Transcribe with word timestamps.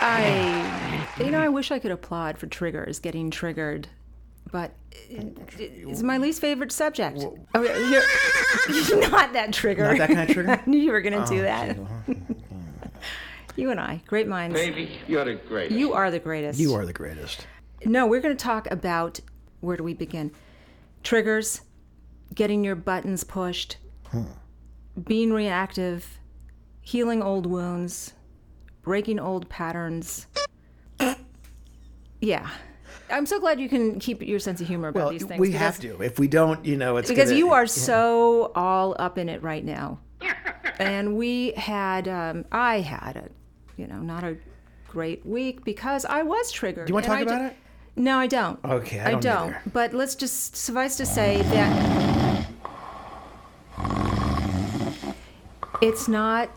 I, 0.00 1.06
you 1.18 1.30
know, 1.30 1.40
I 1.40 1.48
wish 1.48 1.70
I 1.70 1.78
could 1.78 1.90
applaud 1.90 2.38
for 2.38 2.46
triggers, 2.46 2.98
getting 2.98 3.30
triggered, 3.30 3.88
but 4.50 4.72
it's 4.92 6.02
my 6.02 6.18
least 6.18 6.40
favorite 6.40 6.72
subject. 6.72 7.24
Oh, 7.54 7.62
you're, 7.62 8.02
you're 8.76 9.10
not 9.10 9.32
that 9.32 9.52
trigger. 9.52 9.84
Not 9.84 9.98
that 9.98 10.08
kind 10.08 10.20
of 10.20 10.34
trigger? 10.34 10.50
I 10.66 10.70
knew 10.70 10.78
you 10.78 10.92
were 10.92 11.00
going 11.00 11.22
to 11.22 11.28
do 11.28 11.40
Oh, 11.40 11.42
that. 11.42 11.76
you 13.56 13.70
and 13.70 13.80
I, 13.80 14.02
great 14.06 14.28
minds. 14.28 14.54
Baby, 14.54 14.90
you're 15.06 15.24
the 15.24 15.34
greatest. 15.34 15.78
You 15.78 15.92
are 15.92 16.10
the 16.10 16.18
greatest. 16.20 16.58
You 16.58 16.74
are 16.74 16.86
the 16.86 16.92
greatest. 16.92 17.46
No, 17.84 18.06
we're 18.06 18.20
going 18.20 18.36
to 18.36 18.42
talk 18.42 18.70
about 18.70 19.20
where 19.60 19.76
do 19.76 19.84
we 19.84 19.94
begin? 19.94 20.32
Triggers, 21.02 21.62
getting 22.34 22.64
your 22.64 22.76
buttons 22.76 23.24
pushed, 23.24 23.76
hmm. 24.10 24.24
being 25.02 25.32
reactive, 25.32 26.18
healing 26.80 27.22
old 27.22 27.46
wounds, 27.46 28.14
breaking 28.88 29.20
old 29.20 29.46
patterns. 29.50 30.26
yeah. 32.22 32.48
I'm 33.10 33.26
so 33.26 33.38
glad 33.38 33.60
you 33.60 33.68
can 33.68 33.98
keep 33.98 34.22
your 34.22 34.38
sense 34.38 34.62
of 34.62 34.66
humor 34.66 34.88
about 34.88 35.00
Well, 35.00 35.10
these 35.10 35.24
things. 35.24 35.38
we 35.38 35.48
because- 35.48 35.60
have 35.60 35.78
to. 35.80 36.00
If 36.02 36.18
we 36.18 36.26
don't, 36.26 36.64
you 36.64 36.78
know, 36.78 36.96
it's 36.96 37.10
because 37.10 37.28
gonna- 37.28 37.38
you 37.38 37.50
are 37.52 37.66
so 37.66 38.50
all 38.54 38.96
up 38.98 39.18
in 39.18 39.28
it 39.28 39.42
right 39.42 39.62
now. 39.62 39.98
and 40.78 41.16
we 41.18 41.52
had, 41.52 42.08
um, 42.08 42.46
I 42.50 42.80
had 42.80 43.16
a, 43.16 43.28
you 43.76 43.86
know, 43.86 43.98
not 43.98 44.24
a 44.24 44.38
great 44.88 45.24
week 45.26 45.64
because 45.64 46.06
I 46.06 46.22
was 46.22 46.50
triggered. 46.50 46.86
Do 46.86 46.90
you 46.90 46.94
want 46.94 47.04
to 47.04 47.10
talk 47.10 47.18
I 47.18 47.22
about 47.22 47.40
ju- 47.40 47.46
it? 47.48 47.56
No, 47.96 48.18
I 48.18 48.26
don't. 48.26 48.58
Okay, 48.64 49.00
I 49.00 49.10
don't 49.10 49.26
either. 49.26 49.60
But 49.70 49.92
let's 49.92 50.14
just 50.14 50.56
suffice 50.56 50.96
to 50.96 51.04
say 51.04 51.42
that 51.42 52.46
it's 55.82 56.08
not. 56.08 56.48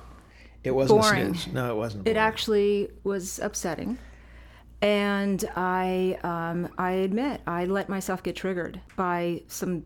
It 0.63 0.71
wasn't 0.71 1.01
boring. 1.01 1.21
a 1.31 1.35
snooze. 1.35 1.53
No, 1.53 1.71
it 1.71 1.75
wasn't. 1.75 2.07
It 2.07 2.17
actually 2.17 2.89
was 3.03 3.39
upsetting, 3.39 3.97
and 4.81 5.43
I, 5.55 6.19
um, 6.23 6.69
I 6.77 6.91
admit, 6.91 7.41
I 7.47 7.65
let 7.65 7.89
myself 7.89 8.21
get 8.23 8.35
triggered 8.35 8.79
by 8.95 9.41
some 9.47 9.83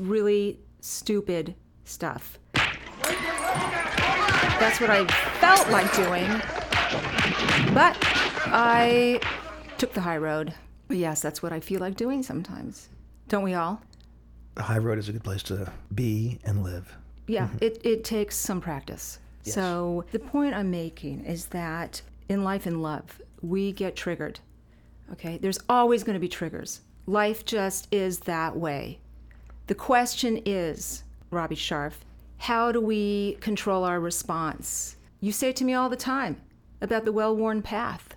really 0.00 0.58
stupid 0.80 1.54
stuff. 1.84 2.38
That's 4.60 4.80
what 4.80 4.90
I 4.90 5.06
felt 5.40 5.68
like 5.70 5.92
doing, 5.94 6.28
but 7.74 7.96
I 8.46 9.20
took 9.78 9.92
the 9.92 10.00
high 10.00 10.18
road. 10.18 10.54
Yes, 10.88 11.20
that's 11.20 11.42
what 11.42 11.52
I 11.52 11.60
feel 11.60 11.80
like 11.80 11.96
doing 11.96 12.22
sometimes. 12.22 12.88
Don't 13.28 13.42
we 13.42 13.54
all? 13.54 13.82
The 14.54 14.62
high 14.62 14.78
road 14.78 14.98
is 14.98 15.08
a 15.08 15.12
good 15.12 15.24
place 15.24 15.42
to 15.44 15.72
be 15.94 16.38
and 16.44 16.62
live. 16.62 16.94
Yeah, 17.26 17.48
it, 17.60 17.80
it 17.84 18.04
takes 18.04 18.36
some 18.36 18.60
practice. 18.60 19.18
So 19.42 20.04
the 20.12 20.18
point 20.18 20.54
I'm 20.54 20.70
making 20.70 21.24
is 21.24 21.46
that 21.46 22.02
in 22.28 22.44
life 22.44 22.66
and 22.66 22.82
love, 22.82 23.20
we 23.40 23.72
get 23.72 23.96
triggered. 23.96 24.40
Okay, 25.12 25.38
there's 25.38 25.58
always 25.68 26.04
going 26.04 26.14
to 26.14 26.20
be 26.20 26.28
triggers. 26.28 26.80
Life 27.06 27.44
just 27.44 27.88
is 27.92 28.20
that 28.20 28.56
way. 28.56 29.00
The 29.66 29.74
question 29.74 30.40
is, 30.46 31.02
Robbie 31.30 31.56
Sharf, 31.56 32.04
how 32.38 32.72
do 32.72 32.80
we 32.80 33.36
control 33.40 33.84
our 33.84 34.00
response? 34.00 34.96
You 35.20 35.32
say 35.32 35.52
to 35.52 35.64
me 35.64 35.74
all 35.74 35.88
the 35.88 35.96
time 35.96 36.40
about 36.80 37.04
the 37.04 37.12
well-worn 37.12 37.62
path. 37.62 38.16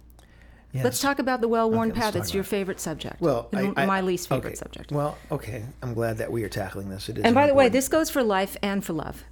Yes. 0.74 0.84
Let's 0.84 1.00
talk 1.00 1.20
about 1.20 1.42
the 1.42 1.48
well-worn 1.48 1.92
Okay, 1.92 2.02
path. 2.02 2.16
It's 2.16 2.34
your 2.34 2.44
favorite 2.44 2.80
subject. 2.80 3.22
Well, 3.22 3.50
I, 3.54 3.72
I- 3.78 3.86
my 3.86 4.02
least 4.02 4.28
favorite 4.28 4.50
okay. 4.50 4.56
subject. 4.56 4.92
Well, 4.92 5.18
okay. 5.32 5.64
I'm 5.82 5.94
glad 5.94 6.18
that 6.18 6.32
we 6.32 6.44
are 6.44 6.50
tackling 6.50 6.90
this. 6.90 7.08
It 7.10 7.18
is. 7.20 7.24
and 7.24 7.34
by 7.34 7.48
the 7.48 7.54
way, 7.54 7.70
this 7.70 7.88
goes 7.88 8.10
for 8.10 8.22
life 8.24 8.58
and 8.62 8.84
for 8.84 8.94
love. 8.94 9.24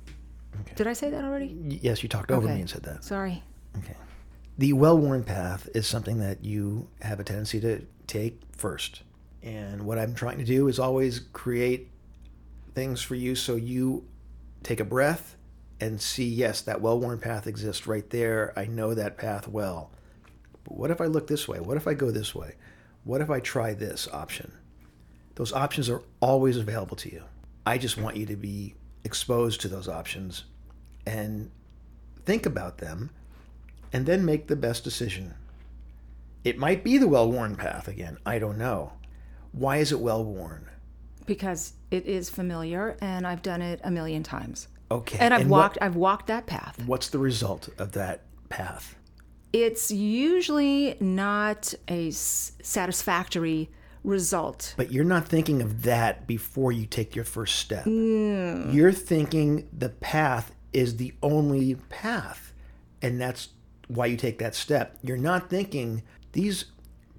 Did 0.75 0.87
I 0.87 0.93
say 0.93 1.09
that 1.09 1.23
already? 1.23 1.47
Y- 1.55 1.79
Yes, 1.81 2.03
you 2.03 2.09
talked 2.09 2.31
over 2.31 2.45
Okay. 2.45 2.55
me 2.55 2.61
and 2.61 2.69
said 2.69 2.83
that. 2.83 3.03
Sorry. 3.03 3.43
Okay. 3.77 3.95
The 4.57 4.73
well-worn 4.73 5.23
path 5.23 5.67
is 5.73 5.87
something 5.87 6.19
that 6.19 6.43
you 6.43 6.87
have 7.01 7.19
a 7.19 7.23
tendency 7.23 7.59
to 7.61 7.85
take 8.07 8.41
first. 8.55 9.03
And 9.41 9.85
what 9.85 9.97
I'm 9.97 10.13
trying 10.13 10.37
to 10.37 10.43
do 10.45 10.67
is 10.67 10.79
always 10.79 11.19
create 11.33 11.89
things 12.75 13.01
for 13.01 13.15
you 13.15 13.35
so 13.35 13.55
you 13.55 14.05
take 14.63 14.79
a 14.79 14.85
breath 14.85 15.35
and 15.79 15.99
see, 15.99 16.27
yes, 16.27 16.61
that 16.61 16.81
well-worn 16.81 17.19
path 17.19 17.45
exists 17.47 17.87
right 17.87 18.09
there. 18.09 18.53
I 18.57 18.65
know 18.65 18.93
that 18.93 19.17
path 19.17 19.47
well. 19.47 19.91
But 20.63 20.77
what 20.77 20.91
if 20.91 21.01
I 21.01 21.05
look 21.07 21.27
this 21.27 21.47
way? 21.47 21.59
What 21.59 21.75
if 21.77 21.87
I 21.87 21.93
go 21.93 22.09
this 22.11 22.33
way? 22.33 22.55
What 23.03 23.19
if 23.21 23.29
I 23.29 23.39
try 23.41 23.73
this 23.73 24.07
option? 24.13 24.53
Those 25.35 25.51
options 25.51 25.89
are 25.89 26.01
always 26.21 26.57
available 26.57 26.95
to 26.97 27.11
you. 27.11 27.23
I 27.65 27.77
just 27.77 27.97
want 27.97 28.15
you 28.15 28.25
to 28.27 28.35
be 28.37 28.75
exposed 29.03 29.59
to 29.61 29.67
those 29.67 29.89
options 29.89 30.45
and 31.05 31.51
think 32.25 32.45
about 32.45 32.77
them 32.77 33.09
and 33.91 34.05
then 34.05 34.25
make 34.25 34.47
the 34.47 34.55
best 34.55 34.83
decision. 34.83 35.33
It 36.43 36.57
might 36.57 36.83
be 36.83 36.97
the 36.97 37.07
well 37.07 37.31
worn 37.31 37.55
path 37.55 37.87
again. 37.87 38.17
I 38.25 38.39
don't 38.39 38.57
know. 38.57 38.93
Why 39.51 39.77
is 39.77 39.91
it 39.91 39.99
well 39.99 40.23
worn? 40.23 40.69
because 41.25 41.73
it 41.91 42.05
is 42.05 42.29
familiar 42.29 42.97
and 43.01 43.25
I've 43.25 43.41
done 43.41 43.61
it 43.61 43.79
a 43.83 43.91
million 43.91 44.23
times. 44.23 44.67
Okay. 44.91 45.17
And 45.19 45.33
I've 45.33 45.47
what- 45.49 45.57
walked 45.57 45.77
I've 45.81 45.95
walked 45.95 46.27
that 46.27 46.45
path. 46.45 46.81
what's 46.85 47.09
the 47.09 47.19
result 47.19 47.69
of 47.77 47.93
that 47.93 48.21
path? 48.49 48.95
It's 49.51 49.91
usually 49.91 50.97
not 50.99 51.73
a 51.87 52.11
satisfactory 52.11 53.69
result. 54.03 54.73
But 54.75 54.91
you're 54.91 55.03
not 55.05 55.27
thinking 55.27 55.61
of 55.61 55.83
that 55.83 56.27
before 56.27 56.71
you 56.71 56.85
take 56.85 57.15
your 57.15 57.23
first 57.25 57.55
step. 57.55 57.85
Mm. 57.85 58.73
You're 58.73 58.91
thinking 58.91 59.69
the 59.71 59.89
path 59.89 60.51
is 60.73 60.97
the 60.97 61.13
only 61.21 61.75
path. 61.89 62.53
And 63.01 63.19
that's 63.19 63.49
why 63.87 64.05
you 64.07 64.17
take 64.17 64.39
that 64.39 64.55
step. 64.55 64.97
You're 65.03 65.17
not 65.17 65.49
thinking 65.49 66.03
these 66.31 66.65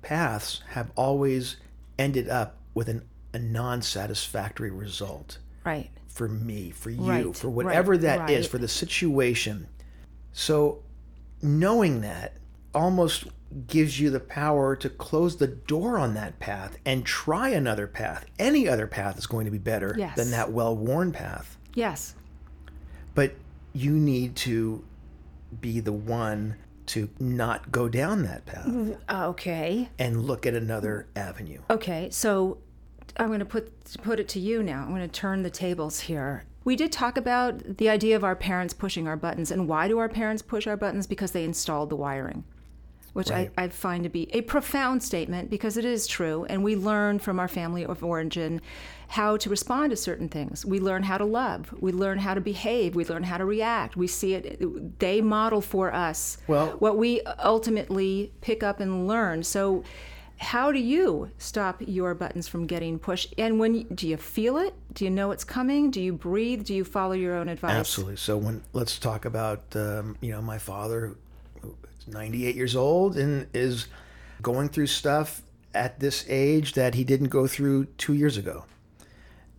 paths 0.03 0.63
have 0.71 0.91
always 0.97 1.57
ended 1.99 2.29
up 2.29 2.57
with 2.75 2.89
an, 2.89 3.03
a 3.33 3.39
non 3.39 3.83
satisfactory 3.83 4.71
result. 4.71 5.39
Right. 5.65 5.91
for 6.09 6.29
me, 6.29 6.71
for 6.71 6.91
you, 6.91 7.01
Right, 7.03 7.37
for 7.37 7.49
whatever 7.49 7.97
that 7.99 8.29
is, 8.31 8.45
right. 8.45 8.51
for 8.51 8.59
the 8.59 8.69
situation. 8.69 9.67
So 10.33 10.83
knowing 11.43 12.03
that 12.03 12.35
almost 12.75 13.25
gives 13.67 13.99
you 14.01 14.11
the 14.11 14.21
power 14.21 14.75
to 14.77 14.89
close 14.91 15.37
the 15.37 15.47
door 15.47 15.97
on 15.99 16.15
that 16.15 16.39
path 16.41 16.77
and 16.85 17.05
try 17.07 17.49
another 17.51 17.87
path. 17.87 18.27
Any 18.39 18.69
other 18.69 18.87
path 18.87 19.17
is 19.17 19.27
going 19.27 19.45
to 19.45 19.51
be 19.51 19.59
better 19.59 19.95
Yes. 19.97 20.17
than 20.17 20.31
that 20.33 20.53
well-worn 20.53 21.13
path. 21.13 21.57
Yes. 21.75 22.15
But 23.15 23.35
you 23.73 23.93
need 23.93 24.37
to 24.37 24.85
be 25.61 25.81
the 25.81 25.93
one 25.93 26.57
to 26.87 27.09
not 27.19 27.73
go 27.73 27.89
down 27.89 28.23
that 28.25 28.45
path 28.45 28.69
uh, 29.09 29.29
Okay. 29.29 29.89
and 29.99 30.25
look 30.25 30.45
at 30.47 30.55
another 30.55 31.07
avenue. 31.17 31.61
Okay. 31.71 32.09
So 32.11 32.59
I'm 33.17 33.29
going 33.29 33.39
to 33.39 33.45
put 33.47 33.73
put 34.03 34.21
it 34.21 34.29
to 34.31 34.41
you 34.41 34.63
now. 34.63 34.83
I'm 34.83 34.89
going 34.95 35.01
to 35.01 35.09
turn 35.09 35.43
the 35.43 35.51
tables 35.51 36.01
here. 36.01 36.45
We 36.65 36.77
did 36.77 36.93
talk 36.93 37.17
about 37.17 37.77
the 37.79 37.89
idea 37.89 38.17
of 38.17 38.25
our 38.25 38.35
parents 38.37 38.75
pushing 38.75 39.07
our 39.07 39.17
buttons. 39.17 39.51
And 39.51 39.69
why 39.69 39.87
do 39.89 39.99
our 39.99 40.09
parents 40.09 40.43
push 40.43 40.67
our 40.67 40.77
buttons? 40.77 41.07
Because 41.07 41.33
they 41.33 41.45
installed 41.45 41.91
the 41.91 41.97
wiring, 41.97 42.45
which 43.15 43.31
Right. 43.31 43.51
I, 43.57 43.65
I 43.65 43.69
find 43.69 44.05
to 44.05 44.11
be 44.11 44.33
a 44.35 44.43
profound 44.43 45.03
statement 45.03 45.49
because 45.49 45.77
it 45.77 45.85
is 45.85 46.07
true. 46.07 46.45
And 46.51 46.63
we 46.63 46.77
learn 46.77 47.19
from 47.19 47.41
our 47.41 47.49
family 47.49 47.85
of 47.87 48.05
origin 48.05 48.61
how 49.09 49.37
to 49.39 49.49
respond 49.49 49.91
to 49.91 49.97
certain 49.97 50.29
things. 50.29 50.65
We 50.67 50.81
learn 50.81 51.05
how 51.05 51.19
to 51.19 51.25
love. 51.25 51.73
We 51.81 51.93
learn 51.93 52.19
how 52.19 52.35
to 52.35 52.41
behave. 52.41 52.95
We 52.95 53.05
learn 53.05 53.23
how 53.23 53.39
to 53.39 53.45
react. 53.45 53.97
We 53.97 54.07
see 54.09 54.35
it, 54.35 54.99
they 54.99 55.21
model 55.21 55.61
for 55.61 55.95
us 55.95 56.39
Well- 56.47 56.75
what 56.79 56.99
we 56.99 57.23
ultimately 57.43 58.33
pick 58.41 58.63
up 58.63 58.81
and 58.81 59.07
learn. 59.07 59.43
So, 59.43 59.85
how 60.39 60.73
do 60.73 60.81
you 60.81 61.31
stop 61.39 61.77
your 61.87 62.13
buttons 62.13 62.49
from 62.49 62.67
getting 62.67 62.99
pushed? 62.99 63.33
And 63.39 63.61
when 63.61 63.85
do 63.95 64.09
you 64.09 64.17
feel 64.17 64.57
it? 64.57 64.75
Do 64.93 65.05
you 65.05 65.11
know 65.11 65.31
it's 65.31 65.45
coming? 65.45 65.93
Do 65.93 66.01
you 66.01 66.13
breathe? 66.13 66.65
Do 66.65 66.75
you 66.75 66.85
follow 66.85 67.13
your 67.13 67.37
own 67.37 67.49
advice? 67.49 67.71
Absolutely. 67.71 68.17
So 68.17 68.37
when 68.37 68.63
let's 68.73 68.99
talk 68.99 69.25
about 69.25 69.63
um, 69.77 70.17
you 70.21 70.33
know 70.33 70.43
my 70.43 70.59
father, 70.59 71.15
98 72.07 72.55
years 72.55 72.77
old 72.77 73.17
and 73.17 73.47
is 73.55 73.87
going 74.43 74.69
through 74.69 74.87
stuff 74.87 75.43
at 75.75 76.01
this 76.01 76.25
age 76.29 76.75
that 76.75 76.95
he 76.95 77.05
didn't 77.05 77.29
go 77.29 77.47
through 77.47 77.87
two 77.99 78.15
years 78.15 78.37
ago, 78.37 78.65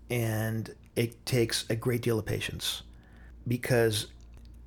and 0.10 0.74
it 0.96 1.26
takes 1.26 1.66
a 1.70 1.76
great 1.76 2.02
deal 2.02 2.18
of 2.20 2.26
patience 2.26 2.84
because 3.48 4.08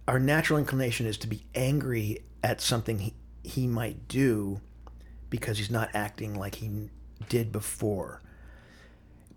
our 0.06 0.18
natural 0.18 0.58
inclination 0.58 1.06
is 1.06 1.16
to 1.18 1.26
be 1.26 1.44
angry 1.54 2.18
at 2.42 2.60
something 2.60 2.98
he, 2.98 3.14
he 3.42 3.66
might 3.66 4.08
do 4.08 4.60
because 5.30 5.58
he's 5.58 5.70
not 5.70 5.90
acting 5.94 6.34
like 6.34 6.56
he 6.56 6.88
did 7.28 7.52
before. 7.52 8.22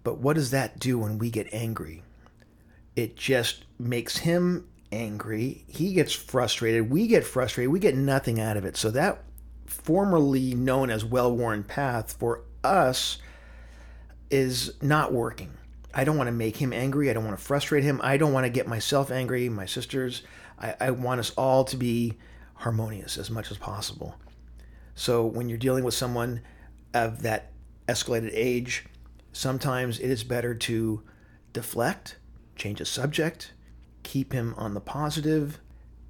But 0.04 0.18
what 0.18 0.36
does 0.36 0.52
that 0.52 0.80
do 0.80 1.00
when 1.00 1.18
we 1.18 1.30
get 1.30 1.48
angry? 1.54 2.04
It 2.96 3.16
just 3.16 3.66
makes 3.80 4.18
him 4.18 4.68
angry. 4.92 5.64
He 5.68 5.94
gets 5.94 6.14
frustrated. 6.14 6.90
We 6.90 7.08
get 7.08 7.24
frustrated. 7.24 7.72
We 7.72 7.80
get 7.80 7.96
nothing 7.96 8.40
out 8.40 8.58
of 8.58 8.66
it. 8.66 8.78
So 8.78 8.92
that 8.92 9.24
formerly 9.66 10.54
known 10.54 10.90
as 10.90 11.06
well-worn 11.06 11.64
path 11.64 12.14
for 12.14 12.44
us 12.64 13.18
is 14.30 14.74
not 14.82 15.14
working. 15.14 15.52
I 15.94 16.04
don't 16.04 16.18
want 16.18 16.28
to 16.28 16.34
make 16.34 16.58
him 16.58 16.72
angry. 16.74 17.10
I 17.10 17.14
don't 17.14 17.26
want 17.26 17.38
to 17.38 17.44
frustrate 17.44 17.84
him. 17.84 18.00
I 18.04 18.18
don't 18.18 18.34
want 18.34 18.46
to 18.46 18.50
get 18.50 18.68
myself 18.68 19.12
angry, 19.12 19.50
my 19.50 19.66
sisters. 19.66 20.24
I, 20.60 20.76
I 20.80 20.92
want 20.92 21.20
us 21.20 21.32
all 21.32 21.64
to 21.66 21.78
be 21.78 22.14
harmonious 22.56 23.18
as 23.18 23.30
much 23.30 23.52
as 23.52 23.58
possible. 23.58 24.16
So 24.96 25.26
when 25.26 25.50
you're 25.50 25.58
dealing 25.58 25.84
with 25.84 25.94
someone 25.94 26.42
of 26.94 27.24
that 27.24 27.52
escalated 27.88 28.32
age, 28.34 28.86
sometimes 29.34 30.00
it 30.00 30.10
is 30.10 30.24
better 30.24 30.54
to 30.54 31.04
deflect, 31.54 32.18
change 32.56 32.80
the 32.80 32.86
subject, 32.86 33.54
keep 34.04 34.34
him 34.34 34.54
on 34.58 34.74
the 34.74 34.82
positive, 34.82 35.60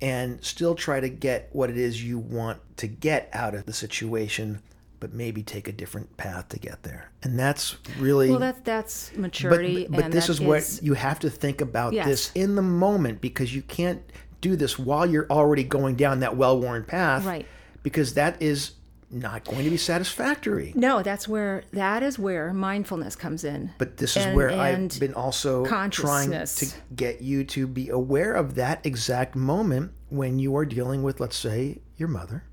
and 0.02 0.44
still 0.44 0.76
try 0.76 1.00
to 1.00 1.10
get 1.10 1.50
what 1.52 1.70
it 1.70 1.78
is 1.78 2.04
you 2.04 2.18
want 2.18 2.60
to 2.78 2.88
get 2.88 3.30
out 3.34 3.54
of 3.54 3.66
the 3.66 3.74
situation 3.74 4.62
but 5.02 5.14
maybe 5.14 5.42
take 5.42 5.68
a 5.68 5.72
different 5.72 6.16
path 6.16 6.48
to 6.50 6.60
get 6.60 6.84
there. 6.84 7.10
And 7.24 7.38
that's 7.38 7.76
really 7.98 8.30
well. 8.30 8.40
That's 8.40 8.62
that's 8.62 9.18
maturity. 9.18 9.88
But, 9.90 10.04
but 10.04 10.12
this 10.12 10.30
is 10.30 10.40
what 10.40 10.80
you 10.82 10.94
have 10.94 11.20
to 11.22 11.30
think 11.30 11.60
about 11.60 11.92
Yes. 11.92 12.06
this 12.06 12.32
in 12.36 12.56
the 12.56 12.62
moment 12.62 13.20
because 13.20 13.54
you 13.54 13.64
can't 13.64 14.02
do 14.42 14.56
this 14.56 14.78
while 14.80 15.08
you're 15.08 15.26
already 15.30 15.64
going 15.64 15.96
down 15.96 16.20
that 16.22 16.38
well-worn 16.38 16.86
path, 16.86 17.26
Right. 17.26 17.46
Because 17.84 18.14
that 18.14 18.40
is 18.40 18.74
not 19.12 19.44
going 19.44 19.64
to 19.66 19.70
be 19.70 19.78
satisfactory. 19.78 20.72
no. 20.76 21.02
That's 21.04 21.28
where 21.28 21.64
that 21.74 22.02
is 22.04 22.18
where 22.18 22.54
mindfulness 22.54 23.16
comes 23.16 23.44
in. 23.44 23.72
But 23.78 23.98
this 23.98 24.16
is 24.16 24.26
And- 24.26 24.36
where 24.36 24.50
and 24.50 24.92
I've 24.94 25.00
been 25.00 25.14
also 25.14 25.66
trying 25.66 26.32
to 26.32 26.68
get 26.96 27.22
you 27.22 27.44
to 27.46 27.68
be 27.68 27.90
aware 27.90 28.34
of 28.34 28.56
that 28.56 28.86
exact 28.86 29.36
moment 29.36 29.92
when 30.10 30.40
you 30.40 30.56
are 30.56 30.66
dealing 30.66 31.04
with, 31.04 31.20
let's 31.20 31.36
say, 31.36 31.82
your 31.98 32.08
mother, 32.10 32.44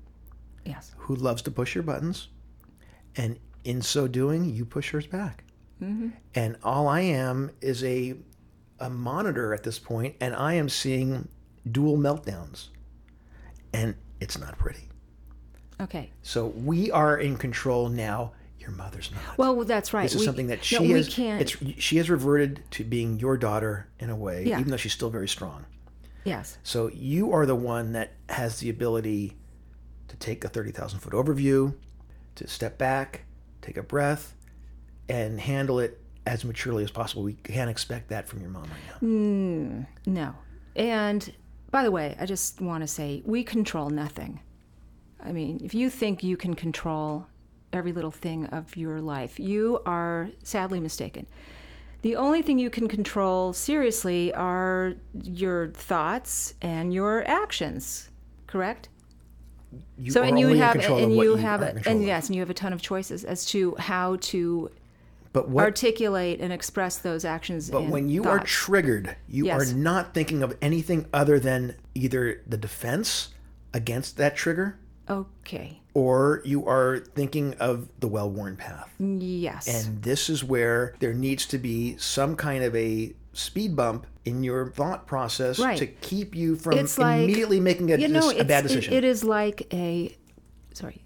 Yes. 0.65 0.93
who 0.97 1.15
loves 1.15 1.41
to 1.43 1.51
push 1.51 1.75
your 1.75 1.83
buttons, 1.83 2.27
and 3.15 3.39
in 3.63 3.81
so 3.81 4.07
doing, 4.07 4.45
you 4.45 4.65
push 4.65 4.91
hers 4.91 5.07
back. 5.07 5.43
Mm-hmm. 5.81 6.09
And 6.35 6.57
all 6.63 6.87
I 6.87 7.01
am 7.01 7.51
is 7.61 7.83
a 7.83 8.15
a 8.81 8.89
monitor 8.89 9.53
at 9.53 9.63
this 9.63 9.79
point, 9.79 10.15
and 10.21 10.33
I 10.35 10.53
am 10.55 10.67
seeing 10.69 11.27
dual 11.69 11.97
meltdowns, 11.97 12.69
and 13.73 13.95
it's 14.19 14.37
not 14.37 14.57
pretty. 14.57 14.88
Okay. 15.81 16.11
So 16.23 16.47
we 16.47 16.91
are 16.91 17.17
in 17.17 17.37
control 17.37 17.89
now. 17.89 18.33
Your 18.59 18.71
mother's 18.71 19.11
not. 19.11 19.37
Well, 19.37 19.63
that's 19.63 19.93
right. 19.93 20.03
this 20.03 20.13
is 20.13 20.19
We- 20.19 20.25
something 20.25 20.47
that 20.47 20.57
no, 20.59 20.63
she 20.63 20.79
we 20.79 20.91
has. 20.91 21.07
can't. 21.13 21.41
It's 21.41 21.55
she 21.81 21.97
has 21.97 22.09
reverted 22.09 22.63
to 22.71 22.83
being 22.83 23.19
your 23.19 23.37
daughter 23.37 23.87
in 23.99 24.09
a 24.09 24.15
way, 24.15 24.43
Yeah. 24.45 24.59
even 24.59 24.69
though 24.71 24.77
she's 24.77 24.93
still 24.93 25.09
very 25.09 25.27
strong. 25.27 25.65
yes. 26.25 26.57
So 26.63 26.89
you 26.93 27.31
are 27.31 27.45
the 27.45 27.55
one 27.55 27.93
that 27.93 28.13
has 28.27 28.59
the 28.59 28.69
ability 28.69 29.37
to 30.09 30.17
take 30.17 30.43
a 30.43 30.49
30,000 30.49 30.99
foot 30.99 31.13
overview, 31.13 31.73
to 32.35 32.47
step 32.47 32.77
back, 32.77 33.21
take 33.61 33.77
a 33.77 33.83
breath, 33.83 34.35
and 35.07 35.39
handle 35.39 35.79
it 35.79 35.99
as 36.27 36.43
maturely 36.43 36.83
as 36.83 36.91
possible. 36.91 37.23
We 37.23 37.33
can't 37.33 37.69
expect 37.69 38.09
that 38.09 38.27
from 38.27 38.41
your 38.41 38.49
mom 38.49 38.63
right 38.63 39.01
now. 39.01 39.07
Mm, 39.07 39.87
No. 40.05 40.35
And 40.75 41.31
by 41.71 41.83
the 41.83 41.91
way, 41.91 42.15
I 42.19 42.25
just 42.25 42.59
want 42.61 42.81
to 42.83 42.87
say 42.87 43.23
we 43.25 43.43
control 43.43 43.89
nothing. 43.89 44.41
I 45.23 45.31
mean, 45.31 45.59
if 45.63 45.73
you 45.73 45.89
think 45.89 46.23
you 46.23 46.37
can 46.37 46.53
control 46.55 47.27
every 47.73 47.91
little 47.91 48.11
thing 48.11 48.45
of 48.47 48.75
your 48.77 49.01
life, 49.01 49.39
you 49.39 49.79
are 49.85 50.29
sadly 50.43 50.79
mistaken. 50.79 51.27
The 52.01 52.15
only 52.15 52.41
thing 52.41 52.57
you 52.59 52.69
can 52.69 52.87
control 52.87 53.51
seriously 53.51 54.33
are 54.33 54.93
your 55.21 55.67
thoughts 55.69 56.53
and 56.61 56.93
your 56.93 57.27
actions, 57.27 58.09
correct? 58.47 58.87
You 59.97 60.11
so 60.11 60.23
and 60.23 60.39
you 60.39 60.47
have 60.55 60.75
and 60.77 61.13
you 61.13 61.21
you 61.21 61.35
have 61.35 61.61
are 61.61 61.65
in 61.67 61.73
control 61.75 61.95
and 61.97 62.05
yes, 62.05 62.27
and 62.27 62.35
you 62.35 62.41
have 62.41 62.49
a 62.49 62.53
ton 62.55 62.73
of 62.73 62.81
choices 62.81 63.23
as 63.23 63.45
to 63.47 63.75
how 63.77 64.15
to 64.21 64.71
But 65.33 65.49
what? 65.49 65.63
articulate 65.65 66.39
and 66.39 66.51
express 66.51 66.97
those 66.97 67.23
actions. 67.25 67.69
but 67.69 67.83
when 67.83 68.09
you 68.09 68.23
are 68.23 68.39
triggered, 68.39 69.15
you 69.27 69.45
Yes. 69.45 69.61
are 69.71 69.75
not 69.75 70.13
thinking 70.13 70.41
of 70.41 70.57
anything 70.61 71.05
other 71.13 71.37
than 71.39 71.75
either 71.93 72.41
the 72.47 72.57
defense 72.57 73.29
against 73.73 74.17
that 74.17 74.35
trigger, 74.35 74.78
okay, 75.09 75.79
or 75.93 76.41
you 76.45 76.65
are 76.67 76.99
thinking 76.99 77.53
of 77.55 77.87
the 77.99 78.07
well-worn 78.07 78.55
path. 78.55 78.89
yes, 78.99 79.67
And 79.67 80.01
this 80.03 80.29
is 80.29 80.43
where 80.43 80.95
there 80.99 81.13
needs 81.13 81.45
to 81.47 81.57
be 81.57 81.97
some 81.97 82.35
kind 82.35 82.63
of 82.63 82.75
a 82.75 83.13
speed 83.33 83.75
bump 83.75 84.05
in 84.25 84.43
your 84.43 84.71
thought 84.71 85.07
process 85.07 85.59
Right. 85.59 85.77
to 85.77 85.87
keep 85.87 86.35
you 86.35 86.55
from 86.55 86.75
like 86.97 87.21
immediately 87.23 87.59
making 87.59 87.91
a, 87.91 87.97
you 87.97 88.07
know, 88.07 88.29
a 88.31 88.43
bad 88.43 88.65
it's- 88.65 88.71
it- 88.71 88.75
decision. 88.75 88.93
it 88.93 89.03
is 89.03 89.23
like 89.23 89.73
a 89.73 90.15
sorry. 90.73 91.03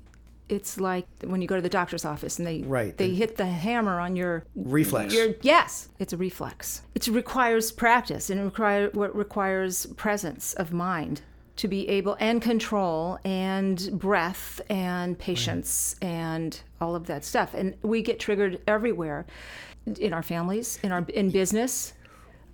It's 0.49 0.79
like 0.79 1.07
when 1.23 1.41
you 1.41 1.47
go 1.47 1.55
to 1.55 1.61
the 1.61 1.69
doctor's 1.69 2.03
office 2.05 2.37
and 2.37 2.45
they 2.47 2.61
Right, 2.61 2.95
they 2.97 3.09
the- 3.09 3.15
hit 3.15 3.37
the 3.37 3.45
hammer 3.45 3.99
on 3.99 4.15
your 4.15 4.43
Reflex. 4.55 5.13
Your, 5.13 5.35
yes, 5.41 5.87
it's 5.99 6.11
a 6.13 6.17
reflex. 6.17 6.81
It 6.95 7.07
requires 7.07 7.71
practice 7.71 8.29
and 8.29 8.39
it 8.39 8.43
require 8.43 8.89
what 8.93 9.15
requires 9.15 9.85
presence 9.95 10.53
of 10.53 10.71
mind 10.73 11.21
to 11.55 11.67
be 11.67 11.87
able 11.87 12.17
and 12.19 12.41
control 12.41 13.19
and 13.23 13.89
breath 13.93 14.59
and 14.69 15.17
patience 15.19 15.95
and 16.01 16.61
all 16.81 16.95
of 16.95 17.05
that 17.05 17.23
stuff. 17.23 17.53
And 17.53 17.75
we 17.83 18.01
get 18.01 18.19
triggered 18.19 18.61
everywhere 18.67 19.25
in 19.99 20.13
our 20.13 20.23
families, 20.23 20.79
in 20.83 20.91
our 20.91 21.05
in 21.13 21.29
business. 21.29 21.93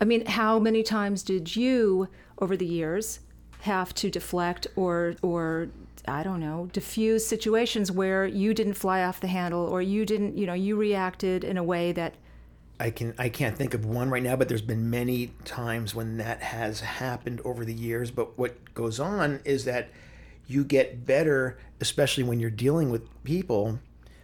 I 0.01 0.05
mean, 0.05 0.25
how 0.25 0.59
many 0.59 0.83
times 0.83 1.23
did 1.23 1.55
you 1.55 2.09
over 2.39 2.57
the 2.57 2.65
years 2.65 3.19
have 3.61 3.93
to 3.95 4.09
deflect 4.09 4.67
or 4.75 5.15
or 5.21 5.69
I 6.07 6.23
don't 6.23 6.39
know, 6.39 6.69
diffuse 6.71 7.25
situations 7.25 7.91
where 7.91 8.25
you 8.25 8.53
didn't 8.53 8.73
fly 8.73 9.03
off 9.03 9.19
the 9.19 9.27
handle 9.27 9.65
or 9.65 9.81
you 9.81 10.05
didn't, 10.05 10.37
you 10.37 10.45
know, 10.45 10.53
you 10.53 10.75
reacted 10.75 11.43
in 11.43 11.57
a 11.57 11.63
way 11.63 11.91
that 11.91 12.15
I 12.79 12.91
can 12.91 13.13
I 13.17 13.27
can't 13.29 13.57
think 13.57 13.73
of 13.73 13.85
one 13.85 14.09
right 14.09 14.23
now, 14.23 14.37
but 14.37 14.47
there's 14.47 14.61
been 14.61 14.89
many 14.89 15.31
times 15.43 15.93
when 15.93 16.17
that 16.17 16.41
has 16.41 16.79
happened 16.79 17.41
over 17.43 17.65
the 17.65 17.73
years. 17.73 18.09
But 18.09 18.37
what 18.37 18.73
goes 18.73 18.99
on 18.99 19.41
is 19.43 19.65
that 19.65 19.89
you 20.47 20.63
get 20.63 21.05
better, 21.05 21.57
especially 21.81 22.23
when 22.23 22.39
you're 22.39 22.49
dealing 22.49 22.89
with 22.89 23.07
people. 23.23 23.79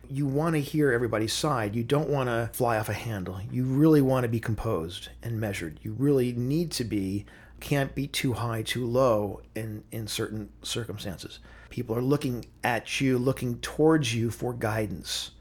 You 0.09 0.25
want 0.25 0.53
to 0.53 0.61
hear 0.61 0.91
everybody's 0.91 1.33
side. 1.33 1.75
You 1.75 1.83
don't 1.83 2.09
want 2.09 2.29
to 2.29 2.49
fly 2.53 2.77
off 2.77 2.89
a 2.89 2.93
handle. 2.93 3.41
You 3.51 3.65
really 3.65 4.01
want 4.01 4.23
to 4.23 4.29
be 4.29 4.39
composed 4.39 5.09
and 5.23 5.39
measured. 5.39 5.79
You 5.81 5.93
really 5.93 6.31
need 6.31 6.71
to 6.71 6.83
be 6.83 7.25
can't 7.59 7.95
be 7.95 8.07
too 8.07 8.33
high, 8.33 8.61
too 8.61 8.85
low 8.85 9.41
in 9.53 9.83
in 9.91 10.07
certain 10.07 10.49
circumstances. 10.61 11.39
People 11.69 11.97
are 11.97 12.01
looking 12.01 12.45
at 12.63 13.01
you, 13.01 13.17
looking 13.17 13.59
towards 13.59 14.15
you 14.15 14.31
for 14.31 14.53
guidance 14.53 15.31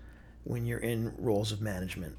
when 0.42 0.66
you're 0.66 0.80
in 0.80 1.14
roles 1.16 1.52
of 1.52 1.60
management 1.60 2.18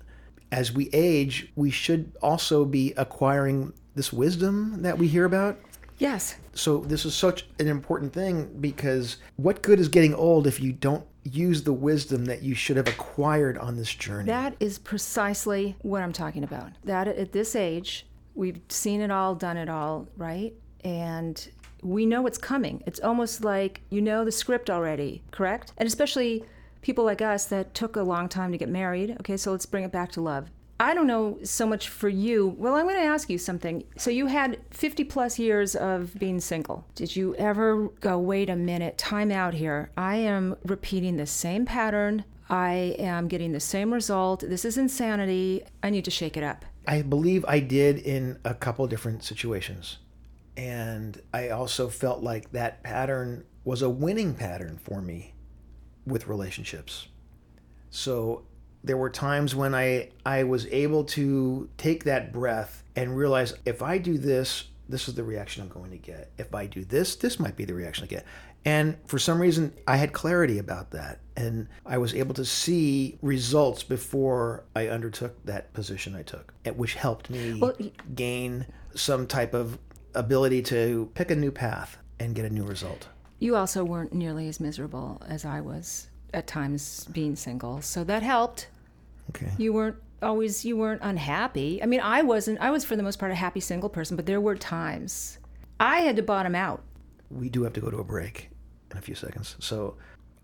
as 0.51 0.71
we 0.71 0.89
age, 0.93 1.51
we 1.55 1.69
should 1.71 2.11
also 2.21 2.65
be 2.65 2.93
acquiring 2.97 3.73
this 3.95 4.11
wisdom 4.13 4.81
that 4.81 4.97
we 4.97 5.07
hear 5.07 5.25
about. 5.25 5.57
yes, 5.97 6.35
So, 6.53 6.79
this 6.79 7.05
is 7.05 7.15
such 7.15 7.45
an 7.59 7.67
important 7.67 8.13
thing 8.13 8.55
because 8.59 9.17
what 9.37 9.61
good 9.61 9.79
is 9.79 9.87
getting 9.87 10.13
old 10.13 10.47
if 10.47 10.59
you 10.59 10.71
don't 10.73 11.05
use 11.23 11.63
the 11.63 11.73
wisdom 11.73 12.25
that 12.25 12.43
you 12.43 12.53
should 12.53 12.77
have 12.77 12.87
acquired 12.87 13.57
on 13.57 13.75
this 13.77 13.93
journey? 13.93 14.25
that 14.27 14.55
is 14.59 14.77
precisely 14.77 15.75
what 15.81 16.01
I'm 16.03 16.13
talking 16.13 16.43
about. 16.43 16.71
That 16.83 17.07
at 17.07 17.31
this 17.31 17.55
age, 17.55 18.05
we've 18.35 18.59
seen 18.69 19.01
it 19.01 19.11
all, 19.11 19.35
done 19.35 19.57
it 19.57 19.69
all, 19.69 20.07
right? 20.17 20.53
And 20.83 21.35
we 21.81 22.05
know 22.05 22.21
what's 22.21 22.37
coming. 22.37 22.83
It's 22.85 22.99
almost 22.99 23.43
like 23.43 23.81
you 23.89 24.01
know 24.01 24.25
the 24.25 24.31
script 24.31 24.69
already, 24.69 25.23
correct? 25.31 25.71
And 25.77 25.87
especially 25.87 26.43
people 26.85 27.03
like 27.03 27.19
us 27.19 27.45
that 27.45 27.73
took 27.73 27.95
a 27.95 28.03
long 28.03 28.29
time 28.29 28.51
to 28.51 28.59
get 28.59 28.69
married. 28.69 29.17
Okay, 29.19 29.35
so 29.37 29.51
let's 29.51 29.65
bring 29.65 29.83
it 29.83 29.91
back 29.91 30.11
to 30.11 30.21
love. 30.21 30.51
I 30.79 30.93
don't 30.93 31.07
know 31.07 31.39
so 31.41 31.65
much 31.65 31.89
for 31.89 32.09
you. 32.09 32.55
Well, 32.59 32.75
I'm 32.75 32.83
going 32.83 32.93
to 32.93 33.01
ask 33.01 33.27
you 33.27 33.39
something. 33.39 33.85
So 33.97 34.11
you 34.11 34.27
had 34.27 34.59
50 34.69 35.03
plus 35.05 35.39
years 35.39 35.75
of 35.75 36.13
being 36.19 36.39
single. 36.39 36.85
Did 36.93 37.15
you 37.15 37.33
ever 37.37 37.87
go, 38.01 38.19
wait 38.19 38.51
a 38.51 38.55
minute, 38.55 38.99
time 38.99 39.31
out 39.31 39.55
here? 39.55 39.89
I 39.97 40.17
am 40.17 40.57
repeating 40.63 41.17
the 41.17 41.25
same 41.25 41.65
pattern. 41.65 42.23
I 42.51 42.95
am 42.99 43.29
getting 43.29 43.51
the 43.51 43.59
same 43.59 43.91
result. 43.91 44.41
This 44.41 44.63
is 44.63 44.77
insanity. 44.77 45.63
I 45.81 45.89
need 45.89 46.05
to 46.05 46.11
shake 46.11 46.37
it 46.37 46.43
up. 46.43 46.65
I 46.87 47.01
believe 47.01 47.43
I 47.47 47.61
did 47.61 47.97
in 47.97 48.37
a 48.45 48.53
couple 48.53 48.85
different 48.85 49.23
situations. 49.23 49.97
And 50.55 51.19
I 51.33 51.49
also 51.49 51.89
felt 51.89 52.21
like 52.21 52.51
that 52.51 52.83
pattern 52.83 53.45
was 53.63 53.81
a 53.81 53.89
winning 53.89 54.35
pattern 54.35 54.77
for 54.77 55.01
me 55.01 55.33
with 56.05 56.27
relationships. 56.27 57.07
So 57.89 58.43
there 58.83 58.97
were 58.97 59.09
times 59.09 59.55
when 59.55 59.73
I 59.73 60.09
I 60.25 60.43
was 60.43 60.67
able 60.67 61.03
to 61.05 61.69
take 61.77 62.03
that 62.03 62.31
breath 62.31 62.83
and 62.95 63.17
realize 63.17 63.53
if 63.65 63.81
I 63.81 63.97
do 63.97 64.17
this 64.17 64.65
this 64.87 65.07
is 65.07 65.15
the 65.15 65.23
reaction 65.23 65.63
I'm 65.63 65.69
going 65.69 65.91
to 65.91 65.97
get. 65.97 66.31
If 66.37 66.53
I 66.53 66.67
do 66.67 66.85
this, 66.85 67.15
this 67.15 67.39
might 67.39 67.55
be 67.55 67.65
the 67.65 67.73
reaction 67.73 68.03
I 68.03 68.07
get. 68.07 68.25
And 68.65 68.97
for 69.05 69.19
some 69.19 69.39
reason, 69.39 69.73
I 69.87 69.97
had 69.97 70.13
clarity 70.13 70.57
about 70.57 70.91
that. 70.91 71.19
And 71.35 71.67
I 71.85 71.97
was 71.97 72.13
able 72.13 72.33
to 72.35 72.45
see 72.45 73.17
results 73.21 73.83
before 73.83 74.63
I 74.75 74.87
undertook 74.87 75.43
that 75.45 75.73
position 75.73 76.15
I 76.15 76.23
took, 76.23 76.53
which 76.75 76.95
helped 76.95 77.29
me 77.29 77.59
well, 77.59 77.75
gain 78.15 78.65
some 78.95 79.27
type 79.27 79.53
of 79.53 79.77
ability 80.13 80.61
to 80.63 81.11
pick 81.13 81.29
a 81.29 81.35
new 81.35 81.51
path 81.51 81.97
and 82.19 82.33
get 82.33 82.45
a 82.45 82.49
new 82.49 82.63
result. 82.63 83.07
You 83.45 83.55
also 83.55 83.83
weren't 83.83 84.11
nearly 84.11 84.47
as 84.47 84.59
miserable 84.59 85.21
as 85.27 85.45
I 85.45 85.61
was 85.61 86.07
at 86.33 86.47
times 86.47 87.05
being 87.11 87.35
single. 87.35 87.79
So 87.79 88.03
that 88.03 88.23
helped. 88.23 88.69
Okay. 89.29 89.51
You 89.59 89.71
weren't 89.71 89.97
always 90.19 90.65
you 90.65 90.75
weren't 90.75 91.01
unhappy. 91.03 91.79
I 91.83 91.85
mean, 91.85 91.99
I 91.99 92.23
wasn't 92.23 92.59
I 92.59 92.71
was 92.71 92.83
for 92.83 92.95
the 92.95 93.03
most 93.03 93.19
part 93.19 93.31
a 93.31 93.35
happy 93.35 93.59
single 93.59 93.87
person, 93.87 94.15
but 94.15 94.25
there 94.25 94.41
were 94.41 94.55
times 94.55 95.37
I 95.79 95.99
had 95.99 96.15
to 96.15 96.23
bottom 96.23 96.55
out. 96.55 96.81
We 97.29 97.49
do 97.49 97.61
have 97.61 97.73
to 97.73 97.81
go 97.81 97.91
to 97.91 97.97
a 97.97 98.03
break 98.03 98.49
in 98.89 98.97
a 98.97 99.01
few 99.01 99.13
seconds. 99.13 99.57
So 99.59 99.95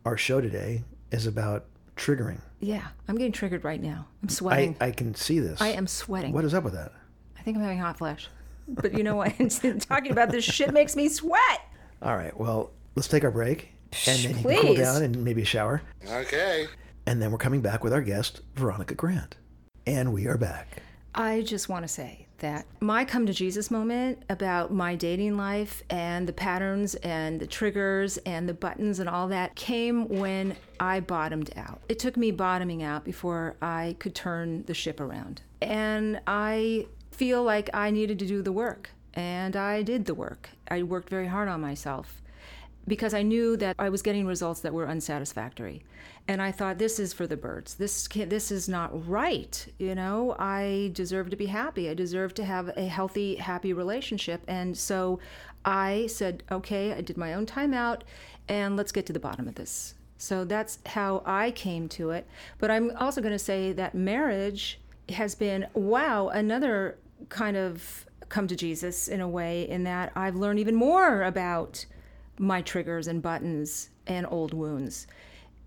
our 0.05 0.15
show 0.15 0.39
today 0.39 0.83
is 1.09 1.25
about 1.25 1.65
triggering. 1.95 2.39
Yeah, 2.59 2.85
I'm 3.07 3.17
getting 3.17 3.31
triggered 3.31 3.63
right 3.63 3.81
now. 3.81 4.05
I'm 4.21 4.29
sweating. 4.29 4.77
I, 4.79 4.89
I 4.89 4.91
can 4.91 5.15
see 5.15 5.39
this. 5.39 5.59
I 5.59 5.69
am 5.69 5.87
sweating. 5.87 6.33
What 6.33 6.45
is 6.45 6.53
up 6.53 6.63
with 6.63 6.73
that? 6.73 6.91
I 7.35 7.41
think 7.41 7.57
I'm 7.57 7.63
having 7.63 7.79
hot 7.79 7.97
flash. 7.97 8.27
But 8.67 8.93
you 8.93 9.03
know 9.03 9.15
what? 9.15 9.33
Talking 9.89 10.11
about 10.11 10.29
this 10.29 10.43
shit 10.43 10.71
makes 10.71 10.95
me 10.95 11.09
sweat. 11.09 11.61
All 12.03 12.15
right. 12.15 12.39
Well, 12.39 12.69
let's 12.95 13.07
take 13.07 13.23
our 13.23 13.31
break 13.31 13.73
and 14.07 14.19
then 14.19 14.29
you 14.29 14.43
can 14.43 14.61
cool 14.61 14.75
down 14.75 15.03
and 15.03 15.23
maybe 15.23 15.41
a 15.41 15.45
shower. 15.45 15.81
Okay. 16.07 16.67
And 17.05 17.21
then 17.21 17.31
we're 17.31 17.37
coming 17.37 17.61
back 17.61 17.83
with 17.83 17.93
our 17.93 18.01
guest, 18.01 18.41
Veronica 18.55 18.95
Grant. 18.95 19.37
And 19.85 20.13
we 20.13 20.27
are 20.27 20.37
back. 20.37 20.81
I 21.13 21.41
just 21.41 21.67
want 21.67 21.83
to 21.83 21.87
say 21.89 22.27
that 22.37 22.65
my 22.79 23.03
come 23.03 23.25
to 23.25 23.33
Jesus 23.33 23.69
moment 23.69 24.23
about 24.29 24.71
my 24.71 24.95
dating 24.95 25.35
life 25.35 25.83
and 25.89 26.25
the 26.25 26.33
patterns 26.33 26.95
and 26.95 27.39
the 27.39 27.47
triggers 27.47 28.17
and 28.19 28.47
the 28.47 28.53
buttons 28.53 28.99
and 28.99 29.09
all 29.09 29.27
that 29.27 29.55
came 29.55 30.07
when 30.07 30.55
I 30.79 31.01
bottomed 31.01 31.51
out. 31.57 31.81
It 31.89 31.99
took 31.99 32.15
me 32.15 32.31
bottoming 32.31 32.81
out 32.81 33.03
before 33.03 33.55
I 33.61 33.95
could 33.99 34.15
turn 34.15 34.63
the 34.63 34.73
ship 34.73 34.99
around. 34.99 35.41
And 35.61 36.21
I 36.27 36.87
feel 37.11 37.43
like 37.43 37.69
I 37.73 37.91
needed 37.91 38.17
to 38.19 38.25
do 38.25 38.41
the 38.41 38.53
work. 38.53 38.91
And 39.13 39.57
I 39.57 39.81
did 39.81 40.05
the 40.05 40.15
work. 40.15 40.49
I 40.69 40.83
worked 40.83 41.09
very 41.09 41.27
hard 41.27 41.49
on 41.49 41.59
myself 41.59 42.20
because 42.91 43.13
I 43.13 43.21
knew 43.21 43.55
that 43.55 43.77
I 43.79 43.87
was 43.87 44.01
getting 44.01 44.25
results 44.25 44.59
that 44.59 44.73
were 44.73 44.85
unsatisfactory. 44.85 45.81
And 46.27 46.41
I 46.41 46.51
thought 46.51 46.77
this 46.77 46.99
is 46.99 47.13
for 47.13 47.25
the 47.25 47.37
birds. 47.37 47.75
This 47.75 48.05
this 48.09 48.51
is 48.51 48.67
not 48.67 49.07
right, 49.07 49.65
you 49.77 49.95
know? 49.95 50.35
I 50.37 50.91
deserve 50.91 51.29
to 51.29 51.37
be 51.37 51.45
happy. 51.45 51.87
I 51.87 51.93
deserve 51.93 52.33
to 52.33 52.43
have 52.43 52.67
a 52.75 52.87
healthy, 52.87 53.35
happy 53.35 53.71
relationship. 53.71 54.41
And 54.45 54.77
so 54.77 55.21
I 55.63 56.07
said, 56.07 56.43
"Okay, 56.51 56.91
I 56.91 56.99
did 56.99 57.15
my 57.15 57.33
own 57.33 57.45
timeout 57.45 58.01
and 58.49 58.75
let's 58.75 58.91
get 58.91 59.05
to 59.05 59.13
the 59.13 59.21
bottom 59.21 59.47
of 59.47 59.55
this." 59.55 59.95
So 60.17 60.43
that's 60.43 60.79
how 60.87 61.23
I 61.25 61.51
came 61.51 61.87
to 61.99 62.09
it. 62.09 62.27
But 62.59 62.71
I'm 62.71 62.91
also 62.97 63.21
going 63.21 63.39
to 63.41 63.45
say 63.51 63.71
that 63.71 63.95
marriage 63.95 64.81
has 65.07 65.33
been 65.33 65.65
wow, 65.73 66.27
another 66.27 66.97
kind 67.29 67.55
of 67.55 68.05
come 68.27 68.47
to 68.47 68.55
Jesus 68.57 69.07
in 69.07 69.21
a 69.21 69.29
way 69.29 69.69
in 69.69 69.85
that 69.85 70.11
I've 70.13 70.35
learned 70.35 70.59
even 70.59 70.75
more 70.75 71.23
about 71.23 71.85
my 72.41 72.61
triggers 72.61 73.07
and 73.07 73.21
buttons 73.21 73.89
and 74.07 74.25
old 74.29 74.53
wounds. 74.53 75.07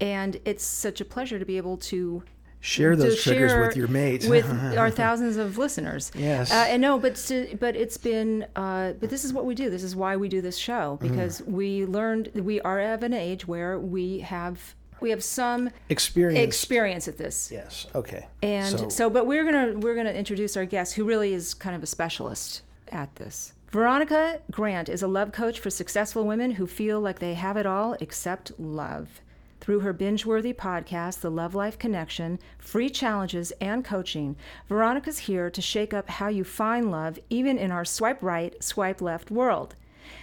And 0.01 0.39
it's 0.45 0.65
such 0.65 1.01
a 1.01 1.05
pleasure 1.05 1.39
to 1.39 1.45
be 1.45 1.57
able 1.57 1.77
to 1.79 2.23
share 2.61 2.97
those 2.97 3.23
triggers 3.23 3.53
share 3.53 3.67
with 3.67 3.77
your 3.77 3.89
mates 3.89 4.27
with 4.27 4.51
our 4.79 4.91
thousands 4.91 5.37
of 5.37 5.57
listeners. 5.57 6.11
Yes. 6.15 6.51
Uh, 6.51 6.67
and 6.69 6.83
no 6.83 6.99
but 6.99 7.15
to, 7.17 7.57
but 7.61 7.77
it's 7.77 7.97
been 7.97 8.47
uh, 8.57 8.93
but 8.95 9.09
this 9.09 9.25
is 9.25 9.33
what 9.33 9.45
we 9.45 9.55
do. 9.55 9.71
This 9.71 9.83
is 9.83 9.95
why 9.95 10.17
we 10.17 10.29
do 10.29 10.41
this 10.41 10.57
show 10.57 10.99
mm-hmm. 11.01 11.09
because 11.09 11.41
mm. 11.43 11.53
we 11.53 11.87
learned 11.87 12.31
we 12.35 12.61
are 12.63 12.81
of 12.81 13.03
an 13.03 13.13
age 13.13 13.47
where 13.47 13.79
we 13.79 14.19
have 14.21 14.75
we 15.01 15.11
have 15.11 15.23
some 15.23 15.71
experience 15.91 16.43
experience 16.43 17.07
at 17.07 17.19
this. 17.19 17.51
Yes. 17.53 17.87
Okay. 17.95 18.27
And 18.43 18.79
so, 18.79 18.89
so 18.89 19.11
but 19.11 19.27
we're 19.27 19.45
gonna 19.45 19.79
we're 19.79 19.95
gonna 19.95 20.13
introduce 20.13 20.57
our 20.57 20.65
guest 20.65 20.95
who 20.95 21.05
really 21.05 21.35
is 21.35 21.55
kind 21.55 21.77
of 21.77 21.83
a 21.83 21.87
specialist 21.87 22.63
at 22.89 23.15
this 23.17 23.53
Veronica 23.75 24.41
Grant 24.53 24.89
is 24.89 25.03
a 25.03 25.09
love 25.09 25.33
coach 25.33 25.59
for 25.59 25.69
successful 25.69 26.25
women 26.25 26.53
who 26.53 26.65
feel 26.65 27.01
like 27.01 27.19
they 27.19 27.35
have 27.35 27.57
it 27.57 27.67
all 27.67 27.95
except 27.95 28.53
love. 28.57 29.21
Through 29.61 29.81
her 29.81 29.93
binge 29.93 30.25
worthy 30.25 30.53
podcast, 30.53 31.23
The 31.23 31.31
Love 31.33 31.57
Life 31.57 31.77
Connection, 31.77 32.39
free 32.57 32.89
challenges, 32.89 33.51
and 33.61 33.85
coaching, 33.85 34.37
Veronica's 34.69 35.19
here 35.19 35.51
to 35.51 35.61
shake 35.61 35.93
up 35.93 36.09
how 36.09 36.29
you 36.29 36.45
find 36.45 36.93
love 36.93 37.19
even 37.31 37.59
in 37.59 37.73
our 37.73 37.85
swipe 37.85 38.23
right, 38.23 38.55
swipe 38.63 39.03
left 39.03 39.33
world. 39.33 39.75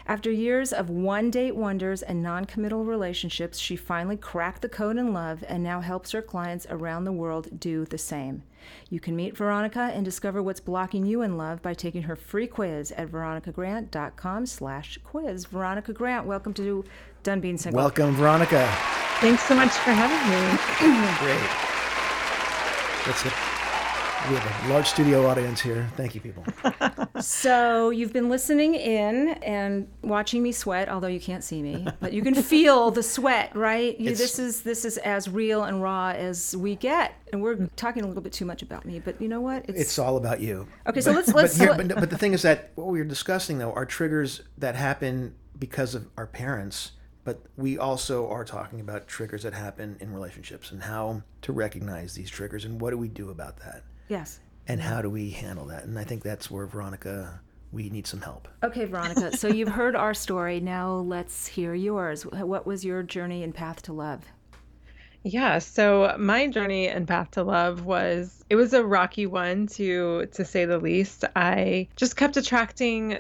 After 0.07 0.31
years 0.31 0.73
of 0.73 0.89
one 0.89 1.31
date 1.31 1.55
wonders 1.55 2.01
and 2.01 2.21
non 2.21 2.45
committal 2.45 2.83
relationships, 2.85 3.59
she 3.59 3.75
finally 3.75 4.17
cracked 4.17 4.61
the 4.61 4.69
code 4.69 4.97
in 4.97 5.13
love 5.13 5.43
and 5.47 5.63
now 5.63 5.81
helps 5.81 6.11
her 6.11 6.21
clients 6.21 6.67
around 6.69 7.03
the 7.03 7.11
world 7.11 7.59
do 7.59 7.85
the 7.85 7.97
same. 7.97 8.43
You 8.89 8.99
can 8.99 9.15
meet 9.15 9.35
Veronica 9.35 9.91
and 9.93 10.05
discover 10.05 10.41
what's 10.41 10.59
blocking 10.59 11.05
you 11.05 11.21
in 11.21 11.37
love 11.37 11.61
by 11.61 11.73
taking 11.73 12.03
her 12.03 12.15
free 12.15 12.47
quiz 12.47 12.91
at 12.91 13.09
veronicagrant.com 13.09 14.45
slash 14.45 14.99
quiz. 15.03 15.45
Veronica 15.45 15.93
Grant, 15.93 16.25
welcome 16.25 16.53
to 16.55 16.83
Done 17.23 17.39
Being 17.39 17.57
Single. 17.57 17.81
Welcome, 17.81 18.15
Veronica. 18.15 18.67
Thanks 19.19 19.43
so 19.43 19.55
much 19.55 19.71
for 19.71 19.91
having 19.91 20.17
me. 20.29 20.97
Great. 21.19 21.71
Let's 23.07 23.23
get 23.23 23.50
we 24.29 24.35
have 24.35 24.65
a 24.65 24.73
large 24.73 24.87
studio 24.87 25.25
audience 25.25 25.59
here. 25.59 25.89
Thank 25.97 26.13
you, 26.13 26.21
people. 26.21 26.45
so 27.21 27.89
you've 27.89 28.13
been 28.13 28.29
listening 28.29 28.75
in 28.75 29.29
and 29.43 29.87
watching 30.03 30.43
me 30.43 30.51
sweat, 30.51 30.89
although 30.89 31.07
you 31.07 31.19
can't 31.19 31.43
see 31.43 31.61
me, 31.61 31.87
but 31.99 32.13
you 32.13 32.21
can 32.21 32.35
feel 32.43 32.91
the 32.91 33.01
sweat, 33.01 33.55
right? 33.55 33.99
You, 33.99 34.15
this 34.15 34.37
is 34.37 34.61
this 34.61 34.85
is 34.85 34.97
as 34.99 35.27
real 35.27 35.63
and 35.63 35.81
raw 35.81 36.09
as 36.09 36.55
we 36.55 36.75
get, 36.75 37.15
and 37.33 37.41
we're 37.41 37.67
talking 37.75 38.03
a 38.03 38.07
little 38.07 38.21
bit 38.21 38.33
too 38.33 38.45
much 38.45 38.61
about 38.61 38.85
me. 38.85 38.99
But 38.99 39.19
you 39.21 39.27
know 39.27 39.41
what? 39.41 39.65
It's, 39.67 39.79
it's 39.79 39.99
all 39.99 40.17
about 40.17 40.39
you. 40.39 40.67
Okay, 40.87 41.01
so 41.01 41.11
let's 41.11 41.33
let's. 41.33 41.57
But, 41.57 41.63
here, 41.63 41.87
but, 41.87 41.99
but 41.99 42.09
the 42.09 42.17
thing 42.17 42.33
is 42.33 42.43
that 42.43 42.71
what 42.75 42.87
we 42.87 43.01
are 43.01 43.05
discussing 43.05 43.57
though 43.57 43.73
are 43.73 43.85
triggers 43.85 44.41
that 44.57 44.75
happen 44.75 45.33
because 45.57 45.95
of 45.95 46.07
our 46.17 46.27
parents 46.27 46.91
but 47.23 47.39
we 47.55 47.77
also 47.77 48.27
are 48.29 48.43
talking 48.43 48.79
about 48.79 49.07
triggers 49.07 49.43
that 49.43 49.53
happen 49.53 49.95
in 49.99 50.11
relationships 50.11 50.71
and 50.71 50.81
how 50.81 51.21
to 51.43 51.53
recognize 51.53 52.15
these 52.15 52.31
triggers 52.31 52.65
and 52.65 52.81
what 52.81 52.89
do 52.89 52.97
we 52.97 53.07
do 53.07 53.29
about 53.29 53.57
that 53.57 53.83
Yes. 54.11 54.41
And 54.67 54.81
how 54.81 55.01
do 55.01 55.09
we 55.09 55.29
handle 55.29 55.65
that? 55.67 55.85
And 55.85 55.97
I 55.97 56.03
think 56.03 56.21
that's 56.21 56.51
where 56.51 56.65
Veronica, 56.65 57.39
we 57.71 57.89
need 57.89 58.05
some 58.05 58.19
help. 58.19 58.49
Okay, 58.61 58.83
Veronica. 58.83 59.37
so 59.37 59.47
you've 59.47 59.69
heard 59.69 59.95
our 59.95 60.13
story. 60.13 60.59
Now 60.59 60.95
let's 60.95 61.47
hear 61.47 61.73
yours. 61.73 62.25
What 62.25 62.67
was 62.67 62.83
your 62.83 63.03
journey 63.03 63.41
and 63.41 63.55
path 63.55 63.81
to 63.83 63.93
love? 63.93 64.25
Yeah, 65.23 65.59
so 65.59 66.13
my 66.19 66.47
journey 66.47 66.89
and 66.89 67.07
path 67.07 67.31
to 67.31 67.43
love 67.43 67.85
was 67.85 68.43
it 68.49 68.55
was 68.55 68.73
a 68.73 68.83
rocky 68.83 69.27
one 69.27 69.67
to 69.67 70.25
to 70.33 70.43
say 70.43 70.65
the 70.65 70.77
least. 70.77 71.23
I 71.33 71.87
just 71.95 72.17
kept 72.17 72.35
attracting 72.35 73.17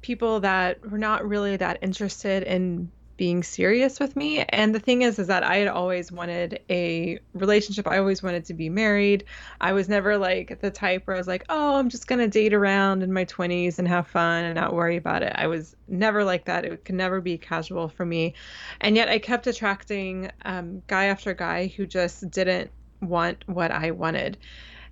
people 0.00 0.40
that 0.40 0.84
were 0.90 0.98
not 0.98 1.24
really 1.28 1.56
that 1.58 1.78
interested 1.80 2.42
in 2.42 2.90
being 3.16 3.42
serious 3.42 4.00
with 4.00 4.16
me. 4.16 4.40
And 4.48 4.74
the 4.74 4.80
thing 4.80 5.02
is, 5.02 5.18
is 5.18 5.26
that 5.28 5.44
I 5.44 5.56
had 5.56 5.68
always 5.68 6.10
wanted 6.10 6.60
a 6.68 7.18
relationship. 7.32 7.86
I 7.86 7.98
always 7.98 8.22
wanted 8.22 8.44
to 8.46 8.54
be 8.54 8.68
married. 8.68 9.24
I 9.60 9.72
was 9.72 9.88
never 9.88 10.18
like 10.18 10.60
the 10.60 10.70
type 10.70 11.06
where 11.06 11.16
I 11.16 11.18
was 11.20 11.28
like, 11.28 11.44
oh, 11.48 11.76
I'm 11.76 11.88
just 11.88 12.06
going 12.06 12.18
to 12.18 12.28
date 12.28 12.52
around 12.52 13.02
in 13.02 13.12
my 13.12 13.24
20s 13.24 13.78
and 13.78 13.86
have 13.86 14.06
fun 14.06 14.44
and 14.44 14.54
not 14.54 14.74
worry 14.74 14.96
about 14.96 15.22
it. 15.22 15.32
I 15.36 15.46
was 15.46 15.76
never 15.86 16.24
like 16.24 16.44
that. 16.46 16.64
It 16.64 16.84
could 16.84 16.96
never 16.96 17.20
be 17.20 17.38
casual 17.38 17.88
for 17.88 18.04
me. 18.04 18.34
And 18.80 18.96
yet 18.96 19.08
I 19.08 19.18
kept 19.18 19.46
attracting 19.46 20.30
um, 20.44 20.82
guy 20.86 21.06
after 21.06 21.34
guy 21.34 21.68
who 21.68 21.86
just 21.86 22.30
didn't 22.30 22.70
want 23.00 23.44
what 23.46 23.70
I 23.70 23.92
wanted. 23.92 24.38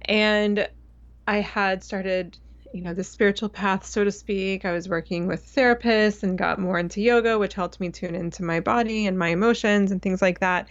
And 0.02 0.68
I 1.26 1.38
had 1.38 1.84
started 1.84 2.38
you 2.72 2.80
know 2.82 2.94
the 2.94 3.04
spiritual 3.04 3.48
path 3.48 3.84
so 3.84 4.04
to 4.04 4.12
speak. 4.12 4.64
I 4.64 4.72
was 4.72 4.88
working 4.88 5.26
with 5.26 5.54
therapists 5.54 6.22
and 6.22 6.38
got 6.38 6.58
more 6.58 6.78
into 6.78 7.00
yoga 7.00 7.38
which 7.38 7.54
helped 7.54 7.80
me 7.80 7.90
tune 7.90 8.14
into 8.14 8.42
my 8.42 8.60
body 8.60 9.06
and 9.06 9.18
my 9.18 9.28
emotions 9.28 9.92
and 9.92 10.00
things 10.00 10.22
like 10.22 10.40
that. 10.40 10.68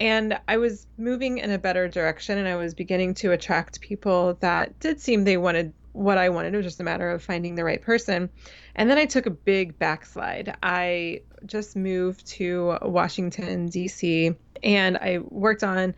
And 0.00 0.38
i 0.48 0.56
was 0.56 0.86
moving 0.96 1.38
in 1.38 1.50
a 1.50 1.58
better 1.58 1.88
direction 1.88 2.38
and 2.38 2.48
i 2.48 2.56
was 2.56 2.74
beginning 2.74 3.14
to 3.14 3.32
attract 3.32 3.80
people 3.80 4.36
that 4.40 4.78
did 4.80 5.00
seem 5.00 5.24
they 5.24 5.36
wanted 5.36 5.72
what 5.92 6.18
i 6.18 6.28
wanted. 6.28 6.54
It 6.54 6.56
was 6.56 6.66
just 6.66 6.80
a 6.80 6.84
matter 6.84 7.10
of 7.10 7.22
finding 7.22 7.54
the 7.54 7.64
right 7.64 7.82
person. 7.82 8.30
And 8.74 8.90
then 8.90 8.98
i 8.98 9.06
took 9.06 9.26
a 9.26 9.30
big 9.30 9.78
backslide. 9.78 10.56
I 10.62 11.22
just 11.46 11.76
moved 11.76 12.26
to 12.26 12.78
washington 12.82 13.66
d.c 13.66 14.34
and 14.62 14.96
i 14.96 15.18
worked 15.30 15.62
on 15.62 15.94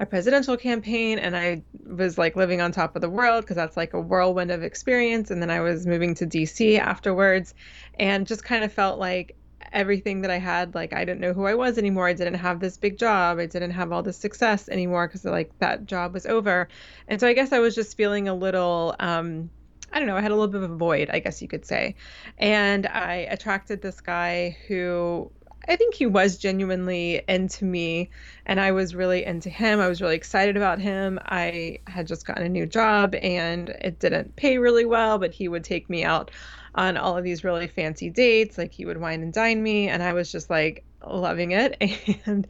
a 0.00 0.06
presidential 0.06 0.56
campaign 0.56 1.18
and 1.18 1.36
I 1.36 1.62
was 1.86 2.18
like 2.18 2.36
living 2.36 2.60
on 2.60 2.72
top 2.72 2.96
of 2.96 3.02
the 3.02 3.08
world 3.08 3.44
because 3.44 3.56
that's 3.56 3.76
like 3.76 3.94
a 3.94 4.00
whirlwind 4.00 4.50
of 4.50 4.62
experience. 4.62 5.30
And 5.30 5.40
then 5.40 5.50
I 5.50 5.60
was 5.60 5.86
moving 5.86 6.14
to 6.16 6.26
DC 6.26 6.78
afterwards 6.78 7.54
and 7.98 8.26
just 8.26 8.44
kind 8.44 8.64
of 8.64 8.72
felt 8.72 8.98
like 8.98 9.36
everything 9.72 10.22
that 10.22 10.30
I 10.30 10.38
had, 10.38 10.74
like 10.74 10.92
I 10.92 11.04
didn't 11.04 11.20
know 11.20 11.32
who 11.32 11.46
I 11.46 11.54
was 11.54 11.78
anymore. 11.78 12.08
I 12.08 12.12
didn't 12.12 12.34
have 12.34 12.60
this 12.60 12.76
big 12.76 12.98
job. 12.98 13.38
I 13.38 13.46
didn't 13.46 13.72
have 13.72 13.92
all 13.92 14.02
this 14.02 14.16
success 14.16 14.68
anymore 14.68 15.06
because 15.06 15.24
like 15.24 15.56
that 15.58 15.86
job 15.86 16.14
was 16.14 16.26
over. 16.26 16.68
And 17.08 17.20
so 17.20 17.26
I 17.26 17.32
guess 17.32 17.52
I 17.52 17.60
was 17.60 17.74
just 17.74 17.96
feeling 17.96 18.28
a 18.28 18.34
little, 18.34 18.94
um, 19.00 19.50
I 19.92 19.98
don't 19.98 20.08
know, 20.08 20.16
I 20.16 20.20
had 20.20 20.32
a 20.32 20.34
little 20.34 20.48
bit 20.48 20.62
of 20.62 20.70
a 20.70 20.76
void, 20.76 21.10
I 21.10 21.20
guess 21.20 21.40
you 21.40 21.48
could 21.48 21.64
say. 21.64 21.94
And 22.38 22.86
I 22.86 23.28
attracted 23.30 23.80
this 23.80 24.00
guy 24.00 24.56
who 24.66 25.30
I 25.68 25.76
think 25.76 25.94
he 25.94 26.06
was 26.06 26.36
genuinely 26.36 27.22
into 27.28 27.64
me 27.64 28.10
and 28.46 28.60
I 28.60 28.72
was 28.72 28.94
really 28.94 29.24
into 29.24 29.50
him. 29.50 29.80
I 29.80 29.88
was 29.88 30.00
really 30.02 30.16
excited 30.16 30.56
about 30.56 30.80
him. 30.80 31.18
I 31.24 31.78
had 31.86 32.06
just 32.06 32.26
gotten 32.26 32.44
a 32.44 32.48
new 32.48 32.66
job 32.66 33.14
and 33.14 33.68
it 33.68 33.98
didn't 33.98 34.36
pay 34.36 34.58
really 34.58 34.84
well, 34.84 35.18
but 35.18 35.32
he 35.32 35.48
would 35.48 35.64
take 35.64 35.88
me 35.88 36.04
out 36.04 36.30
on 36.74 36.96
all 36.96 37.16
of 37.16 37.24
these 37.24 37.44
really 37.44 37.66
fancy 37.66 38.10
dates. 38.10 38.58
Like 38.58 38.72
he 38.72 38.84
would 38.84 39.00
wine 39.00 39.22
and 39.22 39.32
dine 39.32 39.62
me 39.62 39.88
and 39.88 40.02
I 40.02 40.12
was 40.12 40.30
just 40.30 40.50
like 40.50 40.84
loving 41.06 41.52
it 41.52 41.76
and 42.26 42.46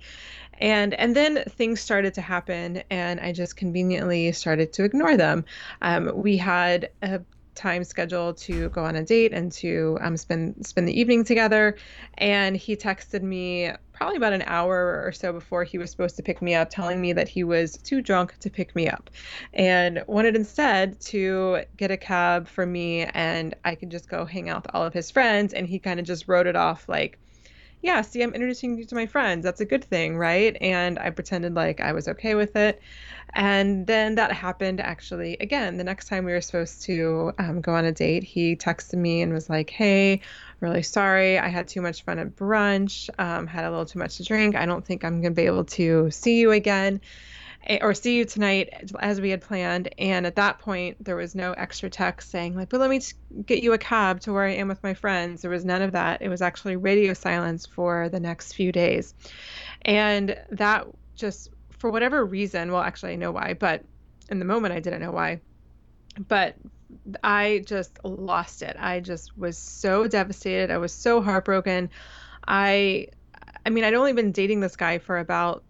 and 0.58 0.94
and 0.94 1.16
then 1.16 1.42
things 1.48 1.80
started 1.80 2.14
to 2.14 2.20
happen 2.20 2.82
and 2.90 3.20
i 3.20 3.32
just 3.32 3.56
conveniently 3.56 4.30
started 4.32 4.72
to 4.72 4.84
ignore 4.84 5.16
them 5.16 5.44
um, 5.82 6.10
we 6.14 6.36
had 6.36 6.90
a 7.02 7.20
time 7.54 7.84
scheduled 7.84 8.36
to 8.38 8.68
go 8.70 8.84
on 8.84 8.96
a 8.96 9.04
date 9.04 9.32
and 9.32 9.50
to 9.52 9.98
um, 10.00 10.16
spend 10.16 10.66
spend 10.66 10.88
the 10.88 10.98
evening 10.98 11.24
together. 11.24 11.76
And 12.18 12.56
he 12.56 12.76
texted 12.76 13.22
me 13.22 13.72
probably 13.92 14.16
about 14.16 14.32
an 14.32 14.42
hour 14.46 15.02
or 15.04 15.12
so 15.12 15.32
before 15.32 15.64
he 15.64 15.78
was 15.78 15.90
supposed 15.90 16.16
to 16.16 16.22
pick 16.22 16.42
me 16.42 16.54
up, 16.54 16.68
telling 16.68 17.00
me 17.00 17.12
that 17.12 17.28
he 17.28 17.44
was 17.44 17.76
too 17.78 18.02
drunk 18.02 18.36
to 18.40 18.50
pick 18.50 18.74
me 18.74 18.88
up, 18.88 19.10
and 19.52 20.02
wanted 20.06 20.34
instead 20.34 21.00
to 21.00 21.62
get 21.76 21.90
a 21.90 21.96
cab 21.96 22.48
for 22.48 22.66
me 22.66 23.04
and 23.14 23.54
I 23.64 23.74
could 23.74 23.90
just 23.90 24.08
go 24.08 24.24
hang 24.24 24.48
out 24.48 24.64
with 24.64 24.74
all 24.74 24.84
of 24.84 24.92
his 24.92 25.10
friends. 25.10 25.52
And 25.54 25.66
he 25.66 25.78
kind 25.78 26.00
of 26.00 26.06
just 26.06 26.28
wrote 26.28 26.46
it 26.46 26.56
off 26.56 26.88
like 26.88 27.18
yeah, 27.84 28.00
see, 28.00 28.22
I'm 28.22 28.32
introducing 28.32 28.78
you 28.78 28.86
to 28.86 28.94
my 28.94 29.04
friends. 29.04 29.44
That's 29.44 29.60
a 29.60 29.66
good 29.66 29.84
thing, 29.84 30.16
right? 30.16 30.56
And 30.62 30.98
I 30.98 31.10
pretended 31.10 31.52
like 31.52 31.82
I 31.82 31.92
was 31.92 32.08
okay 32.08 32.34
with 32.34 32.56
it. 32.56 32.80
And 33.34 33.86
then 33.86 34.14
that 34.14 34.32
happened 34.32 34.80
actually 34.80 35.36
again. 35.38 35.76
The 35.76 35.84
next 35.84 36.08
time 36.08 36.24
we 36.24 36.32
were 36.32 36.40
supposed 36.40 36.80
to 36.84 37.32
um, 37.38 37.60
go 37.60 37.74
on 37.74 37.84
a 37.84 37.92
date, 37.92 38.24
he 38.24 38.56
texted 38.56 38.94
me 38.94 39.20
and 39.20 39.34
was 39.34 39.50
like, 39.50 39.68
Hey, 39.68 40.22
really 40.60 40.82
sorry. 40.82 41.38
I 41.38 41.48
had 41.48 41.68
too 41.68 41.82
much 41.82 42.04
fun 42.04 42.18
at 42.18 42.34
brunch, 42.34 43.10
um, 43.18 43.46
had 43.46 43.66
a 43.66 43.70
little 43.70 43.84
too 43.84 43.98
much 43.98 44.16
to 44.16 44.24
drink. 44.24 44.56
I 44.56 44.64
don't 44.64 44.82
think 44.82 45.04
I'm 45.04 45.20
going 45.20 45.34
to 45.34 45.36
be 45.36 45.44
able 45.44 45.64
to 45.64 46.10
see 46.10 46.40
you 46.40 46.52
again 46.52 47.02
Eh, 47.66 47.78
or 47.80 47.94
see 47.94 48.18
you 48.18 48.24
tonight 48.24 48.92
as 49.00 49.20
we 49.20 49.30
had 49.30 49.40
planned. 49.40 49.88
And 49.98 50.26
at 50.26 50.36
that 50.36 50.58
point, 50.58 51.02
there 51.02 51.16
was 51.16 51.34
no 51.34 51.52
extra 51.52 51.88
text 51.88 52.30
saying, 52.30 52.54
like, 52.54 52.68
but 52.68 52.80
let 52.80 52.90
me 52.90 53.00
get 53.46 53.62
you 53.62 53.72
a 53.72 53.78
cab 53.78 54.20
to 54.20 54.32
where 54.32 54.44
I 54.44 54.52
am 54.54 54.68
with 54.68 54.82
my 54.82 54.94
friends. 54.94 55.42
There 55.42 55.50
was 55.50 55.64
none 55.64 55.82
of 55.82 55.92
that. 55.92 56.20
It 56.20 56.28
was 56.28 56.42
actually 56.42 56.76
radio 56.76 57.14
silence 57.14 57.64
for 57.66 58.08
the 58.08 58.20
next 58.20 58.52
few 58.52 58.70
days. 58.70 59.14
And 59.82 60.36
that 60.50 60.86
just, 61.16 61.48
for 61.78 61.90
whatever 61.90 62.24
reason, 62.24 62.70
well, 62.70 62.82
actually, 62.82 63.12
I 63.12 63.16
know 63.16 63.32
why, 63.32 63.54
but 63.54 63.82
in 64.30 64.38
the 64.38 64.44
moment, 64.44 64.74
I 64.74 64.80
didn't 64.80 65.00
know 65.00 65.12
why. 65.12 65.40
But 66.28 66.56
I 67.22 67.64
just 67.66 67.98
lost 68.04 68.62
it. 68.62 68.76
I 68.78 69.00
just 69.00 69.36
was 69.36 69.56
so 69.58 70.06
devastated. 70.06 70.70
I 70.70 70.78
was 70.78 70.92
so 70.92 71.22
heartbroken. 71.22 71.90
I, 72.46 73.08
I 73.64 73.70
mean, 73.70 73.84
I'd 73.84 73.94
only 73.94 74.12
been 74.12 74.32
dating 74.32 74.60
this 74.60 74.76
guy 74.76 74.98
for 74.98 75.18
about 75.18 75.64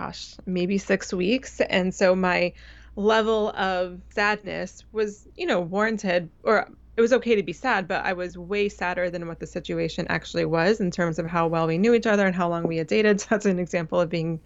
gosh, 0.00 0.34
maybe 0.46 0.78
six 0.78 1.12
weeks. 1.12 1.60
And 1.60 1.94
so 1.94 2.16
my 2.16 2.54
level 2.96 3.50
of 3.50 4.00
sadness 4.08 4.82
was, 4.92 5.28
you 5.36 5.46
know, 5.46 5.60
warranted, 5.60 6.30
or 6.42 6.68
it 6.96 7.00
was 7.02 7.12
okay 7.12 7.36
to 7.36 7.42
be 7.42 7.52
sad, 7.52 7.86
but 7.86 8.04
I 8.04 8.14
was 8.14 8.36
way 8.36 8.68
sadder 8.68 9.10
than 9.10 9.28
what 9.28 9.40
the 9.40 9.46
situation 9.46 10.06
actually 10.08 10.46
was 10.46 10.80
in 10.80 10.90
terms 10.90 11.18
of 11.18 11.26
how 11.26 11.48
well 11.48 11.66
we 11.66 11.78
knew 11.78 11.94
each 11.94 12.06
other 12.06 12.26
and 12.26 12.34
how 12.34 12.48
long 12.48 12.66
we 12.66 12.78
had 12.78 12.86
dated. 12.86 13.20
So 13.20 13.26
that's 13.30 13.46
an 13.46 13.58
example 13.58 14.00
of 14.00 14.08
being, 14.08 14.40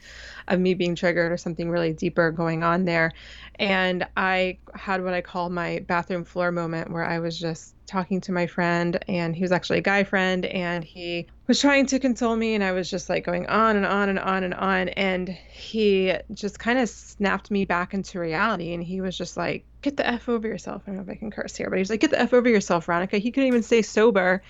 of 0.49 0.59
me 0.59 0.75
being 0.75 0.97
triggered 0.97 1.31
or 1.31 1.37
something 1.37 1.71
really 1.71 1.93
deeper 1.93 2.33
going 2.33 2.65
on 2.65 2.85
there. 2.85 3.13
And 3.57 4.07
I 4.17 4.59
had 4.75 5.05
what 5.05 5.15
I 5.15 5.21
call 5.21 5.51
my 5.51 5.85
bathroom 5.87 6.25
floor 6.25 6.51
moment 6.51 6.91
where 6.91 7.05
I 7.05 7.21
was 7.21 7.39
just 7.39 7.74
talking 7.87 8.21
to 8.23 8.33
my 8.33 8.47
friend, 8.47 8.99
and 9.09 9.35
he 9.35 9.43
was 9.43 9.53
actually 9.53 9.79
a 9.79 9.83
guy 9.83 10.05
friend, 10.05 10.45
and 10.47 10.85
he 10.85 11.26
was 11.47 11.61
trying 11.61 11.87
to 11.87 11.99
console 11.99 12.37
me, 12.37 12.55
and 12.55 12.64
I 12.64 12.73
was 12.73 12.91
just 12.91 13.09
like 13.09 13.25
going 13.25 13.47
on 13.47 13.76
and 13.76 13.87
on 13.87 14.09
and 14.09 14.19
on 14.19 14.44
and 14.44 14.55
on. 14.55 14.88
And 14.90 15.29
he 15.29 16.14
just 16.33 16.59
kind 16.59 16.79
of 16.79 16.88
snapped 16.88 17.51
me 17.51 17.64
back 17.64 17.94
into 17.94 18.18
reality, 18.18 18.75
and 18.75 18.83
he 18.83 19.01
was 19.01 19.16
just 19.16 19.37
like, 19.37 19.64
Get 19.83 19.99
the 19.99 20.07
F 20.07 20.31
over 20.31 20.49
yourself. 20.49 20.83
I 20.87 20.90
don't 20.90 20.97
know 20.97 21.03
if 21.03 21.11
I 21.11 21.18
can 21.18 21.31
curse 21.31 21.55
here, 21.55 21.68
but 21.68 21.79
he's 21.79 21.90
like, 21.90 22.01
Get 22.01 22.11
the 22.11 22.20
F 22.20 22.33
over 22.33 22.49
yourself, 22.49 22.87
Veronica. 22.87 23.18
He 23.18 23.31
couldn't 23.31 23.49
even 23.49 23.62
stay 23.62 23.83
sober 23.83 24.42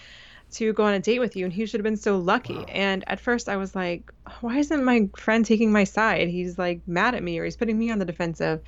to 0.53 0.73
go 0.73 0.85
on 0.85 0.95
a 0.95 1.01
date 1.01 1.19
with 1.19 1.37
you 1.37 1.45
and 1.45 1.53
he 1.53 1.67
should 1.67 1.81
have 1.81 1.85
been 1.85 1.97
so 1.97 2.17
lucky 2.17 2.55
wow. 2.55 2.65
and 2.69 3.03
at 3.09 3.19
first 3.19 3.49
i 3.49 3.57
was 3.57 3.75
like 3.75 4.13
why 4.41 4.59
isn't 4.59 4.85
my 4.85 5.09
friend 5.17 5.45
taking 5.45 5.71
my 5.73 5.85
side? 5.85 6.29
He's 6.29 6.59
like 6.59 6.81
mad 6.87 7.15
at 7.15 7.23
me 7.23 7.39
or 7.39 7.45
he's 7.45 7.57
putting 7.57 7.79
me 7.79 7.91
on 7.91 7.99
the 7.99 8.05
defensive. 8.05 8.63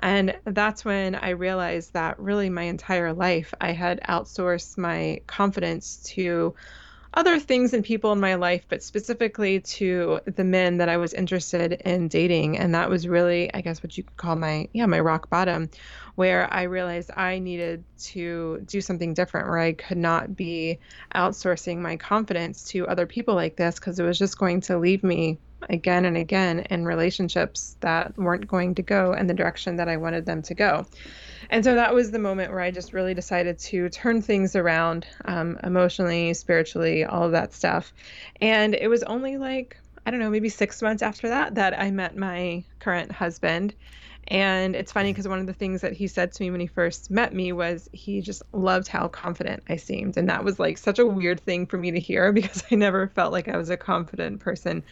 And 0.00 0.34
that's 0.44 0.84
when 0.84 1.14
i 1.16 1.30
realized 1.30 1.92
that 1.92 2.18
really 2.18 2.48
my 2.50 2.62
entire 2.64 3.12
life 3.12 3.52
i 3.60 3.72
had 3.72 4.00
outsourced 4.08 4.78
my 4.78 5.20
confidence 5.26 5.98
to 6.14 6.54
other 7.14 7.38
things 7.38 7.74
and 7.74 7.84
people 7.84 8.12
in 8.12 8.20
my 8.20 8.36
life, 8.36 8.64
but 8.68 8.82
specifically 8.82 9.60
to 9.60 10.20
the 10.24 10.44
men 10.44 10.78
that 10.78 10.88
I 10.88 10.96
was 10.96 11.12
interested 11.12 11.72
in 11.84 12.08
dating. 12.08 12.58
And 12.58 12.74
that 12.74 12.88
was 12.88 13.06
really, 13.06 13.52
I 13.52 13.60
guess, 13.60 13.82
what 13.82 13.96
you 13.96 14.04
could 14.04 14.16
call 14.16 14.36
my, 14.36 14.68
yeah, 14.72 14.86
my 14.86 15.00
rock 15.00 15.28
bottom, 15.28 15.68
where 16.14 16.52
I 16.52 16.62
realized 16.62 17.10
I 17.14 17.38
needed 17.38 17.84
to 18.04 18.62
do 18.66 18.80
something 18.80 19.14
different, 19.14 19.48
where 19.48 19.58
I 19.58 19.72
could 19.72 19.98
not 19.98 20.34
be 20.34 20.78
outsourcing 21.14 21.78
my 21.78 21.96
confidence 21.96 22.64
to 22.70 22.88
other 22.88 23.06
people 23.06 23.34
like 23.34 23.56
this 23.56 23.74
because 23.74 23.98
it 23.98 24.04
was 24.04 24.18
just 24.18 24.38
going 24.38 24.62
to 24.62 24.78
leave 24.78 25.04
me 25.04 25.38
again 25.68 26.04
and 26.04 26.16
again 26.16 26.60
in 26.70 26.84
relationships 26.84 27.76
that 27.80 28.16
weren't 28.16 28.48
going 28.48 28.74
to 28.76 28.82
go 28.82 29.12
in 29.12 29.26
the 29.26 29.34
direction 29.34 29.76
that 29.76 29.88
I 29.88 29.96
wanted 29.96 30.26
them 30.26 30.42
to 30.42 30.54
go. 30.54 30.86
And 31.52 31.62
so 31.62 31.74
that 31.74 31.94
was 31.94 32.10
the 32.10 32.18
moment 32.18 32.50
where 32.50 32.62
I 32.62 32.70
just 32.70 32.94
really 32.94 33.12
decided 33.12 33.58
to 33.58 33.90
turn 33.90 34.22
things 34.22 34.56
around 34.56 35.06
um, 35.26 35.58
emotionally, 35.62 36.32
spiritually, 36.32 37.04
all 37.04 37.24
of 37.24 37.32
that 37.32 37.52
stuff. 37.52 37.92
And 38.40 38.74
it 38.74 38.88
was 38.88 39.02
only 39.02 39.36
like, 39.36 39.78
I 40.06 40.10
don't 40.10 40.20
know, 40.20 40.30
maybe 40.30 40.48
six 40.48 40.80
months 40.80 41.02
after 41.02 41.28
that 41.28 41.56
that 41.56 41.78
I 41.78 41.90
met 41.90 42.16
my 42.16 42.64
current 42.78 43.12
husband. 43.12 43.74
And 44.28 44.74
it's 44.74 44.92
funny 44.92 45.12
because 45.12 45.28
one 45.28 45.40
of 45.40 45.46
the 45.46 45.52
things 45.52 45.82
that 45.82 45.92
he 45.92 46.06
said 46.06 46.32
to 46.32 46.42
me 46.42 46.50
when 46.50 46.60
he 46.60 46.66
first 46.66 47.10
met 47.10 47.34
me 47.34 47.52
was 47.52 47.86
he 47.92 48.22
just 48.22 48.42
loved 48.54 48.88
how 48.88 49.08
confident 49.08 49.62
I 49.68 49.76
seemed. 49.76 50.16
And 50.16 50.30
that 50.30 50.44
was 50.44 50.58
like 50.58 50.78
such 50.78 50.98
a 50.98 51.04
weird 51.06 51.38
thing 51.38 51.66
for 51.66 51.76
me 51.76 51.90
to 51.90 52.00
hear 52.00 52.32
because 52.32 52.64
I 52.70 52.76
never 52.76 53.08
felt 53.08 53.30
like 53.30 53.48
I 53.48 53.58
was 53.58 53.68
a 53.68 53.76
confident 53.76 54.40
person 54.40 54.82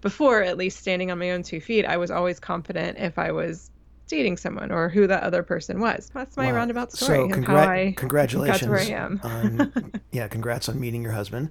before, 0.00 0.42
at 0.42 0.58
least 0.58 0.80
standing 0.80 1.12
on 1.12 1.20
my 1.20 1.30
own 1.30 1.44
two 1.44 1.60
feet. 1.60 1.84
I 1.84 1.96
was 1.96 2.10
always 2.10 2.40
confident 2.40 2.98
if 2.98 3.20
I 3.20 3.30
was 3.30 3.70
dating 4.08 4.36
someone 4.36 4.72
or 4.72 4.88
who 4.88 5.06
that 5.06 5.22
other 5.22 5.42
person 5.42 5.80
was. 5.80 6.10
That's 6.12 6.36
my 6.36 6.46
wow. 6.46 6.58
roundabout 6.58 6.92
story. 6.92 7.30
So 7.30 7.36
congr- 7.36 7.96
congratulations. 7.96 8.68
where 8.68 8.80
I 8.80 8.84
am. 8.84 9.20
on, 9.22 9.92
yeah, 10.12 10.28
congrats 10.28 10.68
on 10.68 10.80
meeting 10.80 11.02
your 11.02 11.12
husband. 11.12 11.50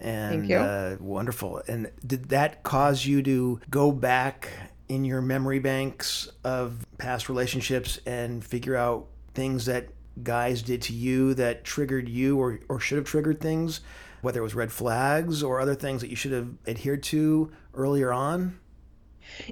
And 0.00 0.40
Thank 0.40 0.50
you. 0.50 0.56
Uh, 0.58 0.96
wonderful. 1.00 1.62
And 1.68 1.90
did 2.06 2.28
that 2.30 2.62
cause 2.62 3.06
you 3.06 3.22
to 3.22 3.60
go 3.70 3.92
back 3.92 4.50
in 4.88 5.04
your 5.04 5.20
memory 5.20 5.58
banks 5.58 6.28
of 6.44 6.86
past 6.98 7.28
relationships 7.28 7.98
and 8.06 8.44
figure 8.44 8.76
out 8.76 9.06
things 9.34 9.66
that 9.66 9.88
guys 10.22 10.62
did 10.62 10.82
to 10.82 10.92
you 10.92 11.34
that 11.34 11.64
triggered 11.64 12.08
you 12.08 12.38
or, 12.38 12.60
or 12.68 12.80
should 12.80 12.96
have 12.96 13.06
triggered 13.06 13.40
things, 13.40 13.80
whether 14.22 14.40
it 14.40 14.42
was 14.42 14.54
red 14.54 14.72
flags 14.72 15.42
or 15.42 15.60
other 15.60 15.74
things 15.74 16.00
that 16.00 16.10
you 16.10 16.16
should 16.16 16.32
have 16.32 16.48
adhered 16.66 17.02
to 17.02 17.50
earlier 17.74 18.12
on? 18.12 18.58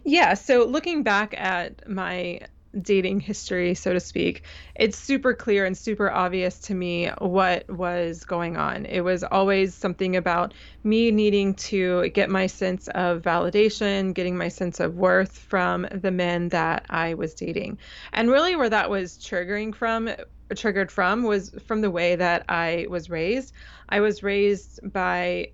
Yeah. 0.05 0.35
So 0.35 0.65
looking 0.65 1.03
back 1.03 1.35
at 1.37 1.89
my 1.89 2.41
dating 2.81 3.21
history, 3.21 3.75
so 3.75 3.93
to 3.93 4.01
speak, 4.01 4.45
it's 4.75 4.99
super 4.99 5.35
clear 5.35 5.65
and 5.65 5.77
super 5.77 6.11
obvious 6.11 6.59
to 6.59 6.75
me 6.75 7.09
what 7.19 7.69
was 7.71 8.25
going 8.25 8.57
on. 8.57 8.87
It 8.87 9.01
was 9.03 9.23
always 9.25 9.75
something 9.75 10.17
about 10.17 10.55
me 10.83 11.11
needing 11.11 11.55
to 11.55 12.09
get 12.11 12.31
my 12.31 12.47
sense 12.47 12.89
of 12.89 13.23
validation, 13.23 14.15
getting 14.15 14.37
my 14.37 14.49
sense 14.49 14.81
of 14.81 14.97
worth 14.97 15.39
from 15.39 15.87
the 15.93 16.11
men 16.11 16.49
that 16.49 16.87
I 16.91 17.15
was 17.15 17.35
dating. 17.35 17.79
And 18.13 18.31
really, 18.31 18.57
where 18.57 18.71
that 18.71 18.91
was 18.91 19.17
triggering 19.19 19.75
from, 19.75 20.11
triggered 20.55 20.91
from, 20.91 21.23
was 21.23 21.51
from 21.67 21.81
the 21.81 21.91
way 21.91 22.17
that 22.17 22.45
I 22.49 22.87
was 22.89 23.09
raised. 23.09 23.53
I 23.89 24.01
was 24.01 24.23
raised 24.23 24.81
by 24.93 25.51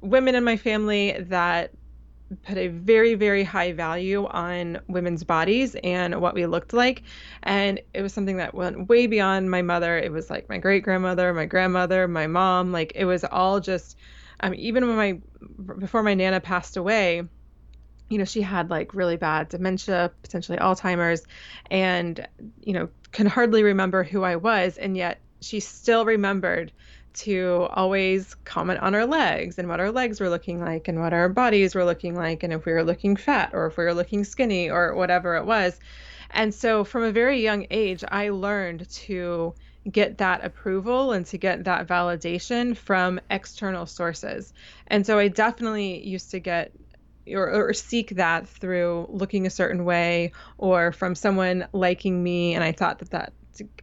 women 0.00 0.34
in 0.34 0.44
my 0.44 0.56
family 0.56 1.16
that 1.18 1.70
put 2.42 2.56
a 2.56 2.68
very 2.68 3.14
very 3.14 3.44
high 3.44 3.72
value 3.72 4.26
on 4.26 4.80
women's 4.88 5.24
bodies 5.24 5.76
and 5.82 6.20
what 6.20 6.34
we 6.34 6.46
looked 6.46 6.72
like. 6.72 7.02
And 7.42 7.80
it 7.92 8.02
was 8.02 8.12
something 8.12 8.36
that 8.38 8.54
went 8.54 8.88
way 8.88 9.06
beyond 9.06 9.50
my 9.50 9.62
mother. 9.62 9.98
It 9.98 10.12
was 10.12 10.30
like 10.30 10.48
my 10.48 10.58
great 10.58 10.82
grandmother 10.82 11.32
my 11.32 11.46
grandmother 11.46 12.08
my 12.08 12.26
mom. 12.26 12.72
Like 12.72 12.92
it 12.94 13.04
was 13.04 13.24
all 13.24 13.60
just 13.60 13.96
um, 14.40 14.54
even 14.54 14.86
when 14.86 14.96
my 14.96 15.20
before 15.78 16.02
my 16.02 16.14
nana 16.14 16.40
passed 16.40 16.76
away 16.76 17.22
you 18.10 18.18
know 18.18 18.24
she 18.24 18.42
had 18.42 18.68
like 18.68 18.94
really 18.94 19.16
bad 19.16 19.48
dementia 19.48 20.12
potentially 20.22 20.58
alzheimer's 20.58 21.22
and 21.70 22.26
you 22.60 22.72
know 22.72 22.88
can 23.12 23.26
hardly 23.26 23.62
remember 23.62 24.02
who 24.02 24.22
i 24.22 24.36
was. 24.36 24.76
And 24.76 24.96
yet 24.96 25.20
she 25.40 25.60
still 25.60 26.04
remembered 26.04 26.72
to 27.14 27.68
always 27.70 28.34
comment 28.44 28.80
on 28.80 28.94
our 28.94 29.06
legs 29.06 29.58
and 29.58 29.68
what 29.68 29.80
our 29.80 29.90
legs 29.90 30.20
were 30.20 30.28
looking 30.28 30.60
like 30.60 30.88
and 30.88 31.00
what 31.00 31.12
our 31.12 31.28
bodies 31.28 31.74
were 31.74 31.84
looking 31.84 32.14
like 32.14 32.42
and 32.42 32.52
if 32.52 32.64
we 32.66 32.72
were 32.72 32.84
looking 32.84 33.16
fat 33.16 33.50
or 33.52 33.66
if 33.66 33.76
we 33.76 33.84
were 33.84 33.94
looking 33.94 34.24
skinny 34.24 34.70
or 34.70 34.94
whatever 34.94 35.36
it 35.36 35.44
was. 35.44 35.78
And 36.30 36.52
so 36.52 36.84
from 36.84 37.04
a 37.04 37.12
very 37.12 37.42
young 37.42 37.66
age, 37.70 38.04
I 38.08 38.30
learned 38.30 38.88
to 38.90 39.54
get 39.90 40.18
that 40.18 40.44
approval 40.44 41.12
and 41.12 41.24
to 41.26 41.38
get 41.38 41.64
that 41.64 41.86
validation 41.86 42.76
from 42.76 43.20
external 43.30 43.86
sources. 43.86 44.52
And 44.86 45.06
so 45.06 45.18
I 45.18 45.28
definitely 45.28 46.06
used 46.06 46.30
to 46.32 46.40
get 46.40 46.72
or, 47.32 47.68
or, 47.68 47.72
seek 47.72 48.10
that 48.16 48.46
through 48.46 49.06
looking 49.08 49.46
a 49.46 49.50
certain 49.50 49.86
way 49.86 50.32
or 50.58 50.92
from 50.92 51.14
someone 51.14 51.66
liking 51.72 52.22
me 52.22 52.54
and 52.54 52.62
i 52.62 52.70
thought 52.70 52.98
that 52.98 53.10
that 53.12 53.32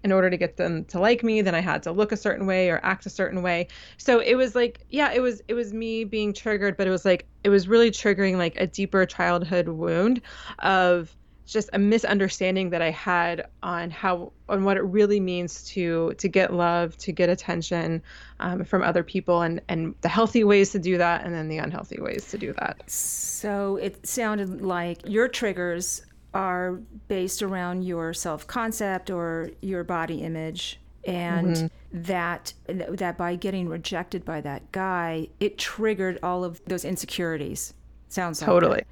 in 0.04 0.12
order 0.12 0.30
to 0.30 0.38
get 0.38 0.58
them 0.58 0.86
to 0.86 1.00
like 1.00 1.24
me 1.24 1.42
then 1.42 1.56
i 1.56 1.60
had 1.60 1.84
to 1.84 1.92
look 1.92 2.12
a 2.12 2.18
certain 2.18 2.46
way 2.46 2.70
or 2.70 2.80
act 2.84 3.06
a 3.06 3.10
certain 3.10 3.42
way 3.42 3.68
so 3.98 4.20
it 4.20 4.36
was 4.36 4.56
like 4.56 4.86
yeah 4.90 5.12
it 5.14 5.20
was 5.20 5.42
it 5.48 5.54
was 5.54 5.74
me 5.74 6.04
being 6.04 6.34
triggered 6.34 6.78
but 6.78 6.88
it 6.88 6.92
was 6.92 7.06
like 7.06 7.26
it 7.44 7.50
was 7.50 7.68
really 7.68 7.92
triggering 7.92 8.38
like 8.38 8.56
a 8.58 8.68
deeper 8.68 9.06
childhood 9.06 9.68
wound 9.68 10.22
of 10.60 11.16
just 11.52 11.70
a 11.74 11.80
misunderstanding 11.80 12.70
that 12.70 12.82
I 12.82 12.92
had 12.92 13.46
on 13.62 13.92
how 13.92 14.32
on 14.48 14.64
what 14.64 14.78
it 14.78 14.84
really 14.84 15.20
means 15.20 15.64
to 15.72 16.14
to 16.18 16.28
get 16.30 16.54
love, 16.54 16.98
to 17.00 17.12
get 17.12 17.30
attention 17.30 18.02
um, 18.40 18.64
from 18.64 18.82
other 18.82 19.04
people, 19.04 19.42
and 19.42 19.62
and 19.68 19.94
the 20.02 20.10
healthy 20.10 20.44
ways 20.44 20.72
to 20.72 20.80
do 20.80 20.98
that, 20.98 21.26
and 21.26 21.36
then 21.36 21.50
the 21.50 21.58
unhealthy 21.58 22.00
ways 22.00 22.30
to 22.30 22.38
do 22.38 22.54
that. 22.54 22.90
So 22.90 23.76
it 23.76 24.08
sounded 24.08 24.62
like 24.62 25.02
your 25.06 25.28
triggers 25.28 26.04
are 26.34 26.80
based 27.08 27.41
around 27.41 27.84
your 27.84 28.13
self 28.13 28.48
concept 28.48 29.10
or 29.10 29.52
your 29.62 29.84
body 29.84 30.22
image, 30.22 30.80
and 31.06 31.56
mm-hmm. 31.56 31.67
that 32.04 32.54
that 32.67 33.17
by 33.17 33.36
getting 33.36 33.67
rejected 33.67 34.24
by 34.26 34.41
that 34.41 34.72
guy, 34.72 35.28
it 35.39 35.58
triggered 35.58 36.20
all 36.24 36.44
of 36.44 36.62
those 36.65 36.86
insecurities. 36.86 37.74
Sounds 38.10 38.39
totally. 38.39 38.84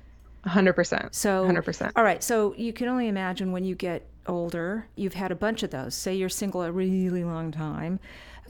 100%. 0.45 1.13
So 1.13 1.45
100%. 1.45 1.91
All 1.97 2.04
right. 2.04 2.23
So 2.23 2.56
you 2.56 2.71
can 2.71 2.88
only 2.88 3.10
imagine 3.10 3.52
when 3.52 3.65
you 3.65 3.75
get 3.75 4.08
older, 4.25 4.88
you've 4.95 5.13
had 5.13 5.32
a 5.32 5.36
bunch 5.36 5.63
of 5.63 5.71
those. 5.71 5.95
Say 5.95 6.15
you're 6.15 6.30
single 6.30 6.62
a 6.62 6.71
really 6.71 7.23
long 7.23 7.52
time. 7.52 7.99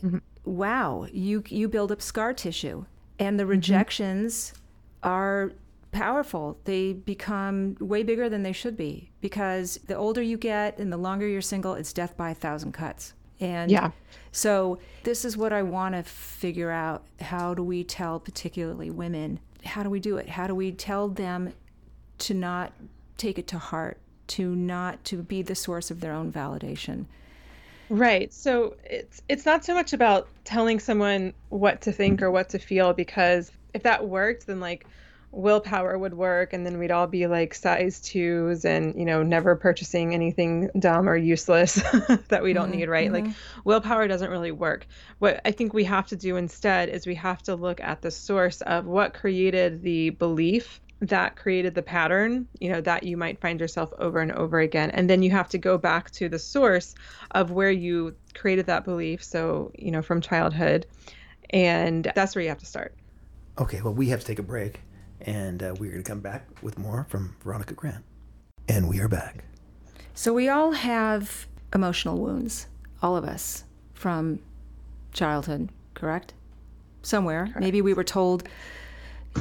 Mm-hmm. 0.04 0.20
Wow, 0.46 1.08
you 1.12 1.44
you 1.48 1.68
build 1.68 1.92
up 1.92 2.02
scar 2.02 2.34
tissue 2.34 2.86
and 3.20 3.40
the 3.40 3.44
mm-hmm. 3.44 3.52
rejections 3.52 4.54
mm-hmm. 4.54 5.10
are 5.10 5.52
powerful. 5.92 6.60
They 6.66 6.94
become 6.94 7.78
way 7.80 8.04
bigger 8.04 8.30
than 8.30 8.44
they 8.44 8.52
should 8.52 8.78
be 8.78 9.12
because 9.22 9.80
the 9.88 9.96
older 9.96 10.22
you 10.22 10.38
get 10.38 10.78
and 10.78 10.92
the 10.92 10.98
longer 10.98 11.28
you're 11.28 11.42
single, 11.42 11.74
it's 11.74 11.94
death 11.94 12.16
by 12.16 12.32
a 12.32 12.36
thousand 12.36 12.74
cuts. 12.74 13.14
And 13.40 13.72
yeah. 13.72 13.92
So 14.32 14.80
this 15.04 15.24
is 15.26 15.38
what 15.38 15.54
I 15.54 15.64
want 15.64 15.96
to 15.96 16.04
figure 16.04 16.72
out. 16.72 17.04
How 17.22 17.54
do 17.54 17.64
we 17.64 17.84
tell 17.84 18.20
particularly 18.20 18.90
women? 18.90 19.40
How 19.64 19.84
do 19.84 19.90
we 19.90 20.00
do 20.00 20.18
it? 20.18 20.30
How 20.30 20.46
do 20.46 20.56
we 20.56 20.72
tell 20.72 21.08
them 21.08 21.54
to 22.20 22.34
not 22.34 22.74
take 23.18 23.38
it 23.38 23.48
to 23.48 23.58
heart, 23.58 23.98
to 24.28 24.56
not 24.56 25.04
to 25.06 25.18
be 25.18 25.42
the 25.42 25.56
source 25.56 25.92
of 25.92 26.00
their 26.00 26.14
own 26.14 26.32
validation. 26.32 27.06
Right. 27.90 28.32
So 28.34 28.76
it's 28.84 29.22
it's 29.28 29.46
not 29.46 29.66
so 29.66 29.74
much 29.74 29.94
about 29.94 30.28
telling 30.44 30.80
someone 30.80 31.34
what 31.50 31.82
to 31.82 31.92
think 31.92 32.22
or 32.22 32.30
what 32.30 32.50
to 32.50 32.60
feel 32.60 32.94
because 32.94 33.52
if 33.74 33.84
that 33.84 34.08
worked 34.08 34.46
then 34.48 34.60
like 34.60 34.86
willpower 35.32 35.98
would 35.98 36.14
work 36.14 36.54
and 36.54 36.66
then 36.66 36.80
we'd 36.80 36.92
all 36.92 37.06
be 37.06 37.28
like 37.28 37.54
size 37.54 38.00
twos 38.00 38.66
and 38.66 38.96
you 38.98 39.06
know 39.06 39.22
never 39.22 39.56
purchasing 39.56 40.14
anything 40.14 40.70
dumb 40.80 41.08
or 41.08 41.16
useless 41.16 41.76
that 42.30 42.42
we 42.42 42.52
don't 42.52 42.70
mm-hmm, 42.70 42.80
need 42.80 42.90
right 42.90 43.12
mm-hmm. 43.12 43.28
like 43.28 43.36
willpower 43.64 44.08
doesn't 44.08 44.32
really 44.32 44.52
work 44.52 44.88
what 45.20 45.40
i 45.46 45.52
think 45.52 45.74
we 45.74 45.84
have 45.84 46.08
to 46.08 46.16
do 46.16 46.36
instead 46.36 46.90
is 46.90 47.06
we 47.06 47.16
have 47.16 47.44
to 47.44 47.56
look 47.56 47.80
at 47.80 48.02
the 48.02 48.10
source 48.10 48.62
of 48.62 48.86
what 48.86 49.14
created 49.14 49.84
the 49.84 50.10
belief 50.10 50.82
that 51.02 51.36
created 51.38 51.76
the 51.76 51.82
pattern, 51.82 52.48
you 52.60 52.70
know, 52.70 52.82
that 52.82 53.04
you 53.04 53.16
might 53.16 53.40
find 53.40 53.60
yourself 53.60 53.94
over 54.00 54.20
and 54.20 54.32
over 54.34 54.60
again. 54.60 54.92
And 54.92 55.10
then 55.10 55.22
you 55.22 55.32
have 55.32 55.48
to 55.50 55.58
go 55.58 55.78
back 55.78 56.12
to 56.12 56.28
the 56.28 56.40
source 56.40 56.94
of 57.32 57.52
where 57.52 57.72
you 57.72 58.16
created 58.34 58.66
that 58.66 58.84
belief. 58.84 59.24
So, 59.24 59.72
you 59.78 59.92
know, 59.92 60.02
from 60.02 60.20
childhood. 60.20 60.86
And 61.52 62.12
that's 62.16 62.36
where 62.36 62.44
you 62.44 62.50
have 62.50 62.60
to 62.60 62.66
start. 62.66 62.94
Okay, 63.58 63.82
well, 63.82 63.94
we 63.94 64.08
have 64.08 64.20
to 64.20 64.26
take 64.26 64.40
a 64.40 64.44
break. 64.44 64.82
And 65.22 65.62
uh, 65.62 65.76
we're 65.80 65.92
going 65.92 66.04
to 66.04 66.10
come 66.10 66.22
back 66.22 66.48
with 66.62 66.78
more 66.78 67.06
from 67.10 67.36
Veronica 67.44 67.74
Grant. 67.74 68.04
And 68.68 68.88
we 68.88 69.00
are 69.00 69.08
back. 69.08 69.44
So, 70.14 70.34
we 70.34 70.50
all 70.50 70.72
have 70.72 71.48
emotional 71.74 72.18
wounds, 72.18 72.68
all 73.02 73.16
of 73.16 73.24
us, 73.24 73.64
from 73.94 74.40
childhood, 75.14 75.70
correct? 75.94 76.34
Somewhere. 77.02 77.46
Correct. 77.46 77.60
Maybe 77.60 77.82
we 77.82 77.94
were 77.94 78.04
told 78.04 78.48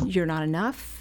you're 0.04 0.26
not 0.26 0.42
enough 0.42 0.98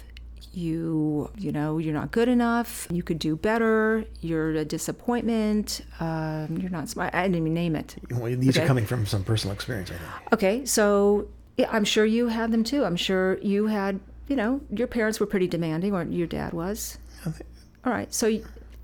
you 0.52 1.30
you 1.36 1.52
know 1.52 1.78
you're 1.78 1.94
not 1.94 2.10
good 2.10 2.28
enough 2.28 2.86
you 2.90 3.02
could 3.02 3.18
do 3.18 3.36
better 3.36 4.04
you're 4.20 4.52
a 4.52 4.64
disappointment 4.64 5.82
um, 6.00 6.56
you're 6.58 6.70
not 6.70 6.88
smart 6.88 7.14
i 7.14 7.22
didn't 7.22 7.36
even 7.36 7.54
name 7.54 7.76
it 7.76 7.96
well, 8.10 8.24
these 8.24 8.56
okay? 8.56 8.64
are 8.64 8.66
coming 8.66 8.86
from 8.86 9.06
some 9.06 9.22
personal 9.22 9.54
experience 9.54 9.90
i 9.90 9.94
think 9.94 10.32
okay 10.32 10.64
so 10.64 11.28
yeah, 11.56 11.68
i'm 11.70 11.84
sure 11.84 12.04
you 12.04 12.28
had 12.28 12.50
them 12.50 12.64
too 12.64 12.84
i'm 12.84 12.96
sure 12.96 13.38
you 13.38 13.66
had 13.66 14.00
you 14.28 14.36
know 14.36 14.60
your 14.70 14.86
parents 14.86 15.18
were 15.18 15.26
pretty 15.26 15.48
demanding 15.48 15.92
or 15.94 16.02
your 16.04 16.26
dad 16.26 16.52
was 16.52 16.98
okay. 17.26 17.44
all 17.84 17.92
right 17.92 18.12
so 18.12 18.38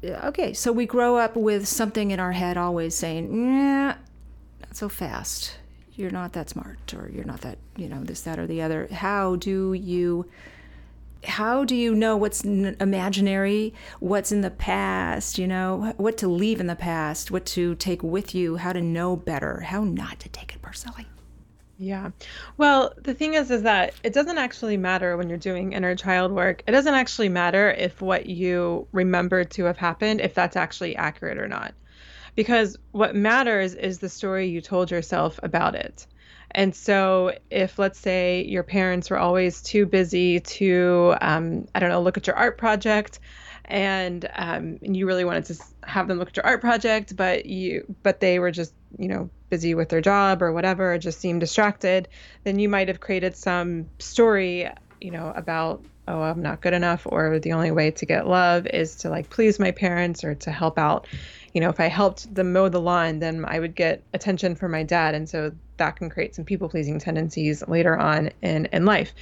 okay 0.04 0.52
so 0.52 0.72
we 0.72 0.86
grow 0.86 1.16
up 1.16 1.36
with 1.36 1.68
something 1.68 2.10
in 2.10 2.18
our 2.18 2.32
head 2.32 2.56
always 2.56 2.94
saying 2.94 3.32
yeah 3.34 3.96
not 4.60 4.76
so 4.76 4.88
fast 4.88 5.58
you're 5.94 6.10
not 6.10 6.32
that 6.32 6.50
smart 6.50 6.92
or 6.94 7.10
you're 7.14 7.24
not 7.24 7.40
that 7.42 7.58
you 7.76 7.88
know 7.88 8.02
this 8.02 8.22
that 8.22 8.38
or 8.38 8.46
the 8.46 8.60
other 8.60 8.88
how 8.90 9.36
do 9.36 9.72
you 9.72 10.28
how 11.26 11.64
do 11.64 11.74
you 11.74 11.94
know 11.94 12.16
what's 12.16 12.42
imaginary, 12.44 13.72
what's 14.00 14.32
in 14.32 14.42
the 14.42 14.50
past, 14.50 15.38
you 15.38 15.46
know, 15.46 15.94
what 15.96 16.18
to 16.18 16.28
leave 16.28 16.60
in 16.60 16.66
the 16.66 16.76
past, 16.76 17.30
what 17.30 17.46
to 17.46 17.74
take 17.76 18.02
with 18.02 18.34
you, 18.34 18.56
how 18.56 18.72
to 18.72 18.80
know 18.80 19.16
better, 19.16 19.60
how 19.60 19.84
not 19.84 20.20
to 20.20 20.28
take 20.28 20.54
it 20.54 20.62
personally? 20.62 21.06
Yeah. 21.76 22.10
Well, 22.56 22.92
the 23.02 23.14
thing 23.14 23.34
is 23.34 23.50
is 23.50 23.62
that 23.62 23.94
it 24.04 24.12
doesn't 24.12 24.38
actually 24.38 24.76
matter 24.76 25.16
when 25.16 25.28
you're 25.28 25.38
doing 25.38 25.72
inner 25.72 25.96
child 25.96 26.30
work. 26.30 26.62
It 26.68 26.72
doesn't 26.72 26.94
actually 26.94 27.28
matter 27.28 27.70
if 27.70 28.00
what 28.00 28.26
you 28.26 28.86
remember 28.92 29.42
to 29.44 29.64
have 29.64 29.76
happened 29.76 30.20
if 30.20 30.34
that's 30.34 30.56
actually 30.56 30.94
accurate 30.96 31.38
or 31.38 31.48
not. 31.48 31.74
Because 32.36 32.76
what 32.92 33.16
matters 33.16 33.74
is 33.74 33.98
the 33.98 34.08
story 34.08 34.46
you 34.48 34.60
told 34.60 34.90
yourself 34.90 35.40
about 35.42 35.74
it. 35.74 36.06
And 36.52 36.74
so, 36.74 37.32
if 37.50 37.78
let's 37.78 37.98
say 37.98 38.44
your 38.44 38.62
parents 38.62 39.10
were 39.10 39.18
always 39.18 39.60
too 39.60 39.86
busy 39.86 40.40
to, 40.40 41.16
um, 41.20 41.66
I 41.74 41.80
don't 41.80 41.88
know, 41.88 42.00
look 42.02 42.16
at 42.16 42.26
your 42.28 42.36
art 42.36 42.58
project, 42.58 43.18
and 43.64 44.28
um, 44.34 44.78
and 44.82 44.96
you 44.96 45.06
really 45.06 45.24
wanted 45.24 45.46
to 45.46 45.56
have 45.84 46.06
them 46.06 46.18
look 46.18 46.28
at 46.28 46.36
your 46.36 46.46
art 46.46 46.60
project, 46.60 47.16
but 47.16 47.46
you 47.46 47.84
but 48.04 48.20
they 48.20 48.38
were 48.38 48.52
just 48.52 48.74
you 48.98 49.08
know 49.08 49.30
busy 49.50 49.74
with 49.74 49.88
their 49.88 50.00
job 50.00 50.42
or 50.42 50.52
whatever, 50.52 50.94
or 50.94 50.98
just 50.98 51.20
seem 51.20 51.38
distracted, 51.38 52.08
then 52.44 52.58
you 52.58 52.68
might 52.68 52.88
have 52.88 53.00
created 53.00 53.36
some 53.36 53.86
story, 53.98 54.68
you 55.00 55.10
know, 55.10 55.32
about 55.36 55.84
oh 56.06 56.22
I'm 56.22 56.42
not 56.42 56.60
good 56.60 56.74
enough, 56.74 57.06
or 57.06 57.38
the 57.38 57.52
only 57.52 57.70
way 57.70 57.90
to 57.92 58.06
get 58.06 58.26
love 58.26 58.66
is 58.66 58.96
to 58.96 59.10
like 59.10 59.30
please 59.30 59.58
my 59.58 59.70
parents 59.70 60.24
or 60.24 60.34
to 60.34 60.50
help 60.50 60.78
out 60.78 61.06
you 61.54 61.60
know, 61.60 61.70
if 61.70 61.78
I 61.78 61.86
helped 61.86 62.34
them 62.34 62.52
mow 62.52 62.68
the 62.68 62.80
lawn, 62.80 63.20
then 63.20 63.44
I 63.46 63.60
would 63.60 63.76
get 63.76 64.02
attention 64.12 64.56
from 64.56 64.72
my 64.72 64.82
dad. 64.82 65.14
And 65.14 65.28
so 65.28 65.52
that 65.76 65.96
can 65.96 66.10
create 66.10 66.34
some 66.34 66.44
people 66.44 66.68
pleasing 66.68 66.98
tendencies 66.98 67.66
later 67.68 67.96
on 67.96 68.30
in, 68.42 68.66
in 68.66 68.84
life. 68.84 69.14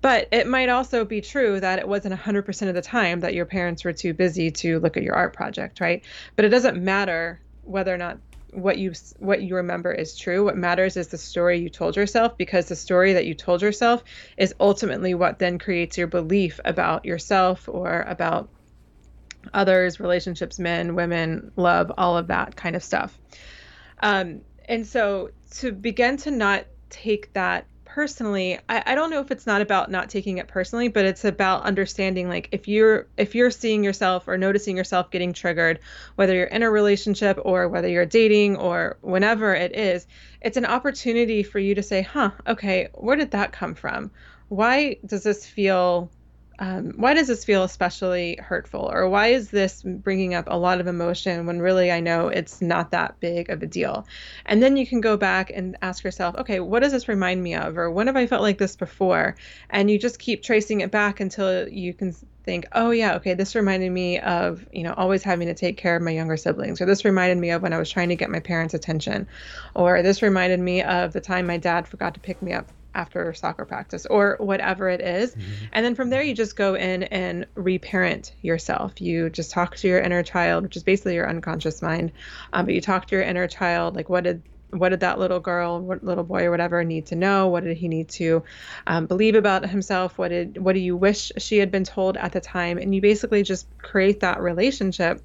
But 0.00 0.28
it 0.32 0.46
might 0.46 0.70
also 0.70 1.04
be 1.04 1.20
true 1.20 1.60
that 1.60 1.78
it 1.78 1.86
wasn't 1.86 2.18
100% 2.18 2.68
of 2.68 2.74
the 2.74 2.80
time 2.80 3.20
that 3.20 3.34
your 3.34 3.44
parents 3.44 3.84
were 3.84 3.92
too 3.92 4.14
busy 4.14 4.50
to 4.52 4.78
look 4.80 4.96
at 4.96 5.02
your 5.02 5.14
art 5.14 5.34
project, 5.34 5.80
right? 5.80 6.02
But 6.36 6.46
it 6.46 6.48
doesn't 6.48 6.82
matter 6.82 7.40
whether 7.64 7.92
or 7.92 7.98
not 7.98 8.18
what 8.52 8.78
you 8.78 8.92
what 9.18 9.42
you 9.42 9.56
remember 9.56 9.92
is 9.92 10.16
true. 10.16 10.44
What 10.44 10.56
matters 10.56 10.96
is 10.96 11.08
the 11.08 11.18
story 11.18 11.58
you 11.58 11.68
told 11.68 11.96
yourself 11.96 12.36
because 12.36 12.66
the 12.66 12.76
story 12.76 13.12
that 13.12 13.26
you 13.26 13.34
told 13.34 13.62
yourself 13.62 14.02
is 14.36 14.54
ultimately 14.58 15.14
what 15.14 15.38
then 15.38 15.58
creates 15.58 15.98
your 15.98 16.06
belief 16.06 16.58
about 16.64 17.04
yourself 17.04 17.68
or 17.68 18.02
about 18.08 18.48
others, 19.52 20.00
relationships, 20.00 20.58
men, 20.58 20.94
women, 20.94 21.52
love, 21.56 21.92
all 21.98 22.16
of 22.16 22.28
that 22.28 22.56
kind 22.56 22.74
of 22.76 22.82
stuff. 22.82 23.18
Um, 24.00 24.42
and 24.66 24.86
so 24.86 25.30
to 25.56 25.72
begin 25.72 26.16
to 26.18 26.30
not 26.30 26.66
take 26.90 27.32
that 27.34 27.66
personally 27.98 28.60
I, 28.68 28.80
I 28.86 28.94
don't 28.94 29.10
know 29.10 29.18
if 29.18 29.32
it's 29.32 29.44
not 29.44 29.60
about 29.60 29.90
not 29.90 30.08
taking 30.08 30.38
it 30.38 30.46
personally 30.46 30.86
but 30.86 31.04
it's 31.04 31.24
about 31.24 31.64
understanding 31.64 32.28
like 32.28 32.48
if 32.52 32.68
you're 32.68 33.08
if 33.16 33.34
you're 33.34 33.50
seeing 33.50 33.82
yourself 33.82 34.28
or 34.28 34.38
noticing 34.38 34.76
yourself 34.76 35.10
getting 35.10 35.32
triggered 35.32 35.80
whether 36.14 36.32
you're 36.32 36.44
in 36.44 36.62
a 36.62 36.70
relationship 36.70 37.40
or 37.44 37.68
whether 37.68 37.88
you're 37.88 38.06
dating 38.06 38.54
or 38.54 38.98
whenever 39.00 39.52
it 39.52 39.74
is 39.74 40.06
it's 40.40 40.56
an 40.56 40.64
opportunity 40.64 41.42
for 41.42 41.58
you 41.58 41.74
to 41.74 41.82
say 41.82 42.00
huh 42.00 42.30
okay 42.46 42.88
where 42.94 43.16
did 43.16 43.32
that 43.32 43.50
come 43.50 43.74
from? 43.74 44.12
Why 44.48 44.98
does 45.04 45.24
this 45.24 45.44
feel 45.44 46.08
um, 46.58 46.92
why 46.96 47.14
does 47.14 47.28
this 47.28 47.44
feel 47.44 47.62
especially 47.62 48.36
hurtful? 48.40 48.90
Or 48.92 49.08
why 49.08 49.28
is 49.28 49.50
this 49.50 49.82
bringing 49.82 50.34
up 50.34 50.44
a 50.48 50.58
lot 50.58 50.80
of 50.80 50.86
emotion 50.86 51.46
when 51.46 51.60
really 51.60 51.90
i 51.90 52.00
know 52.00 52.28
it's 52.28 52.60
not 52.60 52.90
that 52.90 53.18
big 53.20 53.50
of 53.50 53.62
a 53.62 53.66
deal? 53.66 54.06
And 54.46 54.62
then 54.62 54.76
you 54.76 54.86
can 54.86 55.00
go 55.00 55.16
back 55.16 55.50
and 55.54 55.76
ask 55.82 56.04
yourself 56.04 56.34
okay 56.36 56.60
what 56.60 56.82
does 56.82 56.92
this 56.92 57.08
remind 57.08 57.42
me 57.42 57.54
of? 57.54 57.78
Or 57.78 57.90
when 57.90 58.06
have 58.06 58.16
i 58.16 58.26
felt 58.26 58.42
like 58.42 58.58
this 58.58 58.76
before? 58.76 59.36
And 59.70 59.90
you 59.90 59.98
just 59.98 60.18
keep 60.18 60.42
tracing 60.42 60.80
it 60.80 60.90
back 60.90 61.20
until 61.20 61.68
you 61.68 61.94
can 61.94 62.14
think, 62.44 62.66
oh, 62.72 62.90
yeah, 62.90 63.14
okay, 63.16 63.34
this 63.34 63.54
reminded 63.54 63.92
me 63.92 64.18
of, 64.20 64.66
you 64.72 64.82
know, 64.82 64.94
always 64.96 65.22
having 65.22 65.48
to 65.48 65.54
take 65.54 65.76
care 65.76 65.96
of 65.96 66.02
my 66.02 66.12
younger 66.12 66.36
siblings, 66.38 66.80
or 66.80 66.86
this 66.86 67.04
reminded 67.04 67.36
me 67.36 67.50
of 67.50 67.60
when 67.60 67.74
I 67.74 67.78
was 67.78 67.90
trying 67.90 68.08
to 68.08 68.16
get 68.16 68.30
my 68.30 68.40
parents' 68.40 68.72
attention, 68.72 69.28
or 69.74 70.00
this 70.00 70.22
reminded 70.22 70.58
me 70.58 70.82
of 70.82 71.12
the 71.12 71.20
time 71.20 71.46
my 71.46 71.58
dad 71.58 71.86
forgot 71.86 72.14
to 72.14 72.20
pick 72.20 72.40
me 72.40 72.54
up 72.54 72.66
after 72.98 73.32
soccer 73.32 73.64
practice 73.64 74.06
or 74.06 74.36
whatever 74.40 74.88
it 74.88 75.00
is. 75.00 75.34
Mm-hmm. 75.34 75.64
And 75.72 75.86
then 75.86 75.94
from 75.94 76.10
there, 76.10 76.22
you 76.22 76.34
just 76.34 76.56
go 76.56 76.74
in 76.74 77.04
and 77.04 77.46
reparent 77.54 78.34
yourself. 78.42 79.00
You 79.00 79.30
just 79.30 79.52
talk 79.52 79.76
to 79.76 79.88
your 79.88 80.00
inner 80.00 80.24
child, 80.24 80.64
which 80.64 80.76
is 80.76 80.82
basically 80.82 81.14
your 81.14 81.28
unconscious 81.28 81.80
mind. 81.80 82.10
Um, 82.52 82.66
but 82.66 82.74
you 82.74 82.80
talk 82.80 83.06
to 83.06 83.14
your 83.14 83.24
inner 83.24 83.46
child, 83.46 83.94
like, 83.94 84.08
what 84.08 84.24
did 84.24 84.42
what 84.70 84.90
did 84.90 85.00
that 85.00 85.18
little 85.18 85.40
girl, 85.40 85.80
what 85.80 86.04
little 86.04 86.24
boy, 86.24 86.44
or 86.44 86.50
whatever 86.50 86.84
need 86.84 87.06
to 87.06 87.16
know? 87.16 87.48
What 87.48 87.64
did 87.64 87.76
he 87.76 87.88
need 87.88 88.08
to 88.10 88.42
um, 88.86 89.06
believe 89.06 89.34
about 89.34 89.68
himself? 89.68 90.18
What 90.18 90.28
did 90.28 90.58
what 90.58 90.74
do 90.74 90.80
you 90.80 90.96
wish 90.96 91.32
she 91.38 91.58
had 91.58 91.70
been 91.70 91.84
told 91.84 92.16
at 92.16 92.32
the 92.32 92.40
time? 92.40 92.78
And 92.78 92.94
you 92.94 93.00
basically 93.00 93.42
just 93.42 93.66
create 93.78 94.20
that 94.20 94.40
relationship 94.40 95.22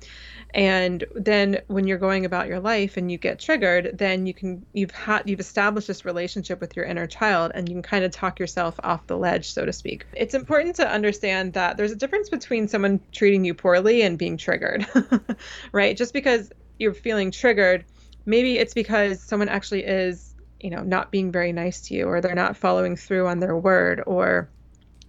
and 0.54 1.04
then 1.16 1.60
when 1.68 1.88
you're 1.88 1.98
going 1.98 2.26
about 2.26 2.48
your 2.48 2.60
life 2.60 2.98
and 2.98 3.12
you 3.12 3.18
get 3.18 3.40
triggered 3.40 3.98
then 3.98 4.26
you 4.26 4.34
can 4.34 4.66
you've 4.74 4.92
had 4.92 5.24
you've 5.26 5.40
established 5.40 5.88
this 5.88 6.06
relationship 6.06 6.62
with 6.62 6.76
your 6.76 6.86
inner 6.86 7.08
child 7.08 7.52
and 7.56 7.68
you 7.68 7.76
can 7.76 7.82
kind 7.82 8.06
of 8.06 8.12
talk 8.12 8.40
yourself 8.40 8.80
off 8.84 9.06
the 9.08 9.18
ledge 9.18 9.52
so 9.52 9.66
to 9.66 9.74
speak 9.74 10.06
it's 10.14 10.36
important 10.36 10.76
to 10.76 10.88
understand 10.88 11.54
that 11.54 11.78
there's 11.78 11.92
a 11.92 11.96
difference 11.96 12.30
between 12.30 12.68
someone 12.68 13.00
treating 13.12 13.44
you 13.44 13.54
poorly 13.54 14.04
and 14.04 14.18
being 14.18 14.38
triggered 14.38 14.86
right 15.72 15.98
just 15.98 16.14
because 16.14 16.52
you're 16.78 16.94
feeling 16.94 17.32
triggered 17.32 17.86
maybe 18.26 18.58
it's 18.58 18.74
because 18.74 19.22
someone 19.22 19.50
actually 19.50 19.84
is 19.84 20.34
you 20.60 20.70
know 20.70 20.82
not 20.82 21.12
being 21.12 21.32
very 21.32 21.52
nice 21.52 21.82
to 21.82 21.94
you 21.94 22.06
or 22.06 22.22
they're 22.22 22.36
not 22.36 22.58
following 22.58 22.96
through 22.96 23.28
on 23.28 23.40
their 23.40 23.56
word 23.56 24.02
or 24.06 24.50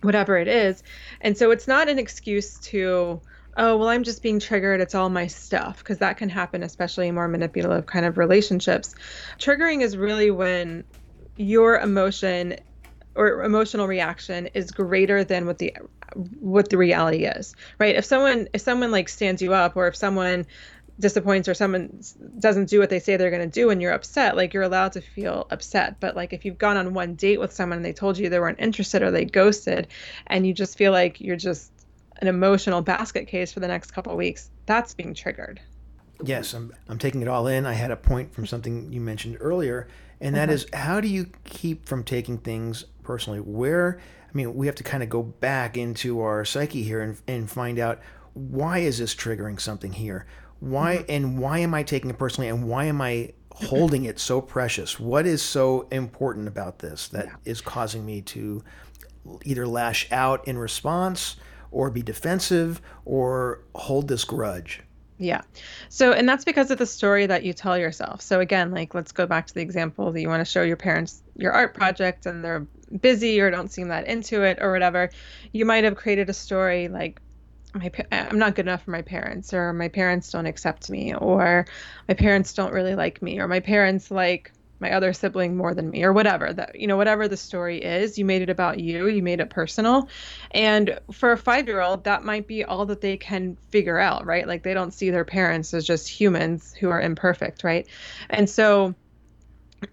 whatever 0.03 0.37
it 0.37 0.49
is 0.49 0.83
and 1.21 1.37
so 1.39 1.51
it's 1.51 1.69
not 1.69 1.89
an 1.89 1.99
excuse 1.99 2.59
to 2.59 3.21
oh, 3.57 3.77
well, 3.77 3.89
I'm 3.89 4.03
just 4.03 4.23
being 4.23 4.41
triggered. 4.41 4.81
It's 4.81 4.95
all 4.95 5.09
my 5.09 5.27
stuff. 5.27 5.79
Because 5.79 5.99
that 5.99 6.17
can 6.17 6.29
happen, 6.29 6.63
especially 6.63 7.09
in 7.09 7.15
more 7.15 7.29
manipulative 7.29 7.87
kind 7.87 8.05
of 8.05 8.19
relationships. 8.19 8.95
Triggering 9.39 9.83
is 9.83 9.97
really 9.97 10.31
when 10.31 10.85
your 11.37 11.79
emotion 11.79 12.57
or 13.15 13.45
emotional 13.45 13.87
reaction 13.87 14.49
is 14.55 14.71
greater 14.71 15.23
than 15.25 15.47
what 15.47 15.59
the 15.59 15.77
what 16.41 16.69
the 16.69 16.79
reality 16.79 17.25
is 17.25 17.57
right 17.79 17.97
if 17.97 18.05
someone 18.05 18.47
if 18.53 18.61
someone 18.61 18.93
like 18.93 19.09
stands 19.09 19.43
you 19.43 19.53
up 19.53 19.77
or 19.77 19.89
if 19.89 19.97
someone 19.97 20.47
disappoints 21.01 21.49
or 21.49 21.55
someone 21.55 22.01
doesn't 22.39 22.69
do 22.69 22.79
what 22.79 22.89
they 22.89 23.01
say 23.01 23.17
they're 23.17 23.31
going 23.31 23.43
to 23.43 23.61
do 23.61 23.71
and 23.71 23.83
you're 23.83 23.93
upset 23.93 24.37
like 24.37 24.55
you're 24.55 24.63
allowed 24.63 24.93
to 24.93 25.01
feel 25.01 25.47
upset 25.51 25.99
but 25.99 26.15
like 26.15 26.33
if 26.33 26.45
you've 26.45 26.57
gone 26.57 26.77
on 26.77 26.95
one 26.95 27.17
date 27.17 27.41
with 27.41 27.53
someone 27.53 27.79
and 27.79 27.85
they 27.85 27.93
told 27.93 28.17
you 28.17 28.29
they 28.29 28.39
weren't 28.39 28.61
interested 28.61 29.03
or 29.03 29.11
they 29.11 29.25
ghosted 29.25 29.89
and 30.29 30.47
you 30.47 30.55
just 30.55 30.79
feel 30.79 30.93
like 30.93 31.21
you're 31.21 31.35
just 31.35 31.73
an 32.21 32.29
emotional 32.29 32.83
basket 32.83 33.27
case 33.27 33.53
for 33.53 33.61
the 33.61 33.69
next 33.69 33.93
couple 33.93 34.13
of 34.13 34.19
weeks, 34.19 34.51
that's 34.67 34.95
being 34.95 35.15
triggered. 35.15 35.61
Yes, 36.23 36.55
I'm, 36.55 36.73
I'm 36.89 36.99
taking 36.99 37.23
it 37.23 37.29
all 37.29 37.47
in. 37.47 37.67
I 37.67 37.73
had 37.73 37.91
a 37.91 37.97
point 37.97 38.33
from 38.33 38.47
something 38.47 38.93
you 38.93 39.01
mentioned 39.01 39.37
earlier, 39.41 39.89
and 40.21 40.35
that 40.37 40.49
uh-huh. 40.49 40.55
is 40.55 40.67
how 40.73 41.01
do 41.01 41.09
you 41.09 41.27
keep 41.45 41.87
from 41.87 42.05
taking 42.05 42.39
things 42.39 42.85
personally? 43.03 43.41
Where, 43.41 43.99
I 44.29 44.31
mean, 44.33 44.55
we 44.55 44.67
have 44.67 44.77
to 44.77 44.85
kind 44.85 45.03
of 45.03 45.09
go 45.09 45.23
back 45.23 45.77
into 45.77 46.21
our 46.21 46.45
psyche 46.45 46.83
here 46.83 47.03
and, 47.03 47.19
and 47.27 47.51
find 47.51 47.79
out 47.79 48.01
why 48.33 48.79
is 48.79 48.99
this 48.99 49.15
triggering 49.15 49.61
something 49.61 49.93
here? 49.93 50.27
Why, 50.61 50.97
mm-hmm. 50.97 51.11
and 51.11 51.39
why 51.39 51.59
am 51.59 51.75
I 51.75 51.83
taking 51.83 52.11
it 52.11 52.19
personally? 52.19 52.49
And 52.49 52.69
why 52.69 52.85
am 52.85 53.01
I 53.01 53.33
holding 53.53 54.05
it 54.05 54.19
so 54.19 54.41
precious? 54.41 54.99
What 54.99 55.27
is 55.27 55.43
so 55.43 55.87
important 55.91 56.49
about 56.49 56.79
this 56.79 57.09
that 57.09 57.27
yeah. 57.27 57.35
is 57.45 57.61
causing 57.61 58.05
me 58.05 58.23
to 58.23 58.63
either 59.45 59.67
lash 59.67 60.11
out 60.13 60.47
in 60.47 60.59
response 60.59 61.37
or 61.71 61.91
be 61.91 62.03
defensive 62.03 62.81
or 63.05 63.61
hold 63.75 64.09
this 64.09 64.25
grudge. 64.25 64.81
Yeah. 65.19 65.43
So, 65.89 66.13
and 66.13 66.29
that's 66.29 66.45
because 66.45 66.71
of 66.71 66.79
the 66.79 66.87
story 66.87 67.27
that 67.27 67.45
you 67.45 67.53
tell 67.53 67.79
yourself. 67.79 68.21
So, 68.21 68.41
again, 68.41 68.73
like, 68.73 68.95
let's 68.95 69.13
go 69.13 69.27
back 69.27 69.47
to 69.47 69.55
the 69.55 69.61
example 69.61 70.11
that 70.11 70.21
you 70.21 70.29
want 70.29 70.41
to 70.41 70.51
show 70.51 70.63
your 70.63 70.77
parents 70.77 71.23
your 71.37 71.53
art 71.53 71.75
project 71.75 72.27
and 72.27 72.45
they're 72.45 72.67
busy 73.01 73.41
or 73.41 73.51
don't 73.51 73.71
seem 73.71 73.89
that 73.89 74.07
into 74.07 74.43
it 74.43 74.59
or 74.61 74.73
whatever. 74.73 75.11
You 75.53 75.65
might 75.67 75.85
have 75.85 75.97
created 75.97 76.31
a 76.31 76.33
story 76.33 76.89
like, 76.89 77.21
my 77.75 77.91
I'm 78.13 78.39
not 78.39 78.55
good 78.55 78.67
enough 78.67 78.85
for 78.85 78.93
my 78.93 79.03
parents, 79.03 79.53
or 79.53 79.73
my 79.73 79.89
parents 79.89 80.31
don't 80.31 80.47
accept 80.47 80.91
me, 80.91 81.15
or 81.15 81.67
my 82.09 82.15
parents 82.15 82.55
don't 82.55 82.73
really 82.73 82.95
like 82.95 83.21
me, 83.21 83.39
or 83.41 83.49
my 83.49 83.61
parents 83.61 84.11
like 84.11 84.53
my 84.81 84.93
other 84.93 85.13
sibling 85.13 85.57
more 85.57 85.73
than 85.73 85.89
me 85.91 86.03
or 86.05 86.13
whatever 86.13 86.53
that 86.53 86.79
you 86.79 86.87
know 86.87 86.97
whatever 86.97 87.29
the 87.29 87.37
story 87.37 87.79
is. 87.83 88.19
You 88.19 88.25
made 88.25 88.43
it 88.43 88.51
about 88.51 88.81
you 88.81 89.07
you 89.07 89.23
made 89.23 89.41
it 89.41 89.49
personal. 89.49 90.09
And 90.51 90.99
for 91.13 91.33
a 91.33 91.39
5-year-old 91.39 92.05
that 92.05 92.25
might 92.25 92.47
be 92.47 92.65
all 92.65 92.85
that 92.87 93.01
they 93.01 93.17
can 93.17 93.57
figure 93.71 93.99
out 93.99 94.27
right? 94.27 94.47
Like 94.47 94.63
they 94.63 94.75
don't 94.75 94.93
see 94.93 95.11
their 95.11 95.25
parents 95.25 95.73
as 95.73 95.87
just 95.87 96.09
humans 96.09 96.75
who 96.75 96.91
are 96.91 97.01
imperfect 97.01 97.65
right? 97.65 97.87
And 98.29 98.51
so 98.51 98.95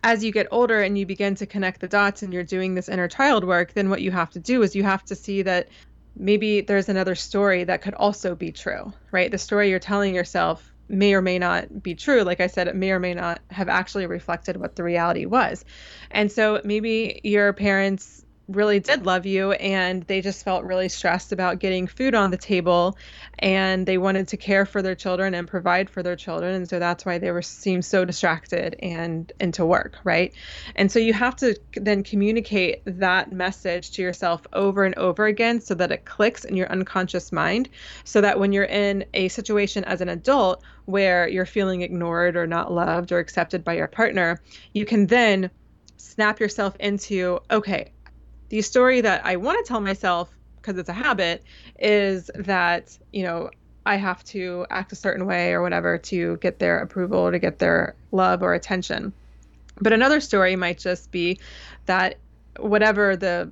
as 0.04 0.24
you 0.24 0.32
get 0.32 0.48
older 0.52 0.82
and 0.82 0.98
you 0.98 1.06
begin 1.06 1.36
to 1.36 1.46
connect 1.46 1.80
the 1.80 1.88
dots 1.88 2.24
and 2.24 2.34
you're 2.34 2.44
doing 2.44 2.76
this 2.76 2.90
inner 2.90 3.08
child 3.08 3.44
work 3.44 3.74
then 3.74 3.90
what 3.90 4.02
you 4.02 4.10
have 4.10 4.30
to 4.32 4.40
do 4.40 4.62
is 4.62 4.76
you 4.76 4.84
have 4.84 5.04
to 5.06 5.16
see 5.16 5.42
that 5.42 5.68
maybe 6.16 6.62
there's 6.62 6.90
another 6.90 7.16
story 7.16 7.64
that 7.64 7.82
could 7.82 7.94
also 7.96 8.36
be 8.36 8.52
true 8.52 8.92
right 9.12 9.32
the 9.32 9.38
story 9.38 9.70
you're 9.70 9.80
telling 9.80 10.14
yourself 10.14 10.72
may 10.92 11.14
or 11.14 11.22
may 11.22 11.40
not 11.40 11.82
be 11.82 11.96
true. 11.96 12.22
Like 12.24 12.42
I 12.42 12.48
said, 12.48 12.68
it 12.68 12.76
may 12.76 12.92
or 12.92 13.00
may 13.00 13.14
not 13.14 13.40
have 13.50 13.70
actually 13.70 14.06
reflected 14.06 14.58
what 14.58 14.76
the 14.76 14.84
reality 14.84 15.26
was. 15.26 15.66
And 16.12 16.32
so 16.32 16.62
maybe 16.64 17.22
your 17.24 17.54
parents 17.54 18.26
really 18.48 18.80
did 18.80 19.06
love 19.06 19.26
you 19.26 19.52
and 19.54 20.04
they 20.04 20.22
just 20.22 20.44
felt 20.44 20.64
really 20.64 20.90
stressed 20.90 21.32
about 21.32 21.60
getting 21.60 21.88
food 21.88 22.16
on 22.16 22.32
the 22.32 22.38
table 22.38 22.98
and 23.40 23.86
they 23.86 23.98
wanted 23.98 24.28
to 24.28 24.38
care 24.38 24.66
for 24.66 24.82
their 24.82 24.96
children 24.96 25.34
and 25.34 25.48
provide 25.48 25.90
for 25.90 26.04
their 26.04 26.16
children 26.16 26.56
and 26.56 26.70
so 26.70 26.80
that's 26.80 27.06
why 27.06 27.18
they 27.18 27.32
were 27.32 27.42
seemed 27.42 27.86
so 27.86 28.04
distracted 28.04 28.76
and 28.82 29.32
into 29.40 29.66
work 29.66 29.98
right? 30.04 30.34
And 30.76 30.92
so 30.92 31.00
you 31.00 31.14
have 31.14 31.36
to 31.38 31.58
then 31.76 32.04
communicate 32.04 32.82
that 32.86 33.32
message 33.32 33.92
to 33.92 34.02
yourself 34.02 34.46
over 34.54 34.84
and 34.84 34.96
over 34.96 35.26
again 35.26 35.62
so 35.62 35.74
that 35.76 35.92
it 35.92 36.06
clicks 36.06 36.44
in 36.44 36.56
your 36.56 36.70
unconscious 36.72 37.32
mind 37.32 37.70
so 38.04 38.22
that 38.22 38.40
when 38.40 38.52
you're 38.52 38.66
in 38.66 39.06
a 39.14 39.28
situation 39.30 39.84
as 39.86 40.02
an 40.02 40.10
adult 40.10 40.64
where 40.86 41.28
you're 41.28 41.46
feeling 41.46 41.82
ignored 41.82 42.36
or 42.36 42.48
not 42.48 42.72
loved 42.72 43.12
or 43.12 43.20
accepted 43.20 43.64
by 43.64 43.74
your 43.74 43.88
partner 43.88 44.42
you 44.74 44.86
can 44.86 45.08
then 45.08 45.50
snap 45.98 46.40
yourself 46.40 46.76
into 46.80 47.40
okay 47.52 47.92
the 48.52 48.62
story 48.62 49.00
that 49.00 49.26
I 49.26 49.38
want 49.38 49.66
to 49.66 49.68
tell 49.68 49.80
myself 49.80 50.30
because 50.58 50.78
it's 50.78 50.90
a 50.90 50.94
habit 50.94 51.42
is 51.80 52.30
that, 52.36 52.98
you 53.14 53.24
know, 53.24 53.50
I 53.86 53.96
have 53.96 54.26
to 54.26 54.66
act 54.70 54.92
a 54.92 54.96
certain 54.96 55.26
way 55.26 55.54
or 55.54 55.62
whatever 55.62 55.98
to 55.98 56.36
get 56.38 56.60
their 56.60 56.80
approval 56.80 57.32
to 57.32 57.40
get 57.40 57.60
their 57.60 57.96
love 58.12 58.44
or 58.44 58.54
attention. 58.54 59.14
But 59.80 59.94
another 59.94 60.20
story 60.20 60.58
might 60.58 60.78
just 60.78 61.12
be 61.12 61.40
that 61.86 62.18
whatever 62.60 63.16
the 63.16 63.50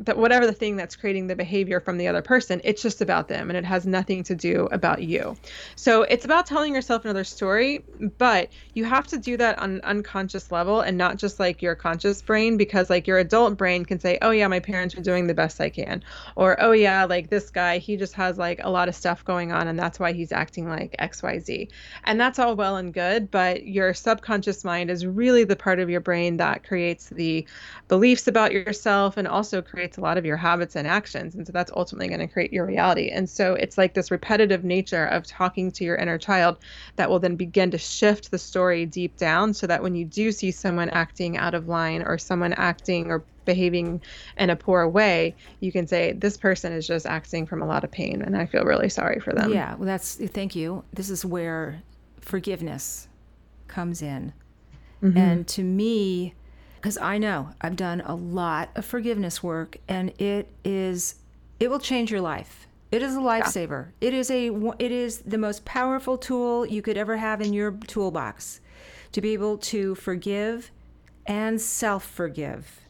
that 0.00 0.16
whatever 0.16 0.46
the 0.46 0.52
thing 0.52 0.76
that's 0.76 0.96
creating 0.96 1.26
the 1.26 1.36
behavior 1.36 1.80
from 1.80 1.98
the 1.98 2.08
other 2.08 2.22
person, 2.22 2.60
it's 2.64 2.82
just 2.82 3.00
about 3.00 3.28
them 3.28 3.50
and 3.50 3.56
it 3.56 3.64
has 3.64 3.86
nothing 3.86 4.22
to 4.24 4.34
do 4.34 4.68
about 4.72 5.02
you. 5.02 5.36
So 5.76 6.02
it's 6.02 6.24
about 6.24 6.46
telling 6.46 6.74
yourself 6.74 7.04
another 7.04 7.24
story, 7.24 7.84
but 8.18 8.50
you 8.74 8.84
have 8.84 9.06
to 9.08 9.18
do 9.18 9.36
that 9.36 9.58
on 9.58 9.74
an 9.74 9.80
unconscious 9.84 10.50
level 10.50 10.80
and 10.80 10.96
not 10.98 11.16
just 11.16 11.38
like 11.40 11.62
your 11.62 11.74
conscious 11.74 12.22
brain 12.22 12.56
because 12.56 12.90
like 12.90 13.06
your 13.06 13.18
adult 13.18 13.56
brain 13.56 13.84
can 13.84 14.00
say, 14.00 14.18
"Oh 14.22 14.30
yeah, 14.30 14.48
my 14.48 14.60
parents 14.60 14.96
are 14.96 15.02
doing 15.02 15.26
the 15.26 15.34
best 15.34 15.60
I 15.60 15.70
can." 15.70 16.02
Or, 16.36 16.60
"Oh 16.62 16.72
yeah, 16.72 17.04
like 17.04 17.30
this 17.30 17.50
guy, 17.50 17.78
he 17.78 17.96
just 17.96 18.14
has 18.14 18.38
like 18.38 18.60
a 18.62 18.70
lot 18.70 18.88
of 18.88 18.94
stuff 18.94 19.24
going 19.24 19.52
on 19.52 19.68
and 19.68 19.78
that's 19.78 19.98
why 20.00 20.12
he's 20.12 20.32
acting 20.32 20.68
like 20.68 20.94
XYZ." 20.98 21.68
And 22.04 22.20
that's 22.20 22.38
all 22.38 22.56
well 22.56 22.76
and 22.76 22.92
good, 22.92 23.30
but 23.30 23.66
your 23.66 23.94
subconscious 23.94 24.64
mind 24.64 24.90
is 24.90 25.06
really 25.06 25.44
the 25.44 25.56
part 25.56 25.80
of 25.80 25.90
your 25.90 26.00
brain 26.00 26.36
that 26.38 26.64
creates 26.64 27.08
the 27.10 27.46
beliefs 27.88 28.26
about 28.26 28.52
yourself 28.52 29.16
and 29.16 29.26
also 29.28 29.62
creates 29.62 29.83
creates 29.84 29.98
a 29.98 30.00
lot 30.00 30.16
of 30.16 30.24
your 30.24 30.38
habits 30.38 30.76
and 30.76 30.88
actions. 30.88 31.34
And 31.34 31.46
so 31.46 31.52
that's 31.52 31.70
ultimately 31.76 32.08
going 32.08 32.26
to 32.26 32.26
create 32.26 32.54
your 32.54 32.64
reality. 32.64 33.10
And 33.10 33.28
so 33.28 33.52
it's 33.52 33.76
like 33.76 33.92
this 33.92 34.10
repetitive 34.10 34.64
nature 34.64 35.04
of 35.04 35.26
talking 35.26 35.70
to 35.72 35.84
your 35.84 35.96
inner 35.96 36.16
child 36.16 36.56
that 36.96 37.10
will 37.10 37.18
then 37.18 37.36
begin 37.36 37.70
to 37.70 37.76
shift 37.76 38.30
the 38.30 38.38
story 38.38 38.86
deep 38.86 39.18
down 39.18 39.52
so 39.52 39.66
that 39.66 39.82
when 39.82 39.94
you 39.94 40.06
do 40.06 40.32
see 40.32 40.50
someone 40.50 40.88
acting 40.88 41.36
out 41.36 41.52
of 41.52 41.68
line 41.68 42.02
or 42.02 42.16
someone 42.16 42.54
acting 42.54 43.10
or 43.10 43.22
behaving 43.44 44.00
in 44.38 44.48
a 44.48 44.56
poor 44.56 44.88
way, 44.88 45.34
you 45.60 45.70
can 45.70 45.86
say, 45.86 46.12
This 46.12 46.38
person 46.38 46.72
is 46.72 46.86
just 46.86 47.04
acting 47.04 47.44
from 47.44 47.60
a 47.60 47.66
lot 47.66 47.84
of 47.84 47.90
pain, 47.90 48.22
and 48.22 48.34
I 48.34 48.46
feel 48.46 48.64
really 48.64 48.88
sorry 48.88 49.20
for 49.20 49.34
them. 49.34 49.52
Yeah, 49.52 49.74
well, 49.74 49.84
that's 49.84 50.14
thank 50.14 50.56
you. 50.56 50.82
This 50.94 51.10
is 51.10 51.26
where 51.26 51.82
forgiveness 52.22 53.06
comes 53.68 54.00
in. 54.00 54.32
Mm-hmm. 55.02 55.18
And 55.18 55.48
to 55.48 55.62
me, 55.62 56.32
because 56.84 56.98
I 56.98 57.16
know 57.16 57.48
I've 57.62 57.76
done 57.76 58.02
a 58.04 58.14
lot 58.14 58.68
of 58.74 58.84
forgiveness 58.84 59.42
work 59.42 59.78
and 59.88 60.10
it 60.20 60.50
is 60.66 61.14
it 61.58 61.70
will 61.70 61.78
change 61.78 62.10
your 62.10 62.20
life. 62.20 62.66
It 62.92 63.00
is 63.00 63.16
a 63.16 63.20
lifesaver. 63.20 63.86
Yeah. 64.02 64.08
It 64.08 64.12
is 64.12 64.30
a 64.30 64.54
it 64.78 64.92
is 64.92 65.20
the 65.20 65.38
most 65.38 65.64
powerful 65.64 66.18
tool 66.18 66.66
you 66.66 66.82
could 66.82 66.98
ever 66.98 67.16
have 67.16 67.40
in 67.40 67.54
your 67.54 67.70
toolbox 67.86 68.60
to 69.12 69.22
be 69.22 69.32
able 69.32 69.56
to 69.56 69.94
forgive 69.94 70.70
and 71.24 71.58
self-forgive. 71.58 72.82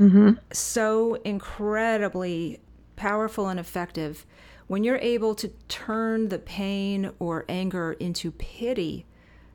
Mm-hmm. 0.00 0.30
So 0.54 1.16
incredibly 1.16 2.58
powerful 2.96 3.48
and 3.48 3.60
effective 3.60 4.24
when 4.66 4.82
you're 4.82 4.96
able 4.96 5.34
to 5.34 5.48
turn 5.68 6.30
the 6.30 6.38
pain 6.38 7.10
or 7.18 7.44
anger 7.50 7.92
into 8.00 8.30
pity, 8.30 9.04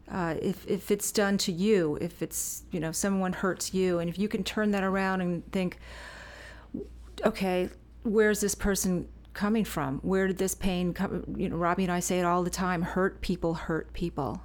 uh, 0.09 0.35
if, 0.41 0.65
if 0.67 0.89
it's 0.89 1.11
done 1.11 1.37
to 1.37 1.51
you, 1.51 1.97
if 1.99 2.21
it's, 2.21 2.63
you 2.71 2.79
know, 2.79 2.91
someone 2.91 3.33
hurts 3.33 3.73
you, 3.73 3.99
and 3.99 4.09
if 4.09 4.17
you 4.17 4.27
can 4.27 4.43
turn 4.43 4.71
that 4.71 4.83
around 4.83 5.21
and 5.21 5.51
think, 5.51 5.77
okay, 7.25 7.69
where's 8.03 8.39
this 8.39 8.55
person 8.55 9.07
coming 9.33 9.65
from? 9.65 9.99
Where 9.99 10.27
did 10.27 10.37
this 10.37 10.55
pain 10.55 10.93
come? 10.93 11.35
You 11.37 11.49
know, 11.49 11.57
Robbie 11.57 11.83
and 11.83 11.91
I 11.91 11.99
say 11.99 12.19
it 12.19 12.25
all 12.25 12.43
the 12.43 12.49
time 12.49 12.81
hurt 12.81 13.21
people 13.21 13.53
hurt 13.53 13.91
people. 13.93 14.41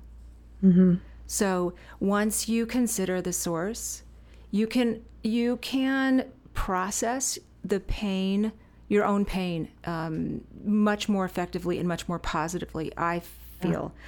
Mm-hmm. 0.63 0.97
So 1.27 1.75
once 2.01 2.49
you 2.49 2.67
consider 2.67 3.23
the 3.23 3.33
source, 3.33 4.03
you 4.51 4.67
can 4.67 5.03
you 5.23 5.57
can 5.59 6.27
process 6.55 7.39
the 7.65 7.81
pain, 7.81 8.53
your 8.89 9.05
own 9.05 9.25
pain, 9.25 9.69
um, 9.85 10.43
much 10.65 11.09
more 11.09 11.25
effectively 11.25 11.79
and 11.79 11.87
much 11.87 12.09
more 12.09 12.19
positively. 12.19 12.93
I 12.97 13.21
feel. 13.61 13.93
Yeah 13.95 14.03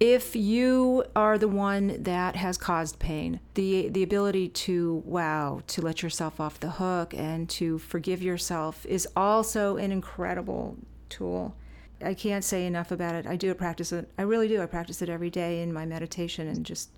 if 0.00 0.34
you 0.34 1.04
are 1.14 1.38
the 1.38 1.48
one 1.48 2.02
that 2.02 2.36
has 2.36 2.58
caused 2.58 2.98
pain, 2.98 3.40
the 3.54 3.88
the 3.88 4.02
ability 4.02 4.48
to 4.48 5.02
wow, 5.04 5.62
to 5.68 5.80
let 5.80 6.02
yourself 6.02 6.40
off 6.40 6.58
the 6.58 6.70
hook 6.70 7.14
and 7.14 7.48
to 7.50 7.78
forgive 7.78 8.22
yourself 8.22 8.84
is 8.86 9.06
also 9.16 9.76
an 9.76 9.92
incredible 9.92 10.76
tool. 11.08 11.54
I 12.04 12.14
can't 12.14 12.44
say 12.44 12.66
enough 12.66 12.90
about 12.90 13.14
it. 13.14 13.26
I 13.26 13.36
do 13.36 13.54
practice 13.54 13.92
it. 13.92 14.10
I 14.18 14.22
really 14.22 14.48
do. 14.48 14.60
I 14.60 14.66
practice 14.66 15.02
it 15.02 15.08
every 15.08 15.30
day 15.30 15.62
in 15.62 15.72
my 15.72 15.86
meditation 15.86 16.48
and 16.48 16.66
just 16.66 16.90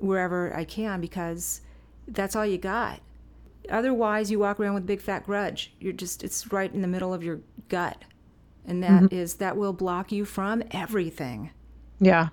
wherever 0.00 0.54
I 0.54 0.64
can 0.64 1.00
because 1.00 1.62
that's 2.06 2.36
all 2.36 2.44
you 2.44 2.58
got. 2.58 3.00
Otherwise, 3.70 4.30
you 4.30 4.38
walk 4.38 4.60
around 4.60 4.74
with 4.74 4.84
a 4.84 4.86
big 4.86 5.00
fat 5.00 5.24
grudge. 5.24 5.72
You're 5.80 5.92
just 5.92 6.22
it's 6.22 6.52
right 6.52 6.72
in 6.72 6.82
the 6.82 6.88
middle 6.88 7.12
of 7.12 7.22
your 7.22 7.40
gut. 7.68 8.04
And 8.66 8.82
that 8.82 9.04
mm-hmm. 9.04 9.14
is 9.14 9.34
that 9.36 9.56
will 9.56 9.72
block 9.72 10.12
you 10.12 10.24
from 10.24 10.62
everything. 10.70 11.50
Yeah. 12.00 12.28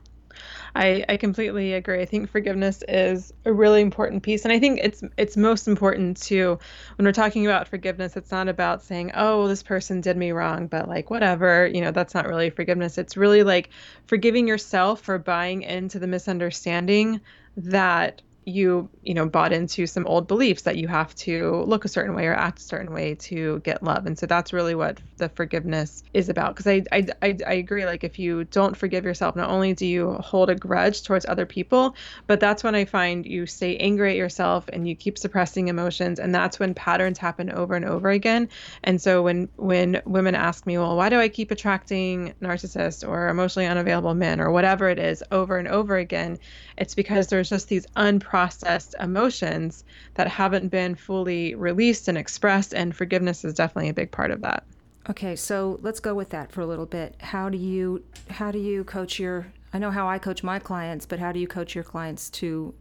I, 0.76 1.06
I 1.10 1.18
completely 1.18 1.74
agree. 1.74 2.02
I 2.02 2.06
think 2.06 2.30
forgiveness 2.30 2.84
is 2.88 3.34
a 3.46 3.54
really 3.54 3.82
important 3.82 4.24
piece, 4.24 4.46
and 4.46 4.52
I 4.54 4.60
think 4.60 4.80
it's 4.84 5.04
it's 5.18 5.38
most 5.38 5.68
important 5.68 6.22
to 6.24 6.60
when 6.98 7.06
we're 7.06 7.14
talking 7.14 7.46
about 7.46 7.68
forgiveness. 7.70 8.18
It's 8.18 8.32
not 8.32 8.50
about 8.50 8.84
saying, 8.84 9.12
"Oh, 9.16 9.48
this 9.48 9.64
person 9.64 10.02
did 10.02 10.18
me 10.18 10.32
wrong," 10.32 10.68
but 10.68 10.90
like 10.90 11.10
whatever, 11.10 11.68
you 11.68 11.82
know, 11.82 11.92
that's 11.92 12.14
not 12.14 12.28
really 12.28 12.50
forgiveness. 12.50 12.98
It's 12.98 13.18
really 13.18 13.44
like 13.44 13.70
forgiving 14.08 14.48
yourself 14.48 15.02
for 15.02 15.18
buying 15.20 15.64
into 15.64 16.00
the 16.00 16.08
misunderstanding 16.08 17.22
that 17.58 18.22
you 18.46 18.90
you 19.02 19.14
know 19.14 19.28
bought 19.28 19.52
into 19.52 19.88
some 19.88 20.06
old 20.08 20.28
beliefs 20.28 20.64
that 20.64 20.78
you 20.78 20.88
have 20.88 21.14
to 21.16 21.64
look 21.64 21.86
a 21.86 21.90
certain 21.90 22.16
way 22.16 22.28
or 22.28 22.34
act 22.34 22.60
a 22.60 22.64
certain 22.64 22.94
way 22.94 23.16
to 23.16 23.60
get 23.62 23.84
love. 23.84 24.06
And 24.06 24.18
so 24.18 24.26
that's 24.26 24.54
really 24.54 24.76
what 24.76 25.02
the 25.18 25.30
forgiveness 25.30 26.04
is 26.14 26.30
about. 26.30 26.56
Because 26.56 26.68
I, 26.68 26.84
I 26.92 27.08
i 27.22 27.38
i 27.48 27.54
agree 27.54 27.86
like 27.86 28.04
if 28.04 28.20
you 28.20 28.44
don't 28.46 28.78
forgive 28.78 29.06
yourself 29.06 29.36
not 29.36 29.50
only 29.50 29.74
do 29.74 29.86
you 29.86 30.14
hold 30.14 30.50
a 30.50 30.56
grudge 30.56 31.04
towards 31.04 31.26
other 31.26 31.46
people 31.46 31.96
but 32.28 32.40
that's 32.40 32.64
when 32.64 32.76
i 32.76 32.86
find 32.86 33.26
you 33.26 33.46
stay 33.46 33.78
angry 33.78 34.12
at 34.12 34.18
yourself 34.18 34.70
and 34.72 34.88
you 34.88 34.96
keep 34.96 35.18
suppressing 35.18 35.68
emotions. 35.68 36.20
And 36.20 36.34
that's 36.34 36.60
when 36.60 36.74
patterns 36.74 37.18
happen 37.18 37.52
over 37.52 37.76
and 37.76 37.86
over 37.86 38.10
again. 38.10 38.50
And 38.84 39.02
so 39.02 39.24
when 39.24 39.50
when 39.56 40.02
women 40.06 40.36
ask 40.36 40.66
me 40.66 40.78
well 40.78 40.96
why 40.96 41.10
do 41.10 41.20
i 41.20 41.30
keep 41.30 41.52
attracting 41.52 42.34
narcissists 42.42 43.08
or 43.08 43.28
emotionally 43.30 43.68
unavailable 43.68 44.14
men 44.14 44.40
or 44.40 44.52
whatever 44.52 44.90
it 44.90 45.00
is? 45.00 45.24
over 45.32 45.58
and 45.58 45.68
over 45.68 45.98
again 45.98 46.38
it's 46.78 46.96
because 46.96 47.28
there's 47.28 47.50
just 47.50 47.70
these 47.70 47.86
unprocessed 47.96 48.94
emotions 49.02 49.84
that 50.16 50.28
haven't 50.28 50.70
been 50.70 50.96
fully 50.96 51.56
released 51.56 52.08
and 52.08 52.18
expressed, 52.18 52.74
and 52.74 52.96
forgiveness 52.96 53.46
is 53.46 53.54
definitely 53.54 53.90
a 53.90 53.94
big 53.94 54.12
part 54.12 54.32
of 54.32 54.42
that. 54.42 54.64
Okay, 55.10 55.36
so 55.36 55.80
let's 55.82 56.00
go 56.00 56.16
with 56.16 56.30
that 56.30 56.52
for 56.52 56.62
a 56.62 56.66
little 56.66 56.86
bit. 56.86 57.16
How 57.20 57.50
do 57.50 57.58
you 57.58 58.04
how 58.30 58.52
do 58.52 58.58
you 58.58 58.84
coach 58.84 59.20
your 59.20 59.48
I 59.74 59.78
know 59.78 59.92
how 59.92 60.08
I 60.08 60.20
coach 60.20 60.44
my 60.44 60.58
clients, 60.60 61.06
but 61.06 61.20
how 61.20 61.32
do 61.32 61.40
you 61.40 61.48
coach 61.48 61.76
your 61.76 61.84
clients 61.84 62.30
to 62.32 62.74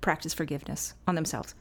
practice 0.00 0.34
forgiveness 0.34 0.94
on 1.06 1.14
themselves? 1.14 1.54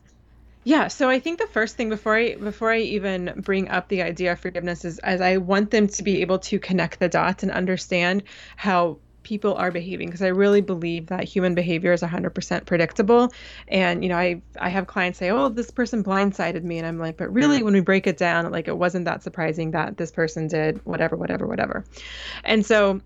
Yeah, 0.63 0.89
so 0.89 1.09
I 1.09 1.19
think 1.19 1.39
the 1.39 1.47
first 1.47 1.75
thing 1.75 1.89
before 1.89 2.15
I 2.15 2.35
before 2.35 2.71
I 2.71 2.79
even 2.79 3.33
bring 3.37 3.67
up 3.69 3.87
the 3.87 4.01
idea 4.01 4.33
of 4.33 4.39
forgiveness 4.39 4.85
is 4.85 4.99
as 4.99 5.21
I 5.21 5.37
want 5.37 5.71
them 5.71 5.87
to 5.87 6.03
be 6.03 6.21
able 6.21 6.39
to 6.39 6.59
connect 6.59 6.99
the 6.99 7.09
dots 7.09 7.43
and 7.43 7.51
understand 7.51 8.23
how 8.57 8.97
people 9.23 9.55
are 9.55 9.71
behaving 9.71 10.07
because 10.07 10.21
I 10.21 10.27
really 10.27 10.61
believe 10.61 11.07
that 11.07 11.23
human 11.23 11.55
behavior 11.55 11.93
is 11.93 12.01
100% 12.01 12.65
predictable. 12.65 13.33
And 13.67 14.03
you 14.03 14.09
know, 14.09 14.17
I 14.17 14.41
I 14.59 14.69
have 14.69 14.87
clients 14.87 15.19
say, 15.19 15.29
"Oh, 15.29 15.49
this 15.49 15.71
person 15.71 16.03
blindsided 16.03 16.63
me," 16.63 16.77
and 16.77 16.87
I'm 16.87 16.97
like, 16.97 17.17
"But 17.17 17.33
really, 17.33 17.57
mm-hmm. 17.57 17.65
when 17.65 17.73
we 17.73 17.81
break 17.81 18.07
it 18.07 18.17
down, 18.17 18.51
like 18.51 18.67
it 18.67 18.77
wasn't 18.77 19.05
that 19.05 19.23
surprising 19.23 19.71
that 19.71 19.97
this 19.97 20.11
person 20.11 20.47
did 20.47 20.81
whatever, 20.85 21.15
whatever, 21.15 21.47
whatever." 21.47 21.85
And 22.43 22.65
so 22.65 23.01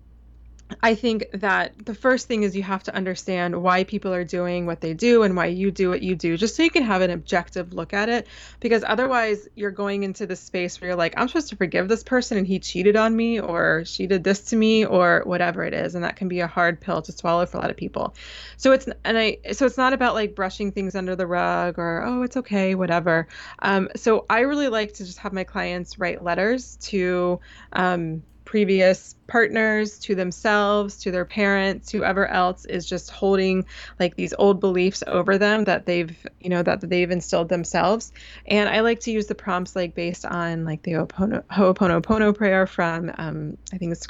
I 0.82 0.96
think 0.96 1.26
that 1.32 1.86
the 1.86 1.94
first 1.94 2.26
thing 2.26 2.42
is 2.42 2.56
you 2.56 2.62
have 2.64 2.82
to 2.84 2.94
understand 2.94 3.62
why 3.62 3.84
people 3.84 4.12
are 4.12 4.24
doing 4.24 4.66
what 4.66 4.80
they 4.80 4.94
do 4.94 5.22
and 5.22 5.36
why 5.36 5.46
you 5.46 5.70
do 5.70 5.88
what 5.88 6.02
you 6.02 6.16
do, 6.16 6.36
just 6.36 6.56
so 6.56 6.62
you 6.64 6.70
can 6.70 6.82
have 6.82 7.02
an 7.02 7.10
objective 7.10 7.72
look 7.72 7.92
at 7.92 8.08
it. 8.08 8.26
Because 8.58 8.82
otherwise, 8.86 9.48
you're 9.54 9.70
going 9.70 10.02
into 10.02 10.26
this 10.26 10.40
space 10.40 10.80
where 10.80 10.88
you're 10.88 10.96
like, 10.96 11.14
I'm 11.16 11.28
supposed 11.28 11.50
to 11.50 11.56
forgive 11.56 11.88
this 11.88 12.02
person 12.02 12.36
and 12.36 12.46
he 12.46 12.58
cheated 12.58 12.96
on 12.96 13.14
me 13.14 13.40
or 13.40 13.84
she 13.84 14.08
did 14.08 14.24
this 14.24 14.40
to 14.46 14.56
me 14.56 14.84
or 14.84 15.22
whatever 15.24 15.62
it 15.62 15.72
is. 15.72 15.94
And 15.94 16.02
that 16.02 16.16
can 16.16 16.26
be 16.26 16.40
a 16.40 16.48
hard 16.48 16.80
pill 16.80 17.00
to 17.02 17.12
swallow 17.12 17.46
for 17.46 17.58
a 17.58 17.60
lot 17.60 17.70
of 17.70 17.76
people. 17.76 18.14
So 18.56 18.72
it's, 18.72 18.88
and 19.04 19.16
I, 19.16 19.38
so 19.52 19.66
it's 19.66 19.78
not 19.78 19.92
about 19.92 20.14
like 20.14 20.34
brushing 20.34 20.72
things 20.72 20.96
under 20.96 21.14
the 21.14 21.26
rug 21.26 21.78
or, 21.78 22.02
oh, 22.02 22.22
it's 22.22 22.36
okay, 22.38 22.74
whatever. 22.74 23.28
Um, 23.60 23.88
so 23.94 24.26
I 24.28 24.40
really 24.40 24.68
like 24.68 24.94
to 24.94 25.04
just 25.04 25.18
have 25.18 25.32
my 25.32 25.44
clients 25.44 25.98
write 25.98 26.24
letters 26.24 26.76
to, 26.82 27.40
um, 27.72 28.22
previous 28.46 29.14
partners, 29.26 29.98
to 29.98 30.14
themselves, 30.14 30.96
to 30.98 31.10
their 31.10 31.24
parents, 31.24 31.90
whoever 31.90 32.26
else 32.26 32.64
is 32.64 32.88
just 32.88 33.10
holding 33.10 33.66
like 33.98 34.16
these 34.16 34.32
old 34.38 34.60
beliefs 34.60 35.02
over 35.06 35.36
them 35.36 35.64
that 35.64 35.84
they've, 35.84 36.16
you 36.40 36.48
know, 36.48 36.62
that 36.62 36.80
they've 36.80 37.10
instilled 37.10 37.48
themselves. 37.48 38.12
And 38.46 38.68
I 38.68 38.80
like 38.80 39.00
to 39.00 39.10
use 39.10 39.26
the 39.26 39.34
prompts 39.34 39.76
like 39.76 39.94
based 39.94 40.24
on 40.24 40.64
like 40.64 40.82
the 40.82 40.92
Ho'oponopono 40.92 42.34
prayer 42.34 42.66
from, 42.66 43.12
um, 43.18 43.58
I 43.72 43.78
think 43.78 43.92
it's 43.92 44.06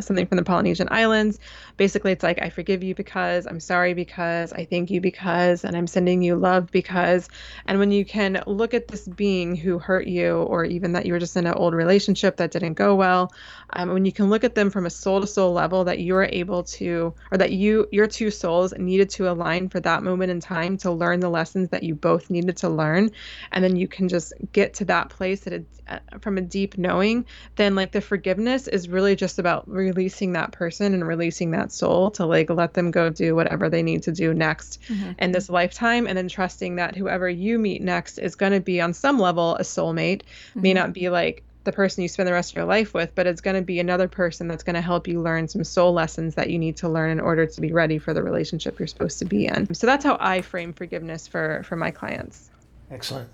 something 0.00 0.26
from 0.26 0.36
the 0.36 0.44
Polynesian 0.44 0.88
Islands. 0.90 1.38
Basically, 1.76 2.12
it's 2.12 2.22
like, 2.22 2.40
I 2.40 2.50
forgive 2.50 2.82
you 2.82 2.94
because, 2.94 3.46
I'm 3.46 3.60
sorry 3.60 3.94
because, 3.94 4.52
I 4.52 4.64
thank 4.64 4.90
you 4.90 5.00
because, 5.00 5.64
and 5.64 5.76
I'm 5.76 5.86
sending 5.86 6.22
you 6.22 6.36
love 6.36 6.70
because. 6.70 7.28
And 7.66 7.78
when 7.78 7.92
you 7.92 8.04
can 8.04 8.42
look 8.46 8.74
at 8.74 8.88
this 8.88 9.06
being 9.06 9.56
who 9.56 9.78
hurt 9.78 10.06
you, 10.06 10.36
or 10.36 10.64
even 10.64 10.92
that 10.92 11.06
you 11.06 11.12
were 11.12 11.18
just 11.18 11.36
in 11.36 11.46
an 11.46 11.54
old 11.54 11.74
relationship 11.74 12.36
that 12.36 12.50
didn't 12.50 12.74
go 12.74 12.94
well, 12.94 13.32
um, 13.74 13.92
when 13.92 14.04
you 14.04 14.12
can 14.12 14.30
look 14.30 14.44
at 14.44 14.54
them 14.54 14.70
from 14.70 14.86
a 14.86 14.90
soul 14.90 15.20
to 15.20 15.26
soul 15.26 15.52
level, 15.52 15.84
that 15.84 15.98
you 15.98 16.16
are 16.16 16.24
able 16.24 16.62
to, 16.64 17.14
or 17.30 17.38
that 17.38 17.52
you, 17.52 17.88
your 17.90 18.06
two 18.06 18.30
souls 18.30 18.74
needed 18.76 19.10
to 19.10 19.30
align 19.30 19.68
for 19.68 19.80
that 19.80 20.02
moment 20.02 20.30
in 20.30 20.40
time 20.40 20.76
to 20.78 20.90
learn 20.90 21.20
the 21.20 21.30
lessons 21.30 21.70
that 21.70 21.82
you 21.82 21.94
both 21.94 22.30
needed 22.30 22.56
to 22.58 22.68
learn. 22.68 23.10
And 23.50 23.62
then 23.62 23.76
you 23.76 23.88
can 23.88 24.08
just 24.08 24.32
get 24.52 24.74
to 24.74 24.84
that 24.86 25.10
place 25.10 25.46
at 25.46 25.52
a, 25.52 26.00
from 26.20 26.38
a 26.38 26.42
deep 26.42 26.78
knowing, 26.78 27.26
then 27.56 27.74
like 27.74 27.92
the 27.92 28.00
forgiveness 28.00 28.68
is 28.68 28.88
really 28.88 29.16
just 29.16 29.38
about 29.38 29.68
releasing 29.82 30.32
that 30.32 30.52
person 30.52 30.94
and 30.94 31.06
releasing 31.06 31.50
that 31.50 31.72
soul 31.72 32.10
to 32.12 32.24
like 32.24 32.50
let 32.50 32.74
them 32.74 32.90
go 32.90 33.10
do 33.10 33.34
whatever 33.34 33.68
they 33.68 33.82
need 33.82 34.02
to 34.02 34.12
do 34.12 34.32
next 34.32 34.80
mm-hmm. 34.88 35.12
in 35.18 35.32
this 35.32 35.48
lifetime 35.48 36.06
and 36.06 36.16
then 36.16 36.28
trusting 36.28 36.76
that 36.76 36.96
whoever 36.96 37.28
you 37.28 37.58
meet 37.58 37.82
next 37.82 38.18
is 38.18 38.34
going 38.34 38.52
to 38.52 38.60
be 38.60 38.80
on 38.80 38.92
some 38.92 39.18
level 39.18 39.56
a 39.56 39.62
soulmate 39.62 40.22
mm-hmm. 40.22 40.62
may 40.62 40.72
not 40.72 40.92
be 40.92 41.08
like 41.08 41.42
the 41.64 41.72
person 41.72 42.02
you 42.02 42.08
spend 42.08 42.26
the 42.26 42.32
rest 42.32 42.52
of 42.52 42.56
your 42.56 42.64
life 42.64 42.92
with, 42.92 43.14
but 43.14 43.26
it's 43.26 43.40
going 43.40 43.54
to 43.54 43.62
be 43.62 43.78
another 43.78 44.08
person 44.08 44.48
that's 44.48 44.64
going 44.64 44.74
to 44.74 44.80
help 44.80 45.06
you 45.06 45.20
learn 45.22 45.46
some 45.46 45.62
soul 45.62 45.92
lessons 45.92 46.34
that 46.34 46.50
you 46.50 46.58
need 46.58 46.76
to 46.76 46.88
learn 46.88 47.10
in 47.10 47.20
order 47.20 47.46
to 47.46 47.60
be 47.60 47.72
ready 47.72 47.98
for 47.98 48.12
the 48.12 48.22
relationship 48.22 48.78
you're 48.80 48.88
supposed 48.88 49.18
to 49.20 49.24
be 49.24 49.46
in. 49.46 49.72
So 49.72 49.86
that's 49.86 50.04
how 50.04 50.16
I 50.18 50.40
frame 50.40 50.72
forgiveness 50.72 51.28
for 51.28 51.62
for 51.62 51.76
my 51.76 51.90
clients. 51.90 52.50
Excellent. 52.90 53.28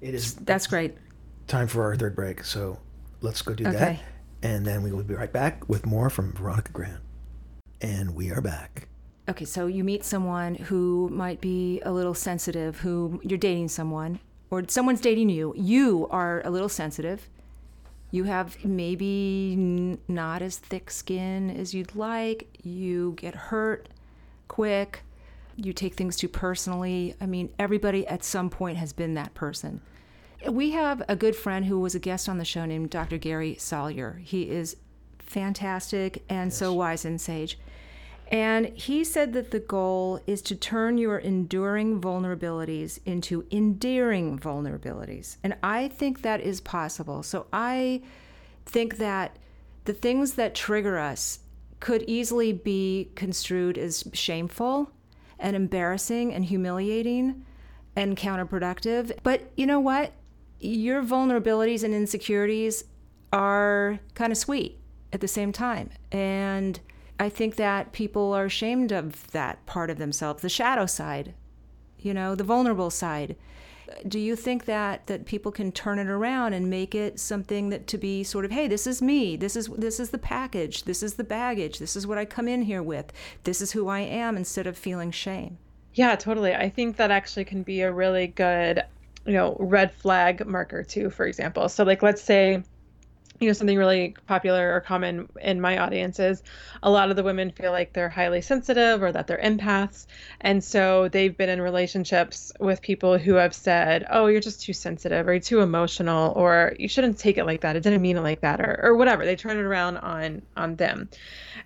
It 0.00 0.14
is 0.14 0.34
That's 0.36 0.66
great. 0.66 0.96
Time 1.46 1.66
for 1.66 1.82
our 1.82 1.96
third 1.96 2.16
break. 2.16 2.44
So 2.44 2.78
let's 3.20 3.42
go 3.42 3.54
do 3.54 3.66
okay. 3.66 3.76
that 3.76 4.00
and 4.42 4.66
then 4.66 4.82
we 4.82 4.92
will 4.92 5.04
be 5.04 5.14
right 5.14 5.32
back 5.32 5.68
with 5.68 5.86
more 5.86 6.10
from 6.10 6.32
Veronica 6.32 6.72
Grant. 6.72 7.00
And 7.80 8.14
we 8.14 8.30
are 8.30 8.40
back. 8.40 8.88
Okay, 9.28 9.44
so 9.44 9.66
you 9.66 9.84
meet 9.84 10.04
someone 10.04 10.54
who 10.56 11.08
might 11.12 11.40
be 11.40 11.80
a 11.82 11.92
little 11.92 12.14
sensitive, 12.14 12.80
who 12.80 13.20
you're 13.22 13.38
dating 13.38 13.68
someone, 13.68 14.18
or 14.50 14.64
someone's 14.68 15.00
dating 15.00 15.30
you. 15.30 15.54
You 15.56 16.08
are 16.10 16.42
a 16.44 16.50
little 16.50 16.68
sensitive. 16.68 17.28
You 18.10 18.24
have 18.24 18.62
maybe 18.64 19.52
n- 19.56 19.98
not 20.08 20.42
as 20.42 20.58
thick 20.58 20.90
skin 20.90 21.50
as 21.50 21.74
you'd 21.74 21.94
like. 21.94 22.48
You 22.62 23.14
get 23.16 23.34
hurt 23.34 23.88
quick. 24.48 25.02
You 25.54 25.72
take 25.72 25.94
things 25.94 26.16
too 26.16 26.28
personally. 26.28 27.14
I 27.20 27.26
mean, 27.26 27.50
everybody 27.58 28.06
at 28.06 28.24
some 28.24 28.50
point 28.50 28.78
has 28.78 28.92
been 28.92 29.14
that 29.14 29.34
person. 29.34 29.80
We 30.48 30.70
have 30.70 31.02
a 31.08 31.16
good 31.16 31.36
friend 31.36 31.64
who 31.64 31.80
was 31.80 31.94
a 31.94 31.98
guest 31.98 32.28
on 32.28 32.38
the 32.38 32.44
show 32.44 32.64
named 32.64 32.90
Dr. 32.90 33.18
Gary 33.18 33.56
Salyer. 33.58 34.20
He 34.24 34.48
is 34.48 34.76
fantastic 35.18 36.22
and 36.28 36.50
yes. 36.50 36.56
so 36.56 36.72
wise 36.72 37.04
and 37.04 37.20
sage. 37.20 37.58
And 38.30 38.66
he 38.68 39.02
said 39.02 39.32
that 39.32 39.50
the 39.50 39.58
goal 39.58 40.20
is 40.26 40.40
to 40.42 40.54
turn 40.54 40.98
your 40.98 41.18
enduring 41.18 42.00
vulnerabilities 42.00 43.00
into 43.04 43.44
endearing 43.50 44.38
vulnerabilities. 44.38 45.36
And 45.42 45.56
I 45.62 45.88
think 45.88 46.22
that 46.22 46.40
is 46.40 46.60
possible. 46.60 47.24
So 47.24 47.46
I 47.52 48.02
think 48.66 48.98
that 48.98 49.36
the 49.84 49.92
things 49.92 50.34
that 50.34 50.54
trigger 50.54 50.98
us 50.98 51.40
could 51.80 52.04
easily 52.06 52.52
be 52.52 53.10
construed 53.16 53.76
as 53.76 54.04
shameful 54.12 54.92
and 55.38 55.56
embarrassing 55.56 56.32
and 56.32 56.44
humiliating 56.44 57.44
and 57.96 58.16
counterproductive. 58.16 59.12
But 59.24 59.50
you 59.56 59.66
know 59.66 59.80
what? 59.80 60.12
Your 60.60 61.02
vulnerabilities 61.02 61.82
and 61.82 61.94
insecurities 61.94 62.84
are 63.32 63.98
kind 64.14 64.32
of 64.32 64.38
sweet 64.38 64.78
at 65.12 65.20
the 65.20 65.28
same 65.28 65.52
time. 65.52 65.90
And 66.12 66.78
I 67.18 67.28
think 67.28 67.56
that 67.56 67.92
people 67.92 68.32
are 68.32 68.46
ashamed 68.46 68.92
of 68.92 69.30
that 69.32 69.64
part 69.66 69.90
of 69.90 69.98
themselves, 69.98 70.42
the 70.42 70.48
shadow 70.48 70.86
side, 70.86 71.34
you 71.98 72.14
know, 72.14 72.34
the 72.34 72.44
vulnerable 72.44 72.90
side. 72.90 73.36
Do 74.06 74.18
you 74.18 74.36
think 74.36 74.66
that 74.66 75.08
that 75.08 75.26
people 75.26 75.50
can 75.50 75.72
turn 75.72 75.98
it 75.98 76.06
around 76.06 76.52
and 76.52 76.70
make 76.70 76.94
it 76.94 77.18
something 77.18 77.70
that 77.70 77.88
to 77.88 77.98
be 77.98 78.22
sort 78.22 78.44
of, 78.44 78.52
hey, 78.52 78.68
this 78.68 78.86
is 78.86 79.02
me. 79.02 79.36
This 79.36 79.56
is 79.56 79.66
this 79.66 79.98
is 79.98 80.10
the 80.10 80.18
package. 80.18 80.84
This 80.84 81.02
is 81.02 81.14
the 81.14 81.24
baggage. 81.24 81.78
This 81.78 81.96
is 81.96 82.06
what 82.06 82.16
I 82.16 82.24
come 82.24 82.46
in 82.46 82.62
here 82.62 82.82
with. 82.82 83.12
This 83.42 83.60
is 83.60 83.72
who 83.72 83.88
I 83.88 84.00
am 84.00 84.36
instead 84.36 84.66
of 84.66 84.78
feeling 84.78 85.10
shame. 85.10 85.58
Yeah, 85.94 86.14
totally. 86.14 86.54
I 86.54 86.68
think 86.68 86.96
that 86.96 87.10
actually 87.10 87.44
can 87.44 87.64
be 87.64 87.80
a 87.80 87.92
really 87.92 88.28
good, 88.28 88.84
you 89.26 89.34
know, 89.34 89.56
red 89.58 89.92
flag 89.92 90.46
marker 90.46 90.82
too, 90.82 91.10
for 91.10 91.26
example. 91.26 91.68
So 91.68 91.84
like 91.84 92.02
let's 92.02 92.22
say 92.22 92.62
you 93.40 93.46
know 93.46 93.54
something 93.54 93.78
really 93.78 94.14
popular 94.26 94.74
or 94.74 94.80
common 94.80 95.26
in 95.40 95.62
my 95.62 95.78
audience 95.78 96.20
is 96.20 96.42
a 96.82 96.90
lot 96.90 97.08
of 97.08 97.16
the 97.16 97.22
women 97.22 97.50
feel 97.50 97.72
like 97.72 97.94
they're 97.94 98.10
highly 98.10 98.42
sensitive 98.42 99.02
or 99.02 99.10
that 99.10 99.26
they're 99.26 99.40
empaths. 99.42 100.06
And 100.42 100.62
so 100.62 101.08
they've 101.08 101.34
been 101.34 101.48
in 101.48 101.62
relationships 101.62 102.52
with 102.60 102.82
people 102.82 103.16
who 103.16 103.34
have 103.34 103.54
said 103.54 104.06
oh 104.10 104.26
you're 104.26 104.42
just 104.42 104.62
too 104.62 104.74
sensitive 104.74 105.26
or 105.26 105.32
you're 105.32 105.40
too 105.40 105.60
emotional 105.60 106.34
or 106.36 106.74
you 106.78 106.86
shouldn't 106.86 107.18
take 107.18 107.38
it 107.38 107.46
like 107.46 107.62
that. 107.62 107.76
It 107.76 107.82
didn't 107.82 108.02
mean 108.02 108.18
it 108.18 108.22
like 108.22 108.42
that 108.42 108.60
or, 108.60 108.78
or 108.82 108.94
whatever. 108.94 109.24
They 109.24 109.36
turn 109.36 109.56
it 109.56 109.62
around 109.62 109.96
on 109.98 110.42
on 110.56 110.76
them. 110.76 111.08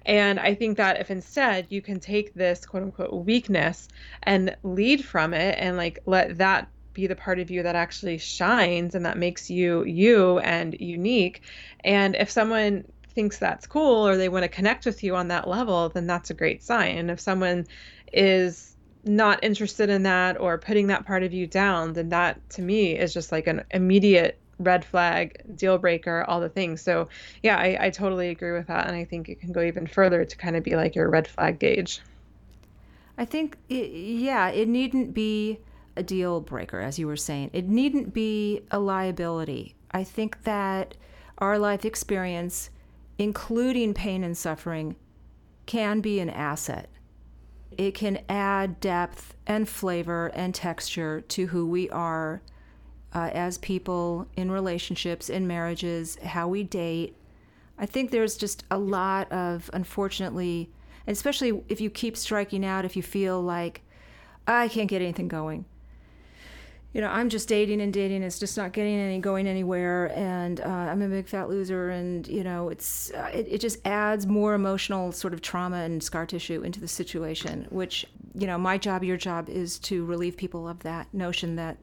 And 0.06 0.38
i 0.38 0.54
think 0.54 0.76
that 0.76 1.00
if 1.00 1.10
instead 1.10 1.66
you 1.70 1.82
can 1.82 1.98
take 1.98 2.34
this 2.34 2.64
quote 2.66 2.84
unquote 2.84 3.12
weakness 3.12 3.88
and 4.22 4.56
lead 4.62 5.04
from 5.04 5.34
it 5.34 5.56
and 5.58 5.76
like 5.76 5.98
let 6.06 6.38
that 6.38 6.68
be 6.94 7.06
the 7.06 7.16
part 7.16 7.38
of 7.38 7.50
you 7.50 7.62
that 7.64 7.76
actually 7.76 8.18
shines 8.18 8.94
and 8.94 9.04
that 9.04 9.18
makes 9.18 9.50
you 9.50 9.84
you 9.84 10.38
and 10.38 10.76
unique. 10.80 11.42
And 11.84 12.14
if 12.16 12.30
someone 12.30 12.84
thinks 13.14 13.38
that's 13.38 13.66
cool 13.66 14.06
or 14.06 14.16
they 14.16 14.28
want 14.28 14.44
to 14.44 14.48
connect 14.48 14.86
with 14.86 15.04
you 15.04 15.14
on 15.14 15.28
that 15.28 15.48
level, 15.48 15.88
then 15.88 16.06
that's 16.06 16.30
a 16.30 16.34
great 16.34 16.62
sign. 16.62 16.98
And 16.98 17.10
if 17.10 17.20
someone 17.20 17.66
is 18.12 18.76
not 19.04 19.44
interested 19.44 19.90
in 19.90 20.04
that 20.04 20.40
or 20.40 20.58
putting 20.58 20.86
that 20.88 21.06
part 21.06 21.22
of 21.22 21.32
you 21.32 21.46
down, 21.46 21.92
then 21.92 22.08
that 22.08 22.48
to 22.50 22.62
me 22.62 22.96
is 22.98 23.12
just 23.12 23.30
like 23.32 23.46
an 23.46 23.64
immediate 23.70 24.38
red 24.58 24.84
flag, 24.84 25.42
deal 25.56 25.78
breaker, 25.78 26.24
all 26.26 26.40
the 26.40 26.48
things. 26.48 26.80
So, 26.80 27.08
yeah, 27.42 27.56
I, 27.56 27.86
I 27.86 27.90
totally 27.90 28.28
agree 28.30 28.52
with 28.52 28.68
that. 28.68 28.86
And 28.86 28.96
I 28.96 29.04
think 29.04 29.28
it 29.28 29.40
can 29.40 29.52
go 29.52 29.62
even 29.62 29.86
further 29.86 30.24
to 30.24 30.36
kind 30.36 30.56
of 30.56 30.62
be 30.62 30.76
like 30.76 30.94
your 30.94 31.10
red 31.10 31.28
flag 31.28 31.58
gauge. 31.58 32.00
I 33.16 33.24
think, 33.24 33.56
yeah, 33.68 34.48
it 34.48 34.68
needn't 34.68 35.14
be 35.14 35.58
a 35.96 36.02
deal 36.02 36.40
breaker, 36.40 36.80
as 36.80 36.98
you 36.98 37.06
were 37.06 37.16
saying. 37.16 37.50
It 37.52 37.68
needn't 37.68 38.12
be 38.12 38.62
a 38.70 38.78
liability. 38.78 39.74
I 39.90 40.04
think 40.04 40.42
that 40.44 40.94
our 41.38 41.58
life 41.58 41.84
experience, 41.84 42.70
including 43.18 43.94
pain 43.94 44.24
and 44.24 44.36
suffering, 44.36 44.96
can 45.66 46.00
be 46.00 46.20
an 46.20 46.30
asset. 46.30 46.88
It 47.76 47.94
can 47.94 48.20
add 48.28 48.80
depth 48.80 49.34
and 49.46 49.68
flavor 49.68 50.30
and 50.34 50.54
texture 50.54 51.20
to 51.20 51.46
who 51.46 51.66
we 51.66 51.90
are 51.90 52.42
uh, 53.12 53.30
as 53.32 53.58
people 53.58 54.26
in 54.36 54.50
relationships, 54.50 55.28
in 55.28 55.46
marriages, 55.46 56.16
how 56.16 56.48
we 56.48 56.62
date. 56.62 57.16
I 57.78 57.86
think 57.86 58.10
there's 58.10 58.36
just 58.36 58.64
a 58.70 58.78
lot 58.78 59.30
of, 59.32 59.70
unfortunately, 59.72 60.70
especially 61.06 61.62
if 61.68 61.80
you 61.80 61.90
keep 61.90 62.16
striking 62.16 62.64
out, 62.64 62.84
if 62.84 62.96
you 62.96 63.02
feel 63.02 63.40
like, 63.40 63.82
I 64.46 64.68
can't 64.68 64.88
get 64.88 65.02
anything 65.02 65.28
going 65.28 65.64
you 66.94 67.00
know, 67.00 67.08
I'm 67.08 67.28
just 67.28 67.48
dating 67.48 67.80
and 67.80 67.92
dating. 67.92 68.22
It's 68.22 68.38
just 68.38 68.56
not 68.56 68.72
getting 68.72 68.94
any 68.94 69.18
going 69.18 69.48
anywhere, 69.48 70.16
and 70.16 70.60
uh, 70.60 70.64
I'm 70.64 71.02
a 71.02 71.08
big 71.08 71.26
fat 71.26 71.48
loser. 71.48 71.90
And 71.90 72.26
you 72.28 72.44
know, 72.44 72.68
it's 72.68 73.10
uh, 73.10 73.30
it, 73.34 73.48
it 73.50 73.60
just 73.60 73.84
adds 73.84 74.26
more 74.26 74.54
emotional 74.54 75.10
sort 75.10 75.34
of 75.34 75.42
trauma 75.42 75.78
and 75.78 76.00
scar 76.00 76.24
tissue 76.24 76.62
into 76.62 76.80
the 76.80 76.86
situation. 76.86 77.66
Which 77.70 78.06
you 78.34 78.46
know, 78.46 78.56
my 78.58 78.78
job, 78.78 79.02
your 79.02 79.16
job, 79.16 79.48
is 79.48 79.80
to 79.80 80.04
relieve 80.04 80.36
people 80.36 80.68
of 80.68 80.78
that 80.84 81.12
notion 81.12 81.56
that 81.56 81.78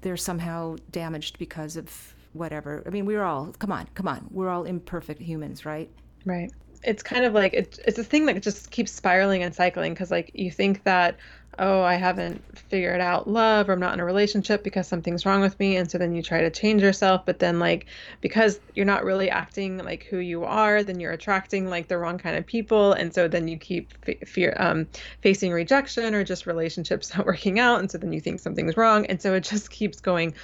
they're 0.00 0.16
somehow 0.16 0.76
damaged 0.90 1.38
because 1.38 1.76
of 1.76 2.14
whatever. 2.32 2.82
I 2.86 2.90
mean, 2.90 3.04
we're 3.04 3.24
all 3.24 3.52
come 3.58 3.70
on, 3.70 3.86
come 3.94 4.08
on, 4.08 4.26
we're 4.30 4.48
all 4.48 4.64
imperfect 4.64 5.20
humans, 5.20 5.66
right? 5.66 5.90
Right. 6.24 6.50
It's 6.84 7.02
kind 7.02 7.24
of 7.24 7.34
like 7.34 7.54
it, 7.54 7.78
it's 7.86 7.98
a 7.98 8.04
thing 8.04 8.26
that 8.26 8.42
just 8.42 8.70
keeps 8.70 8.92
spiraling 8.92 9.42
and 9.42 9.54
cycling 9.54 9.92
because 9.92 10.10
like 10.10 10.30
you 10.34 10.50
think 10.50 10.84
that 10.84 11.18
oh, 11.58 11.82
I 11.82 11.94
haven't 11.94 12.44
figured 12.58 13.00
out 13.00 13.28
love 13.28 13.68
or 13.68 13.72
I'm 13.72 13.80
not 13.80 13.94
in 13.94 14.00
a 14.00 14.04
relationship 14.04 14.62
because 14.62 14.86
something's 14.86 15.24
wrong 15.24 15.40
with 15.40 15.58
me. 15.58 15.76
And 15.76 15.90
so 15.90 15.96
then 15.96 16.14
you 16.14 16.22
try 16.22 16.42
to 16.42 16.50
change 16.50 16.82
yourself. 16.82 17.24
But 17.24 17.38
then, 17.38 17.58
like, 17.58 17.86
because 18.20 18.60
you're 18.74 18.84
not 18.84 19.04
really 19.04 19.30
acting 19.30 19.78
like 19.78 20.04
who 20.04 20.18
you 20.18 20.44
are, 20.44 20.82
then 20.82 21.00
you're 21.00 21.12
attracting 21.12 21.68
like 21.70 21.88
the 21.88 21.98
wrong 21.98 22.18
kind 22.18 22.36
of 22.36 22.46
people. 22.46 22.92
And 22.92 23.12
so 23.14 23.26
then 23.26 23.48
you 23.48 23.56
keep 23.56 23.94
f- 24.06 24.28
fear, 24.28 24.54
um, 24.58 24.86
facing 25.22 25.52
rejection 25.52 26.14
or 26.14 26.24
just 26.24 26.46
relationships 26.46 27.14
not 27.16 27.26
working 27.26 27.58
out. 27.58 27.80
And 27.80 27.90
so 27.90 27.98
then 27.98 28.12
you 28.12 28.20
think 28.20 28.40
something's 28.40 28.76
wrong. 28.76 29.06
And 29.06 29.20
so 29.20 29.34
it 29.34 29.44
just 29.44 29.70
keeps 29.70 30.00
going 30.00 30.34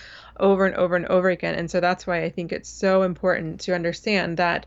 over 0.41 0.65
and 0.65 0.75
over 0.77 0.97
and 0.97 1.07
over 1.07 1.29
again. 1.29 1.55
And 1.55 1.71
so 1.71 1.81
that's 1.81 2.07
why 2.07 2.23
I 2.23 2.31
think 2.31 2.53
it's 2.53 2.71
so 2.71 3.03
important 3.03 3.61
to 3.63 3.75
understand 3.75 4.39
that, 4.39 4.65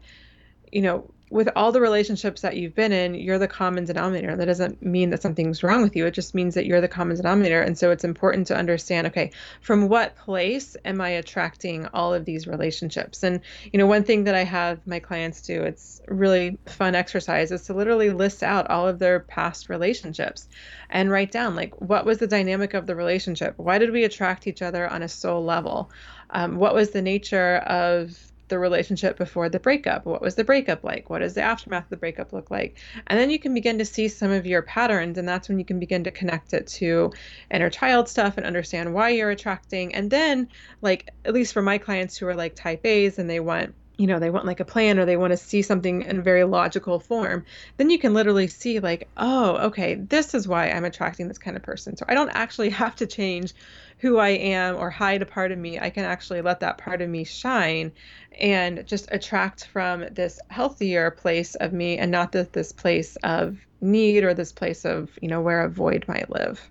you 0.71 0.81
know, 0.81 1.09
with 1.31 1.49
all 1.55 1.71
the 1.71 1.81
relationships 1.81 2.41
that 2.41 2.55
you've 2.55 2.75
been 2.75 2.91
in, 2.91 3.15
you're 3.15 3.39
the 3.39 3.47
common 3.47 3.85
denominator. 3.85 4.35
That 4.35 4.45
doesn't 4.45 4.83
mean 4.83 5.09
that 5.09 5.21
something's 5.21 5.63
wrong 5.63 5.81
with 5.81 5.95
you. 5.95 6.05
It 6.05 6.11
just 6.11 6.35
means 6.35 6.53
that 6.53 6.67
you're 6.67 6.81
the 6.81 6.87
common 6.87 7.17
denominator. 7.17 7.61
And 7.61 7.77
so 7.77 7.89
it's 7.89 8.03
important 8.03 8.47
to 8.47 8.55
understand 8.55 9.07
okay, 9.07 9.31
from 9.61 9.89
what 9.89 10.15
place 10.15 10.77
am 10.85 11.01
I 11.01 11.09
attracting 11.09 11.87
all 11.87 12.13
of 12.13 12.25
these 12.25 12.45
relationships? 12.45 13.23
And, 13.23 13.41
you 13.73 13.79
know, 13.79 13.87
one 13.87 14.03
thing 14.03 14.25
that 14.25 14.35
I 14.35 14.43
have 14.43 14.85
my 14.85 14.99
clients 14.99 15.41
do, 15.41 15.63
it's 15.63 15.99
really 16.07 16.59
fun 16.67 16.93
exercise, 16.93 17.51
is 17.51 17.63
to 17.63 17.73
literally 17.73 18.11
list 18.11 18.43
out 18.43 18.69
all 18.69 18.87
of 18.87 18.99
their 18.99 19.19
past 19.19 19.67
relationships 19.67 20.47
and 20.91 21.09
write 21.09 21.31
down 21.31 21.55
like 21.55 21.81
what 21.81 22.05
was 22.05 22.19
the 22.19 22.27
dynamic 22.27 22.75
of 22.75 22.85
the 22.85 22.95
relationship? 22.95 23.55
Why 23.57 23.79
did 23.79 23.91
we 23.91 24.03
attract 24.03 24.45
each 24.45 24.61
other 24.61 24.87
on 24.87 25.01
a 25.01 25.09
soul 25.09 25.43
level? 25.43 25.89
Um, 26.29 26.57
what 26.57 26.75
was 26.75 26.91
the 26.91 27.01
nature 27.01 27.57
of 27.57 28.15
the 28.47 28.59
relationship 28.59 29.17
before 29.17 29.49
the 29.49 29.59
breakup. 29.59 30.05
What 30.05 30.21
was 30.21 30.35
the 30.35 30.43
breakup 30.43 30.83
like? 30.83 31.09
What 31.09 31.19
does 31.19 31.33
the 31.33 31.41
aftermath 31.41 31.85
of 31.85 31.89
the 31.89 31.97
breakup 31.97 32.33
look 32.33 32.51
like? 32.51 32.77
And 33.07 33.19
then 33.19 33.29
you 33.29 33.39
can 33.39 33.53
begin 33.53 33.77
to 33.79 33.85
see 33.85 34.07
some 34.07 34.31
of 34.31 34.45
your 34.45 34.61
patterns, 34.61 35.17
and 35.17 35.27
that's 35.27 35.49
when 35.49 35.59
you 35.59 35.65
can 35.65 35.79
begin 35.79 36.03
to 36.03 36.11
connect 36.11 36.53
it 36.53 36.67
to 36.67 37.11
inner 37.51 37.69
child 37.69 38.07
stuff 38.07 38.37
and 38.37 38.45
understand 38.45 38.93
why 38.93 39.09
you're 39.09 39.31
attracting. 39.31 39.95
And 39.95 40.09
then, 40.11 40.47
like, 40.81 41.09
at 41.23 41.33
least 41.33 41.53
for 41.53 41.61
my 41.61 41.77
clients 41.77 42.17
who 42.17 42.27
are 42.27 42.35
like 42.35 42.55
type 42.55 42.85
A's 42.85 43.17
and 43.17 43.29
they 43.29 43.39
want 43.39 43.73
you 43.97 44.07
know 44.07 44.19
they 44.19 44.29
want 44.29 44.45
like 44.45 44.59
a 44.59 44.65
plan 44.65 44.99
or 44.99 45.05
they 45.05 45.17
want 45.17 45.31
to 45.31 45.37
see 45.37 45.61
something 45.61 46.01
in 46.01 46.21
very 46.21 46.43
logical 46.43 46.99
form 46.99 47.45
then 47.77 47.89
you 47.89 47.97
can 47.97 48.13
literally 48.13 48.47
see 48.47 48.79
like 48.79 49.07
oh 49.17 49.55
okay 49.57 49.95
this 49.95 50.33
is 50.33 50.47
why 50.47 50.69
i'm 50.69 50.85
attracting 50.85 51.27
this 51.27 51.37
kind 51.37 51.55
of 51.55 51.63
person 51.63 51.95
so 51.95 52.05
i 52.09 52.13
don't 52.13 52.29
actually 52.29 52.69
have 52.83 52.95
to 52.95 53.07
change 53.07 53.53
who 53.97 54.17
I 54.17 54.29
am 54.29 54.75
or 54.75 54.89
hide 54.89 55.21
a 55.21 55.25
part 55.25 55.51
of 55.51 55.57
me, 55.57 55.79
I 55.79 55.89
can 55.89 56.05
actually 56.05 56.41
let 56.41 56.59
that 56.59 56.77
part 56.77 57.01
of 57.01 57.09
me 57.09 57.23
shine 57.23 57.91
and 58.39 58.85
just 58.85 59.07
attract 59.11 59.67
from 59.67 60.05
this 60.11 60.39
healthier 60.49 61.11
place 61.11 61.55
of 61.55 61.73
me 61.73 61.97
and 61.97 62.11
not 62.11 62.31
this, 62.31 62.47
this 62.49 62.71
place 62.71 63.15
of 63.23 63.57
need 63.81 64.23
or 64.23 64.33
this 64.33 64.51
place 64.51 64.85
of, 64.85 65.09
you 65.21 65.27
know, 65.27 65.41
where 65.41 65.61
a 65.61 65.69
void 65.69 66.05
might 66.07 66.29
live. 66.29 66.69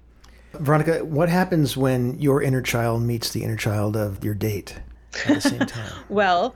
Veronica, 0.53 1.05
what 1.05 1.29
happens 1.29 1.77
when 1.77 2.19
your 2.21 2.43
inner 2.43 2.63
child 2.63 3.03
meets 3.03 3.31
the 3.31 3.43
inner 3.43 3.57
child 3.57 3.97
of 3.97 4.23
your 4.25 4.35
date 4.35 4.79
at 5.27 5.35
the 5.35 5.41
same 5.41 5.59
time? 5.67 5.93
well, 6.09 6.55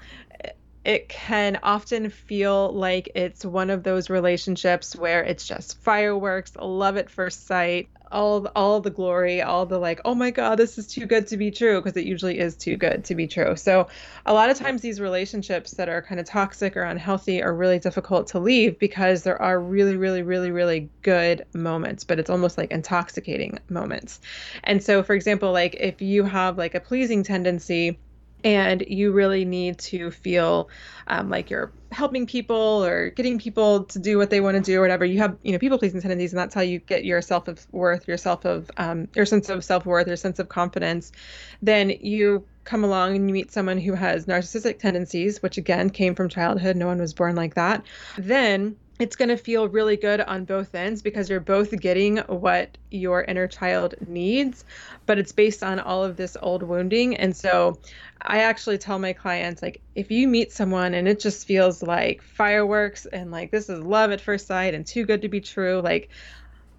it 0.85 1.09
can 1.09 1.59
often 1.63 2.09
feel 2.09 2.73
like 2.73 3.11
it's 3.15 3.45
one 3.45 3.71
of 3.71 3.83
those 3.83 4.09
relationships 4.09 4.95
where 4.95 5.23
it's 5.23 5.47
just 5.47 5.79
fireworks, 5.83 6.53
love 6.57 6.97
at 6.97 7.11
first 7.11 7.47
sight, 7.47 7.89
all 8.13 8.47
all 8.57 8.81
the 8.81 8.91
glory, 8.91 9.43
all 9.43 9.67
the 9.67 9.79
like, 9.79 10.01
oh 10.05 10.15
my 10.15 10.31
god, 10.31 10.59
this 10.59 10.79
is 10.79 10.87
too 10.87 11.07
good 11.07 11.27
to 11.29 11.37
be 11.37 11.51
true 11.51 11.81
because 11.81 11.97
it 11.97 12.05
usually 12.05 12.39
is 12.39 12.57
too 12.57 12.77
good 12.77 13.05
to 13.05 13.15
be 13.15 13.27
true. 13.27 13.57
So 13.57 13.89
a 14.27 14.33
lot 14.33 14.51
of 14.51 14.59
times 14.59 14.83
these 14.83 15.01
relationships 15.01 15.73
that 15.73 15.89
are 15.89 16.03
kind 16.03 16.21
of 16.21 16.27
toxic 16.27 16.77
or 16.77 16.83
unhealthy 16.83 17.43
are 17.43 17.55
really 17.55 17.79
difficult 17.79 18.29
to 18.29 18.39
leave 18.39 18.79
because 18.79 19.23
there 19.23 19.41
are 19.41 19.61
really 19.61 19.97
really 19.97 20.23
really 20.23 20.51
really 20.51 20.89
good 21.03 21.45
moments, 21.55 22.05
but 22.05 22.19
it's 22.19 22.31
almost 22.31 22.59
like 22.59 22.71
intoxicating 22.71 23.59
moments. 23.69 24.21
And 24.65 24.83
so 24.83 25.03
for 25.03 25.15
example, 25.15 25.53
like 25.53 25.77
if 25.79 26.01
you 26.03 26.25
have 26.25 26.59
like 26.59 26.75
a 26.75 26.81
pleasing 26.81 27.23
tendency 27.23 27.99
and 28.45 28.85
you 28.87 29.13
really 29.13 29.45
need 29.45 29.79
to 29.79 30.11
feel 30.11 30.69
um, 31.07 31.29
like 31.29 31.51
you're 31.51 31.73
helping 31.91 32.27
people 32.27 32.85
or 32.85 33.11
getting 33.11 33.39
people 33.39 33.85
to 33.85 33.99
do 33.99 34.19
what 34.19 34.31
they 34.31 34.41
want 34.41 34.57
to 34.57 34.63
do 34.63 34.79
or 34.79 34.83
whatever. 34.83 35.05
You 35.05 35.19
have 35.19 35.37
you 35.43 35.53
know 35.53 35.59
people 35.59 35.79
pleasing 35.79 36.01
tendencies 36.01 36.33
and 36.33 36.39
that's 36.39 36.55
how 36.55 36.61
you 36.61 36.79
get 36.79 37.05
your 37.05 37.23
self 37.23 37.49
of 37.49 37.67
worth 37.73 38.07
your 38.07 38.17
self 38.17 38.45
of 38.45 38.71
um, 38.77 39.09
your 39.15 39.27
sense 39.27 39.49
of 39.49 39.65
self-worth 39.65 40.07
your 40.07 40.17
sense 40.17 40.39
of 40.39 40.49
confidence. 40.49 41.13
Then 41.63 41.91
you 41.91 42.47
come 42.65 42.85
along 42.85 43.17
and 43.17 43.29
you 43.29 43.33
meet 43.33 43.51
someone 43.51 43.79
who 43.79 43.95
has 43.95 44.27
narcissistic 44.27 44.79
tendencies, 44.79 45.43
which 45.43 45.57
again 45.57 45.89
came 45.89 46.15
from 46.15 46.29
childhood, 46.29 46.77
no 46.77 46.87
one 46.87 47.01
was 47.01 47.15
born 47.15 47.35
like 47.35 47.55
that, 47.55 47.83
then 48.19 48.77
it's 48.99 49.17
going 49.17 49.29
to 49.29 49.37
feel 49.37 49.69
really 49.69 49.97
good 49.97 50.21
on 50.21 50.45
both 50.45 50.75
ends 50.75 51.03
because 51.03 51.31
you're 51.31 51.41
both 51.41 51.71
getting 51.81 52.19
what 52.19 52.77
your 52.91 53.23
inner 53.23 53.47
child 53.47 53.95
needs, 54.07 54.65
but 55.07 55.19
it's 55.19 55.33
based 55.33 55.63
on 55.63 55.79
all 55.79 56.03
of 56.03 56.17
this 56.17 56.37
old 56.43 56.63
wounding. 56.63 57.17
And 57.17 57.37
so 57.37 57.79
I 58.21 58.41
actually 58.41 58.79
tell 58.79 58.99
my 58.99 59.13
clients, 59.13 59.63
like, 59.63 59.81
if 59.95 60.11
you 60.11 60.27
meet 60.27 60.53
someone 60.53 60.95
and 60.95 61.07
it 61.07 61.21
just 61.21 61.47
feels 61.47 61.83
like 61.83 62.23
fireworks 62.23 63.07
and 63.07 63.31
like 63.31 63.51
this 63.51 63.69
is 63.69 63.81
love 63.81 64.11
at 64.11 64.21
first 64.21 64.47
sight 64.47 64.75
and 64.75 64.85
too 64.85 65.05
good 65.05 65.23
to 65.23 65.29
be 65.29 65.41
true, 65.41 65.81
like, 65.81 66.09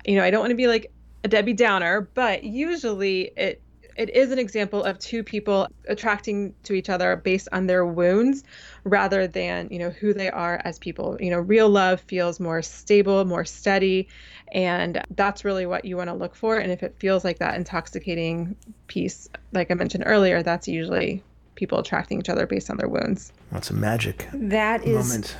you 0.05 0.15
know, 0.15 0.23
I 0.23 0.31
don't 0.31 0.41
want 0.41 0.51
to 0.51 0.55
be 0.55 0.67
like 0.67 0.91
a 1.23 1.27
Debbie 1.27 1.53
Downer, 1.53 2.09
but 2.13 2.43
usually 2.43 3.31
it 3.37 3.61
it 3.99 4.09
is 4.15 4.31
an 4.31 4.39
example 4.39 4.81
of 4.81 4.97
two 4.97 5.23
people 5.23 5.67
attracting 5.89 6.55
to 6.63 6.73
each 6.73 6.89
other 6.89 7.17
based 7.17 7.49
on 7.51 7.67
their 7.67 7.85
wounds 7.85 8.43
rather 8.85 9.27
than 9.27 9.67
you 9.69 9.77
know 9.77 9.89
who 9.89 10.13
they 10.13 10.29
are 10.31 10.61
as 10.63 10.79
people 10.79 11.17
you 11.19 11.29
know 11.29 11.39
real 11.39 11.69
love 11.69 11.99
feels 12.01 12.39
more 12.39 12.61
stable 12.61 13.25
more 13.25 13.43
steady 13.43 14.07
and 14.53 15.03
that's 15.11 15.43
really 15.43 15.65
what 15.65 15.83
you 15.83 15.97
want 15.97 16.09
to 16.09 16.13
look 16.13 16.33
for 16.33 16.57
and 16.57 16.71
if 16.71 16.81
it 16.81 16.95
feels 16.97 17.25
like 17.25 17.39
that 17.39 17.55
intoxicating 17.55 18.55
piece 18.87 19.29
like 19.51 19.69
i 19.69 19.73
mentioned 19.73 20.03
earlier 20.07 20.41
that's 20.41 20.67
usually 20.67 21.21
people 21.55 21.77
attracting 21.77 22.19
each 22.19 22.29
other 22.29 22.47
based 22.47 22.69
on 22.69 22.77
their 22.77 22.87
wounds 22.87 23.33
That's 23.51 23.69
a 23.69 23.73
magic 23.73 24.29
That 24.33 24.83
is 24.85 25.09
moment. 25.09 25.35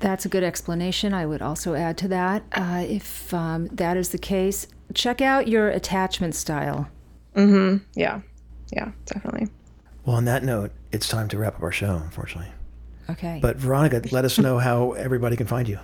That's 0.00 0.26
a 0.26 0.28
good 0.28 0.42
explanation. 0.42 1.14
I 1.14 1.24
would 1.24 1.40
also 1.40 1.74
add 1.74 1.96
to 1.98 2.08
that, 2.08 2.42
uh, 2.52 2.84
if 2.86 3.32
um, 3.32 3.68
that 3.68 3.96
is 3.96 4.10
the 4.10 4.18
case, 4.18 4.66
check 4.92 5.22
out 5.22 5.48
your 5.48 5.68
attachment 5.68 6.34
style. 6.34 6.90
Mm-hmm 7.34 7.76
yeah 7.94 8.20
yeah 8.72 8.90
definitely 9.06 9.48
Well, 10.04 10.16
on 10.16 10.24
that 10.26 10.42
note, 10.44 10.70
it's 10.92 11.08
time 11.08 11.28
to 11.28 11.38
wrap 11.38 11.56
up 11.56 11.62
our 11.62 11.72
show, 11.72 11.96
unfortunately. 11.96 12.52
Okay. 13.08 13.38
But 13.40 13.56
Veronica, 13.56 14.02
let 14.12 14.24
us 14.26 14.38
know 14.38 14.58
how 14.58 14.92
everybody 14.92 15.36
can 15.36 15.46
find 15.46 15.66
you. 15.68 15.78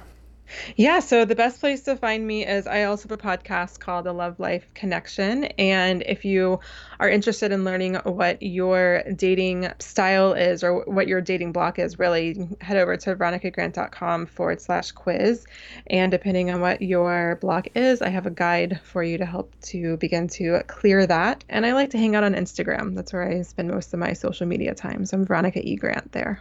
Yeah, 0.76 1.00
so 1.00 1.24
the 1.24 1.34
best 1.34 1.60
place 1.60 1.82
to 1.82 1.96
find 1.96 2.26
me 2.26 2.46
is 2.46 2.66
I 2.66 2.84
also 2.84 3.08
have 3.08 3.18
a 3.18 3.22
podcast 3.22 3.78
called 3.78 4.06
The 4.06 4.12
Love 4.12 4.40
Life 4.40 4.72
Connection. 4.74 5.44
And 5.44 6.02
if 6.06 6.24
you 6.24 6.60
are 6.98 7.08
interested 7.08 7.52
in 7.52 7.64
learning 7.64 7.94
what 8.04 8.42
your 8.42 9.02
dating 9.14 9.70
style 9.78 10.32
is 10.32 10.64
or 10.64 10.84
what 10.84 11.08
your 11.08 11.20
dating 11.20 11.52
block 11.52 11.78
is, 11.78 11.98
really 11.98 12.48
head 12.60 12.76
over 12.76 12.96
to 12.96 13.16
veronicagrant.com 13.16 14.26
forward 14.26 14.60
slash 14.60 14.92
quiz. 14.92 15.46
And 15.88 16.10
depending 16.10 16.50
on 16.50 16.60
what 16.60 16.82
your 16.82 17.36
block 17.40 17.68
is, 17.74 18.02
I 18.02 18.08
have 18.08 18.26
a 18.26 18.30
guide 18.30 18.80
for 18.82 19.02
you 19.02 19.18
to 19.18 19.26
help 19.26 19.52
to 19.62 19.96
begin 19.98 20.28
to 20.28 20.62
clear 20.66 21.06
that. 21.06 21.44
And 21.48 21.64
I 21.64 21.72
like 21.72 21.90
to 21.90 21.98
hang 21.98 22.16
out 22.16 22.24
on 22.24 22.34
Instagram. 22.34 22.94
That's 22.94 23.12
where 23.12 23.28
I 23.28 23.42
spend 23.42 23.70
most 23.70 23.92
of 23.92 24.00
my 24.00 24.12
social 24.12 24.46
media 24.46 24.74
time. 24.74 25.04
So 25.06 25.16
I'm 25.16 25.26
Veronica 25.26 25.66
E. 25.66 25.76
Grant 25.76 26.12
there. 26.12 26.40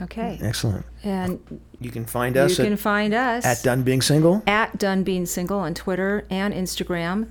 Okay. 0.00 0.38
Excellent. 0.42 0.86
And 1.04 1.60
You 1.80 1.90
can 1.90 2.04
find 2.06 2.36
us. 2.36 2.50
you 2.58 2.62
us 2.62 2.66
can 2.66 2.72
at, 2.74 2.78
find 2.78 3.14
us 3.14 3.44
at 3.44 3.62
Done 3.62 3.82
Being 3.82 4.00
Single. 4.02 4.42
at 4.46 4.78
Done 4.78 5.02
Being 5.04 5.26
Single 5.26 5.58
on 5.60 5.74
Twitter 5.74 6.26
and 6.30 6.54
Instagram 6.54 7.28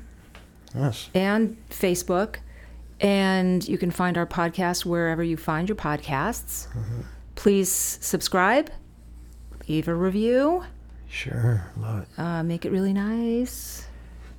Yes. 0.75 1.09
and 1.13 1.57
Facebook. 1.69 2.37
And 2.99 3.67
you 3.67 3.77
can 3.79 3.89
find 3.91 4.17
our 4.17 4.27
podcast 4.27 4.85
wherever 4.85 5.23
you 5.23 5.35
find 5.37 5.67
your 5.67 5.75
podcasts. 5.75 6.67
Mm-hmm. 6.67 7.01
Please 7.35 7.69
subscribe, 7.71 8.69
leave 9.67 9.87
a 9.87 9.95
review, 9.95 10.63
Sure. 11.09 11.65
Love 11.77 12.03
it. 12.03 12.07
uh, 12.21 12.41
make 12.43 12.63
it 12.65 12.71
really 12.71 12.93
nice. 12.93 13.85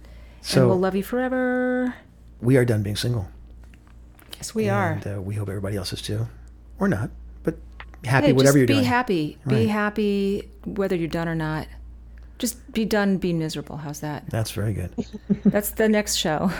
and 0.05 0.47
So 0.47 0.69
we'll 0.69 0.79
love 0.79 0.95
you 0.95 1.03
forever. 1.03 1.95
we 2.41 2.57
are 2.57 2.65
done 2.65 2.83
being 2.83 2.97
single. 2.97 3.29
Yes, 4.37 4.55
we 4.55 4.69
are. 4.69 5.01
Uh, 5.05 5.21
we 5.21 5.35
hope 5.35 5.49
everybody 5.49 5.77
else 5.77 5.93
is 5.93 6.01
too. 6.01 6.29
Or 6.79 6.89
not. 6.89 7.11
But 8.03 8.11
happy 8.11 8.27
Hey, 8.27 8.33
whatever 8.33 8.53
just 8.53 8.59
you're 8.59 8.67
be 8.67 8.75
doing. 8.75 8.85
happy. 8.85 9.39
Be 9.47 9.67
happy 9.67 10.49
whether 10.65 10.97
you're 10.97 11.09
done 11.09 11.29
or 11.29 11.35
not. 11.35 11.67
Just 12.39 12.73
be 12.73 12.85
done 12.85 13.19
being 13.19 13.39
miserable. 13.39 13.77
How's 13.77 14.01
that? 14.01 14.29
That's 14.29 14.51
very 14.51 14.73
good. 14.73 14.93
That's 15.45 15.71
the 15.71 15.89
next 15.89 16.17
show. 16.17 16.51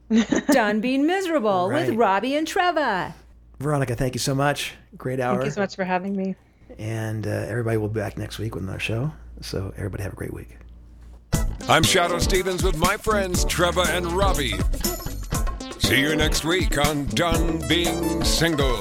done 0.48 0.80
being 0.80 1.06
miserable 1.06 1.68
with 1.68 1.90
Robbie 1.90 2.36
and 2.36 2.46
Treva. 2.46 3.12
Veronica, 3.58 3.94
thank 3.96 4.14
you 4.14 4.20
so 4.20 4.34
much. 4.34 4.74
Great 4.96 5.20
hour. 5.20 5.34
Thank 5.36 5.46
you 5.46 5.50
so 5.52 5.60
much 5.60 5.74
for 5.74 5.84
having 5.84 6.14
me. 6.16 6.36
And 6.78 7.26
uh, 7.26 7.30
everybody 7.30 7.76
will 7.76 7.88
be 7.88 8.00
back 8.00 8.16
next 8.18 8.38
week 8.38 8.54
with 8.54 8.62
another 8.64 8.78
show. 8.78 9.12
So 9.40 9.72
everybody 9.76 10.02
have 10.04 10.12
a 10.12 10.16
great 10.16 10.32
week. 10.32 10.56
I'm 11.68 11.82
Shadoe 11.82 12.20
Stevens 12.20 12.62
with 12.62 12.76
my 12.76 12.96
friends 12.96 13.44
Trevor 13.44 13.84
and 13.88 14.06
Robbie. 14.12 14.54
See 15.78 16.00
you 16.00 16.14
next 16.16 16.44
week 16.44 16.78
on 16.78 17.06
Done 17.06 17.60
Being 17.68 18.22
Single. 18.24 18.80